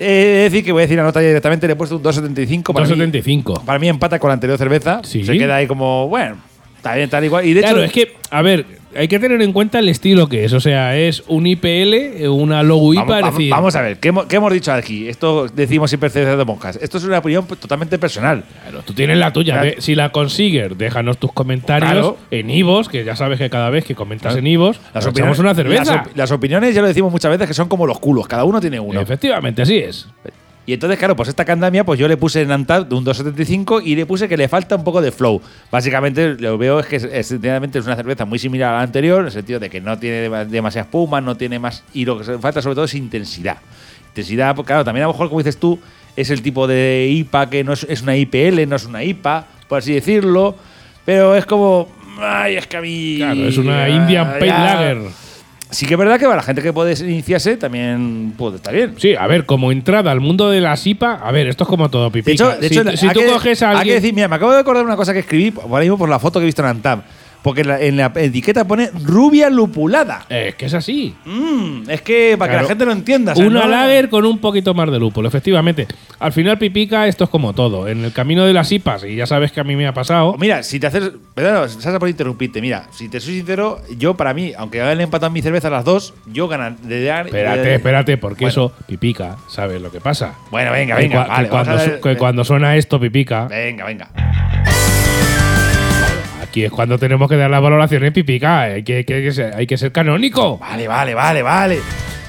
Eh, 0.00 0.04
de 0.06 0.42
decir 0.44 0.64
que 0.64 0.70
voy 0.70 0.82
a 0.82 0.84
decir 0.84 0.96
la 0.96 1.02
nota 1.02 1.20
ya 1.20 1.26
directamente, 1.28 1.66
le 1.66 1.72
he 1.72 1.76
puesto 1.76 1.96
un 1.96 2.02
2.75 2.04 2.72
para 2.72 2.86
mí. 2.86 2.92
2.75. 2.94 3.64
Para 3.64 3.78
mí 3.80 3.88
empata 3.88 4.18
con 4.20 4.28
la 4.28 4.34
anterior 4.34 4.56
cerveza. 4.58 5.00
Sí. 5.02 5.24
Se 5.24 5.36
queda 5.36 5.56
ahí 5.56 5.66
como, 5.66 6.08
bueno, 6.08 6.36
está 6.76 6.94
bien, 6.94 7.10
tal 7.10 7.24
igual. 7.24 7.44
Y 7.46 7.54
de 7.54 7.62
claro, 7.62 7.78
hecho, 7.78 7.86
es 7.86 7.92
que, 7.92 8.16
a 8.30 8.42
ver, 8.42 8.64
hay 8.96 9.08
que 9.08 9.18
tener 9.18 9.40
en 9.42 9.52
cuenta 9.52 9.78
el 9.78 9.88
estilo 9.88 10.28
que 10.28 10.44
es. 10.44 10.52
O 10.52 10.60
sea, 10.60 10.96
es 10.96 11.22
un 11.28 11.46
IPL, 11.46 12.26
una 12.28 12.62
logo 12.62 12.94
IPA, 12.94 13.04
Vamos, 13.04 13.22
vamos- 13.34 13.50
vamos 13.50 13.76
a 13.76 13.82
ver, 13.82 13.98
¿qué 13.98 14.08
hemos, 14.08 14.26
qué 14.26 14.36
hemos 14.36 14.52
dicho 14.52 14.72
aquí? 14.72 15.08
Esto 15.08 15.46
decimos 15.48 15.90
siempre 15.90 16.08
de 16.10 16.44
monjas. 16.44 16.78
Esto 16.80 16.98
es 16.98 17.04
una 17.04 17.18
opinión 17.18 17.46
totalmente 17.46 17.98
personal. 17.98 18.44
Claro, 18.62 18.82
tú 18.84 18.92
tienes 18.92 19.18
la 19.18 19.32
tuya. 19.32 19.60
Claro. 19.60 19.80
Si 19.80 19.94
la 19.94 20.10
consigues, 20.10 20.76
déjanos 20.78 21.18
tus 21.18 21.32
comentarios 21.32 21.90
Claro. 21.92 22.16
en 22.30 22.50
Ivos, 22.50 22.88
que 22.88 23.04
ya 23.04 23.14
sabes 23.16 23.38
que 23.38 23.50
cada 23.50 23.70
vez 23.70 23.84
que 23.84 23.94
comentas 23.94 24.36
en 24.36 24.46
Ivos, 24.46 24.80
Las, 24.94 25.06
opiniones- 25.06 25.38
una 25.38 25.54
cerveza. 25.54 25.84
Las, 25.84 26.06
op- 26.06 26.16
las 26.16 26.30
opiniones, 26.32 26.74
ya 26.74 26.80
lo 26.82 26.88
decimos 26.88 27.12
muchas 27.12 27.30
veces, 27.30 27.46
que 27.46 27.54
son 27.54 27.68
como 27.68 27.86
los 27.86 27.98
culos. 27.98 28.26
Cada 28.26 28.44
uno 28.44 28.60
tiene 28.60 28.80
uno. 28.80 29.00
Efectivamente, 29.00 29.62
así 29.62 29.76
es. 29.78 30.08
Y 30.68 30.74
entonces, 30.74 30.98
claro, 30.98 31.16
pues 31.16 31.30
esta 31.30 31.46
candamia, 31.46 31.82
pues 31.82 31.98
yo 31.98 32.06
le 32.08 32.18
puse 32.18 32.42
en 32.42 32.52
Antap 32.52 32.90
de 32.90 32.94
un 32.94 33.02
2,75 33.02 33.80
y 33.82 33.96
le 33.96 34.04
puse 34.04 34.28
que 34.28 34.36
le 34.36 34.48
falta 34.48 34.76
un 34.76 34.84
poco 34.84 35.00
de 35.00 35.10
flow. 35.10 35.40
Básicamente, 35.72 36.34
lo 36.38 36.58
veo 36.58 36.78
es 36.78 36.84
que 36.84 36.96
es, 36.96 37.04
esencialmente 37.04 37.78
es 37.78 37.86
una 37.86 37.96
cerveza 37.96 38.26
muy 38.26 38.38
similar 38.38 38.74
a 38.74 38.76
la 38.76 38.82
anterior, 38.82 39.20
en 39.20 39.26
el 39.26 39.32
sentido 39.32 39.58
de 39.60 39.70
que 39.70 39.80
no 39.80 39.98
tiene 39.98 40.28
dema- 40.28 40.44
demasiada 40.44 40.84
espuma, 40.84 41.22
no 41.22 41.38
tiene 41.38 41.58
más. 41.58 41.84
Y 41.94 42.04
lo 42.04 42.18
que 42.18 42.24
se 42.24 42.38
falta 42.38 42.60
sobre 42.60 42.74
todo 42.74 42.84
es 42.84 42.92
intensidad. 42.94 43.56
Intensidad, 44.08 44.54
pues, 44.54 44.66
claro, 44.66 44.84
también 44.84 45.04
a 45.04 45.06
lo 45.06 45.14
mejor, 45.14 45.28
como 45.28 45.40
dices 45.40 45.56
tú, 45.56 45.78
es 46.14 46.28
el 46.28 46.42
tipo 46.42 46.66
de 46.66 47.08
IPA 47.12 47.48
que 47.48 47.64
no 47.64 47.72
es, 47.72 47.84
es 47.88 48.02
una 48.02 48.14
IPL, 48.14 48.68
no 48.68 48.76
es 48.76 48.84
una 48.84 49.02
IPA, 49.02 49.46
por 49.68 49.78
así 49.78 49.94
decirlo. 49.94 50.54
Pero 51.06 51.34
es 51.34 51.46
como. 51.46 51.88
Ay, 52.20 52.56
es 52.56 52.66
que 52.66 52.76
a 52.76 52.82
mí. 52.82 53.14
Claro, 53.16 53.40
es 53.48 53.56
una 53.56 53.88
Indian 53.88 54.32
Pale 54.38 54.46
Lager. 54.48 54.98
Sí 55.70 55.84
que 55.86 55.94
es 55.94 55.98
verdad 55.98 56.18
que 56.18 56.24
para 56.24 56.36
la 56.36 56.42
gente 56.42 56.62
que 56.62 56.72
puede 56.72 56.92
iniciarse 57.04 57.56
también 57.58 58.32
puede 58.38 58.56
estar 58.56 58.72
bien. 58.74 58.94
Sí, 58.96 59.14
a 59.14 59.26
ver, 59.26 59.44
como 59.44 59.70
entrada 59.70 60.10
al 60.10 60.20
mundo 60.20 60.48
de 60.50 60.60
las 60.62 60.86
IPA, 60.86 61.14
a 61.16 61.30
ver, 61.30 61.46
esto 61.46 61.64
es 61.64 61.68
como 61.68 61.90
todo, 61.90 62.04
De 62.04 62.10
Pipica. 62.10 62.32
hecho, 62.32 62.48
de 62.60 62.68
si, 62.68 62.78
hecho 62.78 62.96
si 62.96 63.08
tú 63.10 63.20
que- 63.20 63.26
coges 63.26 63.62
a 63.62 63.78
hay 63.78 63.86
que 63.86 63.94
decir, 63.94 64.14
mira, 64.14 64.28
me 64.28 64.36
acabo 64.36 64.52
de 64.52 64.60
acordar 64.60 64.84
una 64.84 64.96
cosa 64.96 65.12
que 65.12 65.18
escribí 65.18 65.52
ahora 65.62 65.80
mismo 65.82 65.98
por 65.98 66.08
la 66.08 66.18
foto 66.18 66.38
que 66.38 66.44
he 66.44 66.46
visto 66.46 66.62
en 66.62 66.68
Antab. 66.68 67.02
Porque 67.42 67.60
en 67.62 67.68
la, 67.68 67.80
en 67.80 67.96
la 67.96 68.12
etiqueta 68.16 68.66
pone 68.66 68.90
rubia 69.04 69.48
lupulada. 69.48 70.26
Eh, 70.28 70.46
es 70.48 70.54
que 70.56 70.66
es 70.66 70.74
así. 70.74 71.14
Mm, 71.24 71.88
es 71.88 72.02
que 72.02 72.36
para 72.38 72.52
que 72.56 72.62
la 72.62 72.68
gente 72.68 72.84
lo 72.84 72.92
entienda. 72.92 73.32
o 73.32 73.36
sea, 73.36 73.46
Una 73.46 73.60
no- 73.62 73.68
lager 73.68 74.08
con 74.08 74.26
un 74.26 74.38
poquito 74.38 74.74
más 74.74 74.90
de 74.90 74.98
lúpulo, 74.98 75.28
efectivamente. 75.28 75.86
Al 76.18 76.32
final, 76.32 76.58
Pipica, 76.58 77.06
esto 77.06 77.24
es 77.24 77.30
como 77.30 77.52
todo. 77.54 77.86
En 77.88 78.04
el 78.04 78.12
camino 78.12 78.44
de 78.44 78.52
las 78.52 78.70
IPAs, 78.72 79.04
y 79.04 79.14
ya 79.16 79.26
sabes 79.26 79.52
que 79.52 79.60
a 79.60 79.64
mí 79.64 79.76
me 79.76 79.86
ha 79.86 79.94
pasado. 79.94 80.36
Mira, 80.38 80.62
si 80.64 80.80
te 80.80 80.88
haces. 80.88 81.12
Perdón, 81.34 81.68
Sasa, 81.70 81.98
por 81.98 82.08
interrumpirte. 82.08 82.60
Mira, 82.60 82.86
si 82.90 83.08
te 83.08 83.20
soy 83.20 83.36
sincero, 83.36 83.80
yo 83.96 84.16
para 84.16 84.34
mí, 84.34 84.52
aunque 84.58 84.82
hayan 84.82 85.00
empatado 85.00 85.30
mi 85.30 85.40
cerveza 85.40 85.70
las 85.70 85.84
dos, 85.84 86.14
yo. 86.26 86.48
De, 86.48 86.56
de- 86.82 87.08
Espérate, 87.20 87.60
de- 87.60 87.74
espérate, 87.76 88.16
porque 88.18 88.46
Bueno. 88.46 88.48
eso, 88.50 88.72
Pipica, 88.86 89.36
¿sabes 89.48 89.80
lo 89.80 89.90
que 89.92 90.00
pasa? 90.00 90.34
Bueno, 90.50 90.72
venga, 90.72 90.96
Que 90.96 91.02
venga. 91.02 91.24
vale, 91.24 91.48
cuando, 91.48 91.72
a 91.72 91.74
ver- 91.76 92.00
que 92.00 92.16
cuando 92.16 92.42
suena 92.44 92.74
esto, 92.76 92.98
Pipica, 92.98 93.46
Venga, 93.48 93.84
venga. 93.84 94.08
Aquí 96.58 96.64
es 96.64 96.70
cuando 96.72 96.98
tenemos 96.98 97.28
que 97.28 97.36
dar 97.36 97.50
las 97.50 97.62
valoraciones, 97.62 98.12
Pipica. 98.12 98.62
Hay 98.62 98.82
que, 98.82 99.04
que- 99.04 99.22
que 99.22 99.32
ser, 99.32 99.54
hay 99.54 99.66
que 99.66 99.76
ser 99.76 99.92
canónico. 99.92 100.58
Vale, 100.58 100.88
vale, 100.88 101.14
vale, 101.14 101.42
vale. 101.42 101.76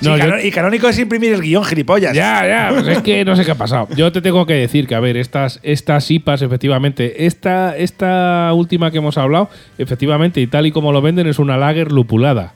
No, 0.01 0.15
Sí, 0.15 0.21
yo- 0.21 0.29
cano- 0.29 0.41
Y 0.41 0.51
canónico 0.51 0.87
es 0.87 0.97
imprimir 0.99 1.33
el 1.33 1.41
guion, 1.41 1.63
gilipollas. 1.65 2.13
Ya, 2.13 2.47
ya, 2.47 2.69
pues 2.73 2.87
es 2.87 3.01
que 3.01 3.25
no 3.25 3.35
sé 3.35 3.43
qué 3.43 3.51
ha 3.51 3.55
pasado. 3.55 3.87
Yo 3.95 4.11
te 4.11 4.21
tengo 4.21 4.45
que 4.45 4.53
decir 4.53 4.87
que, 4.87 4.95
a 4.95 4.99
ver, 5.01 5.17
estas, 5.17 5.59
estas 5.63 6.09
IPAs, 6.09 6.41
efectivamente, 6.41 7.25
esta, 7.25 7.75
esta 7.75 8.51
última 8.53 8.91
que 8.91 8.99
hemos 8.99 9.17
hablado, 9.17 9.49
efectivamente, 9.77 10.39
y 10.39 10.47
tal 10.47 10.65
y 10.67 10.71
como 10.71 10.91
lo 10.93 11.01
venden, 11.01 11.27
es 11.27 11.37
una 11.39 11.57
lager 11.57 11.91
lupulada. 11.91 12.53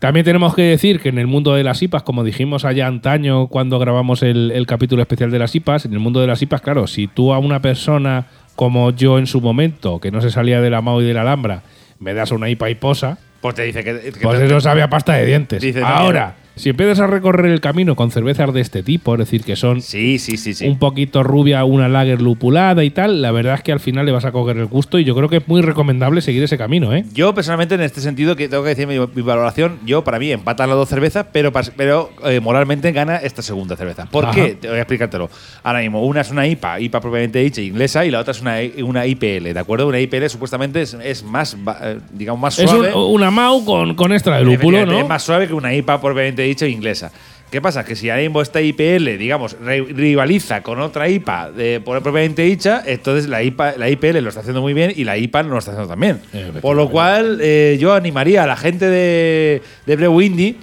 También 0.00 0.24
tenemos 0.24 0.56
que 0.56 0.62
decir 0.62 0.98
que 0.98 1.10
en 1.10 1.18
el 1.18 1.28
mundo 1.28 1.54
de 1.54 1.62
las 1.62 1.80
IPAs, 1.80 2.02
como 2.02 2.24
dijimos 2.24 2.64
allá 2.64 2.88
antaño 2.88 3.46
cuando 3.46 3.78
grabamos 3.78 4.24
el, 4.24 4.50
el 4.52 4.66
capítulo 4.66 5.00
especial 5.02 5.30
de 5.30 5.38
las 5.38 5.54
IPAs, 5.54 5.84
en 5.84 5.92
el 5.92 6.00
mundo 6.00 6.20
de 6.20 6.26
las 6.26 6.42
IPAs, 6.42 6.60
claro, 6.62 6.88
si 6.88 7.06
tú 7.06 7.32
a 7.32 7.38
una 7.38 7.62
persona 7.62 8.26
como 8.56 8.90
yo 8.90 9.18
en 9.18 9.26
su 9.26 9.40
momento, 9.40 9.98
que 10.00 10.10
no 10.10 10.20
se 10.20 10.30
salía 10.30 10.60
de 10.60 10.70
la 10.70 10.80
MAO 10.82 11.02
y 11.02 11.06
de 11.06 11.14
la 11.14 11.22
Alhambra, 11.22 11.62
me 11.98 12.14
das 12.14 12.30
una 12.32 12.48
IPA 12.48 12.70
y 12.70 12.74
posa, 12.76 13.18
Pues 13.40 13.54
te 13.54 13.62
dice 13.62 13.82
que. 13.84 13.98
que 14.00 14.12
pues 14.22 14.38
te- 14.38 14.46
eso 14.46 14.60
sabe 14.60 14.82
a 14.82 14.88
pasta 14.90 15.14
de 15.14 15.26
dientes. 15.26 15.60
Dice, 15.62 15.82
Ahora, 15.84 16.34
si 16.56 16.68
empiezas 16.70 17.00
a 17.00 17.06
recorrer 17.06 17.46
el 17.50 17.60
camino 17.60 17.96
con 17.96 18.10
cervezas 18.10 18.52
de 18.52 18.60
este 18.60 18.82
tipo, 18.82 19.14
es 19.14 19.18
decir, 19.20 19.42
que 19.42 19.56
son 19.56 19.80
Sí, 19.80 20.18
sí, 20.18 20.36
sí, 20.36 20.54
sí. 20.54 20.66
un 20.66 20.78
poquito 20.78 21.22
rubia, 21.22 21.64
una 21.64 21.88
lager 21.88 22.20
lupulada 22.20 22.84
y 22.84 22.90
tal, 22.90 23.22
la 23.22 23.30
verdad 23.32 23.54
es 23.54 23.62
que 23.62 23.72
al 23.72 23.80
final 23.80 24.04
le 24.06 24.12
vas 24.12 24.24
a 24.24 24.32
coger 24.32 24.56
el 24.58 24.66
gusto 24.66 24.98
y 24.98 25.04
yo 25.04 25.14
creo 25.14 25.28
que 25.28 25.38
es 25.38 25.48
muy 25.48 25.62
recomendable 25.62 26.20
seguir 26.20 26.42
ese 26.42 26.58
camino, 26.58 26.94
¿eh? 26.94 27.04
Yo 27.14 27.34
personalmente 27.34 27.74
en 27.74 27.80
este 27.80 28.00
sentido 28.00 28.36
que 28.36 28.48
tengo 28.48 28.62
que 28.62 28.70
decir 28.70 28.86
mi, 28.86 28.98
mi 28.98 29.22
valoración, 29.22 29.78
yo 29.86 30.04
para 30.04 30.18
mí 30.18 30.30
empatan 30.30 30.68
las 30.68 30.76
dos 30.76 30.88
cervezas, 30.88 31.26
pero, 31.32 31.52
pero 31.76 32.10
eh, 32.24 32.40
moralmente 32.40 32.92
gana 32.92 33.16
esta 33.16 33.42
segunda 33.42 33.76
cerveza. 33.76 34.06
¿Por 34.06 34.24
Ajá. 34.26 34.34
qué? 34.34 34.54
Te 34.54 34.68
voy 34.68 34.76
a 34.78 34.82
explicártelo. 34.82 35.30
Ahora 35.62 35.80
mismo, 35.80 36.04
una 36.04 36.20
es 36.20 36.30
una 36.30 36.46
IPA, 36.46 36.80
IPA 36.80 37.00
propiamente 37.00 37.38
dicha 37.38 37.60
inglesa, 37.62 38.04
y 38.04 38.10
la 38.10 38.20
otra 38.20 38.32
es 38.32 38.40
una, 38.42 38.56
una 38.84 39.06
IPL, 39.06 39.52
¿de 39.54 39.58
acuerdo? 39.58 39.88
Una 39.88 40.00
IPL 40.00 40.28
supuestamente 40.28 40.82
es, 40.82 40.94
es 40.94 41.22
más, 41.22 41.56
eh, 41.82 41.98
digamos, 42.12 42.40
más 42.40 42.58
Es 42.58 42.70
un- 42.70 42.84
suave. 42.84 42.94
una 42.94 43.30
MAU 43.30 43.64
con, 43.64 43.94
con 43.94 44.12
extra 44.12 44.36
de 44.36 44.44
lúpulo, 44.44 44.84
¿no? 44.84 44.98
Es 45.00 45.08
más 45.08 45.22
suave 45.22 45.46
que 45.46 45.54
una 45.54 45.74
IPA 45.74 46.00
propiamente 46.00 46.41
dicha 46.44 46.66
inglesa. 46.66 47.10
¿Qué 47.50 47.60
pasa? 47.60 47.84
Que 47.84 47.94
si 47.96 48.08
ahora 48.08 48.22
mismo 48.22 48.40
esta 48.40 48.62
IPL, 48.62 49.18
digamos, 49.18 49.58
ri- 49.60 49.86
rivaliza 49.94 50.62
con 50.62 50.80
otra 50.80 51.08
IPA 51.10 51.50
de, 51.52 51.80
por 51.80 52.00
propiamente 52.02 52.40
dicha, 52.42 52.82
entonces 52.86 53.28
la, 53.28 53.42
IPA, 53.42 53.74
la 53.76 53.90
IPL 53.90 54.18
lo 54.20 54.30
está 54.30 54.40
haciendo 54.40 54.62
muy 54.62 54.72
bien 54.72 54.90
y 54.96 55.04
la 55.04 55.18
IPA 55.18 55.42
no 55.42 55.48
lo 55.50 55.58
está 55.58 55.72
haciendo 55.72 55.90
tan 55.90 56.00
bien. 56.00 56.20
Por 56.62 56.76
lo 56.76 56.88
cual, 56.88 57.38
eh, 57.42 57.76
yo 57.78 57.92
animaría 57.92 58.44
a 58.44 58.46
la 58.46 58.56
gente 58.56 58.86
de, 58.88 59.60
de 59.84 59.96
Brewindy 59.96 60.56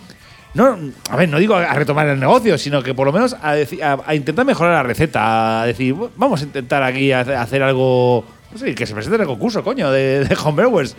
no, 0.56 0.80
a 1.12 1.16
ver, 1.16 1.30
no 1.30 1.38
digo 1.38 1.54
a 1.54 1.74
retomar 1.76 2.08
el 2.08 2.20
negocio, 2.20 2.58
sino 2.58 2.82
que 2.82 2.96
por 2.96 3.06
lo 3.06 3.14
menos 3.14 3.36
a, 3.36 3.52
a- 3.84 4.00
a 4.04 4.16
intentar 4.16 4.46
mejorar 4.48 4.74
la 4.74 4.82
receta, 4.84 5.62
a 5.62 5.66
decir, 5.68 5.94
"Bu- 5.94 6.10
vamos 6.16 6.42
a 6.42 6.46
intentar 6.46 6.82
aquí 6.82 7.12
hacer, 7.12 7.36
hacer 7.36 7.62
algo, 7.62 8.26
no 8.52 8.58
sé, 8.58 8.74
que 8.74 8.88
se 8.88 8.96
presente 8.96 9.18
en 9.18 9.22
el 9.22 9.28
concurso, 9.28 9.64
coño, 9.64 9.92
de, 9.92 10.26
de 10.26 10.36
homebrewers. 10.44 10.96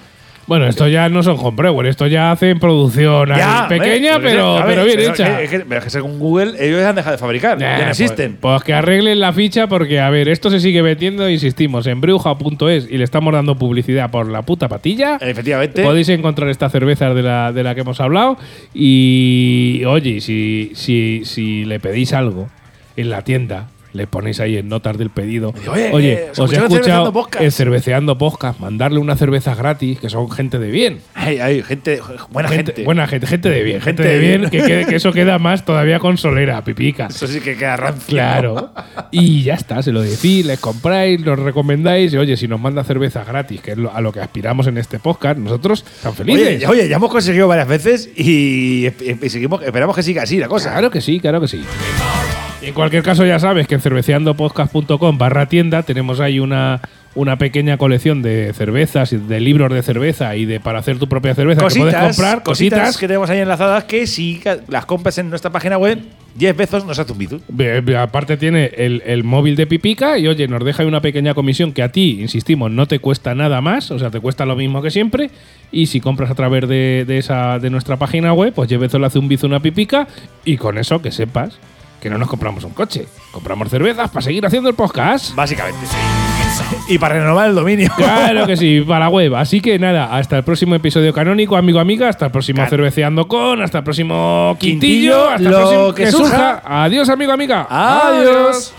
Bueno, 0.51 0.66
esto 0.66 0.88
ya 0.88 1.09
no 1.09 1.22
son 1.22 1.36
homebrewer, 1.38 1.86
esto 1.86 2.09
ya 2.09 2.32
hacen 2.32 2.59
producción 2.59 3.30
ahí 3.30 3.38
Ya, 3.38 3.66
pequeña, 3.68 4.18
pero, 4.20 4.55
ver, 4.57 4.64
pero 4.66 4.84
bien 4.84 4.96
pero 4.98 5.12
hecha. 5.12 5.40
es 5.42 5.48
que- 5.48 5.61
pero 5.61 5.78
es 5.78 5.84
que 5.84 5.90
según 5.90 6.18
Google, 6.18 6.55
ellos 6.59 6.82
han 6.82 6.96
dejado 6.96 7.12
de 7.12 7.18
fabricar, 7.18 7.57
ya 7.57 7.78
no 7.84 7.90
existen. 7.90 8.32
Pues, 8.40 8.55
pues 8.57 8.64
que 8.64 8.74
arreglen 8.74 9.20
la 9.20 9.32
ficha 9.32 9.68
porque, 9.68 10.01
a 10.01 10.11
ver, 10.11 10.28
esto 10.28 10.51
se 10.51 10.59
sigue 10.59 10.82
metiendo, 10.82 11.30
insistimos, 11.30 11.86
en 11.86 12.01
bruja.es 12.01 12.88
y 12.90 12.98
le 12.98 13.05
estamos 13.05 13.32
dando 13.32 13.55
publicidad 13.55 14.11
por 14.11 14.26
la 14.28 14.42
puta 14.42 14.66
patilla. 14.68 15.18
Efectivamente. 15.20 15.84
Podéis 15.84 16.09
encontrar 16.09 16.48
esta 16.51 16.68
cerveza 16.68 17.14
de 17.14 17.22
la, 17.22 17.53
de 17.53 17.62
la 17.62 17.76
que 17.76 17.82
hemos 17.82 18.01
hablado. 18.01 18.36
Y 18.74 19.84
oye, 19.86 20.20
si, 20.20 20.72
si, 20.74 21.22
si 21.24 21.64
le 21.64 21.78
pedís 21.78 22.12
algo 22.12 22.48
en 22.96 23.09
la 23.11 23.22
tienda, 23.22 23.68
le 23.93 24.07
ponéis 24.07 24.41
ahí 24.41 24.57
en 24.57 24.68
notas 24.68 24.97
del 24.99 25.11
pedido. 25.11 25.53
Oye, 25.70 25.91
Oye, 25.93 26.12
eh, 26.12 26.30
os 26.36 26.38
he 26.38 26.43
escuché 26.43 26.57
en 26.57 26.62
escuchado 26.62 26.70
Cerveceando 26.70 27.12
Podcast". 27.12 27.45
en 27.45 27.51
Cerveceando 27.53 28.18
Podcast, 28.18 28.61
mandarle 28.61 28.99
unas 28.99 29.18
cervezas 29.18 29.57
gratis, 29.59 29.99
que 29.99 30.09
son 30.11 30.30
gente 30.30 30.59
de 30.59 30.70
bien. 30.70 31.01
Ay, 31.14 31.38
ay, 31.38 31.62
gente, 31.62 32.01
buena 32.30 32.49
gente. 32.49 32.84
Buena 32.84 33.07
gente, 33.07 33.26
gente 33.26 33.49
de 33.51 33.62
bien, 33.62 33.80
gente, 33.80 34.03
Gente 34.03 34.14
de 34.14 34.18
bien, 34.18 34.41
bien. 34.43 34.51
que, 34.51 34.59
quede- 34.62 34.86
que 34.86 34.97
eso 34.97 35.12
queda 35.12 35.38
más 35.38 35.64
todavía 35.64 35.99
consolera, 35.99 36.62
pipica. 36.64 37.07
Eso 37.07 37.26
sí 37.26 37.41
que 37.41 37.57
queda 37.57 37.76
rancio. 37.76 38.07
Claro. 38.09 38.72
Y 39.11 39.43
ya 39.43 39.55
está, 39.55 39.82
se 39.82 39.93
lo 39.93 40.03
decís, 40.03 40.47
les 40.47 40.59
compráis, 40.61 41.20
los 41.20 41.38
recomendáis 41.38 42.12
y 42.12 42.16
oye, 42.18 42.36
si 42.36 42.47
nos 42.49 42.61
manda 42.61 42.84
cervezas 42.84 43.26
gratis, 43.26 43.61
que 43.61 43.72
es 43.72 43.78
a 43.93 44.01
lo 44.01 44.12
que 44.12 44.20
aspiramos 44.20 44.66
en 44.66 44.78
este 44.78 44.99
podcast, 44.99 45.38
nosotros 45.38 45.84
tan 46.03 46.14
felices. 46.14 46.59
Oye, 46.59 46.66
oye, 46.66 46.88
ya 46.88 46.97
hemos 46.97 47.11
conseguido 47.11 47.49
varias 47.49 47.68
veces 47.68 48.11
y, 48.16 48.86
y 48.86 49.28
seguimos, 49.28 49.62
esperamos 49.62 49.97
que 49.97 50.03
siga 50.03 50.22
así 50.22 50.38
la 50.38 50.49
cosa. 50.49 50.70
Claro 50.72 50.91
que 50.91 51.01
sí, 51.01 51.18
claro 51.20 51.41
que 51.41 51.49
sí. 51.49 51.62
Y 52.62 52.66
en 52.66 52.74
cualquier 52.74 53.02
caso 53.02 53.24
ya 53.24 53.38
sabes 53.38 53.66
que 53.66 53.74
en 53.76 53.80
cerveceandopodcast.com 53.80 55.16
barra 55.18 55.46
tienda 55.46 55.82
tenemos 55.82 56.20
ahí 56.20 56.40
una, 56.40 56.80
una 57.14 57.38
pequeña 57.38 57.78
colección 57.78 58.20
de 58.20 58.52
cervezas, 58.52 59.11
de 59.28 59.40
libros 59.40 59.72
de 59.72 59.82
cerveza 59.82 60.36
y 60.36 60.44
de 60.44 60.61
para 60.61 60.78
hacer 60.80 60.98
tu 60.98 61.08
propia 61.08 61.34
cerveza 61.34 61.61
que 61.61 61.64
Cositas, 61.64 61.90
puedes 61.94 62.16
comprar, 62.16 62.42
cositas. 62.42 62.98
que 62.98 63.06
tenemos 63.06 63.30
ahí 63.30 63.38
enlazadas 63.38 63.84
que 63.84 64.06
si 64.06 64.42
las 64.68 64.84
compras 64.84 65.16
en 65.16 65.30
nuestra 65.30 65.50
página 65.50 65.78
web, 65.78 66.00
10 66.34 66.54
pesos 66.54 66.84
nos 66.84 66.98
hace 66.98 67.12
un 67.12 67.18
ve- 67.48 67.96
Aparte 67.96 68.36
tiene 68.36 68.66
el, 68.76 69.02
el 69.06 69.24
móvil 69.24 69.56
de 69.56 69.66
Pipica 69.66 70.18
y 70.18 70.28
oye, 70.28 70.46
nos 70.46 70.62
deja 70.62 70.82
ahí 70.82 70.88
una 70.88 71.00
pequeña 71.00 71.32
comisión 71.32 71.72
que 71.72 71.82
a 71.82 71.90
ti, 71.90 72.18
insistimos, 72.20 72.70
no 72.70 72.84
te 72.86 72.98
cuesta 72.98 73.34
nada 73.34 73.62
más, 73.62 73.90
o 73.90 73.98
sea, 73.98 74.11
te 74.11 74.20
cuesta 74.20 74.44
lo 74.44 74.54
mismo 74.54 74.82
que 74.82 74.90
siempre. 74.90 75.30
Y 75.72 75.86
si 75.86 76.00
compras 76.00 76.30
a 76.30 76.34
través 76.34 76.68
de, 76.68 77.04
de 77.08 77.16
esa, 77.16 77.58
de 77.58 77.70
nuestra 77.70 77.96
página 77.96 78.34
web, 78.34 78.52
pues 78.52 78.68
Jebezo 78.68 78.98
le 78.98 79.06
hace 79.06 79.18
un 79.18 79.28
bizu 79.28 79.46
una 79.46 79.61
Pipica 79.61 80.06
y 80.44 80.58
con 80.58 80.76
eso 80.76 81.00
que 81.00 81.11
sepas 81.11 81.58
que 82.01 82.09
no 82.11 82.18
nos 82.18 82.28
compramos 82.28 82.64
un 82.64 82.72
coche, 82.72 83.07
compramos 83.30 83.68
cervezas 83.68 84.09
para 84.11 84.22
seguir 84.22 84.44
haciendo 84.46 84.68
el 84.68 84.74
podcast. 84.74 85.34
Básicamente, 85.34 85.86
sí. 85.86 85.96
Y 86.88 86.98
para 86.98 87.14
renovar 87.16 87.48
el 87.48 87.55
dominio. 87.55 87.90
Claro 87.96 88.46
que 88.46 88.57
sí, 88.57 88.80
para 88.86 89.01
la 89.01 89.09
web. 89.09 89.34
Así 89.36 89.61
que 89.61 89.78
nada, 89.78 90.14
hasta 90.16 90.36
el 90.38 90.44
próximo 90.44 90.74
episodio 90.74 91.12
canónico, 91.12 91.57
amigo, 91.57 91.78
amiga. 91.78 92.09
Hasta 92.09 92.26
el 92.26 92.32
próximo 92.32 92.59
Can- 92.62 92.70
Cerveceando 92.70 93.28
con. 93.28 93.62
Hasta 93.62 93.78
el 93.78 93.84
próximo 93.84 94.57
Quintillo, 94.59 94.80
Quintillo. 94.80 95.28
hasta 95.30 95.36
el 95.42 95.51
lo 95.51 95.59
próximo 95.59 95.94
que 95.94 96.11
surja. 96.11 96.62
Adiós, 96.64 97.09
amigo, 97.09 97.32
amiga. 97.32 97.66
Adiós. 97.70 98.72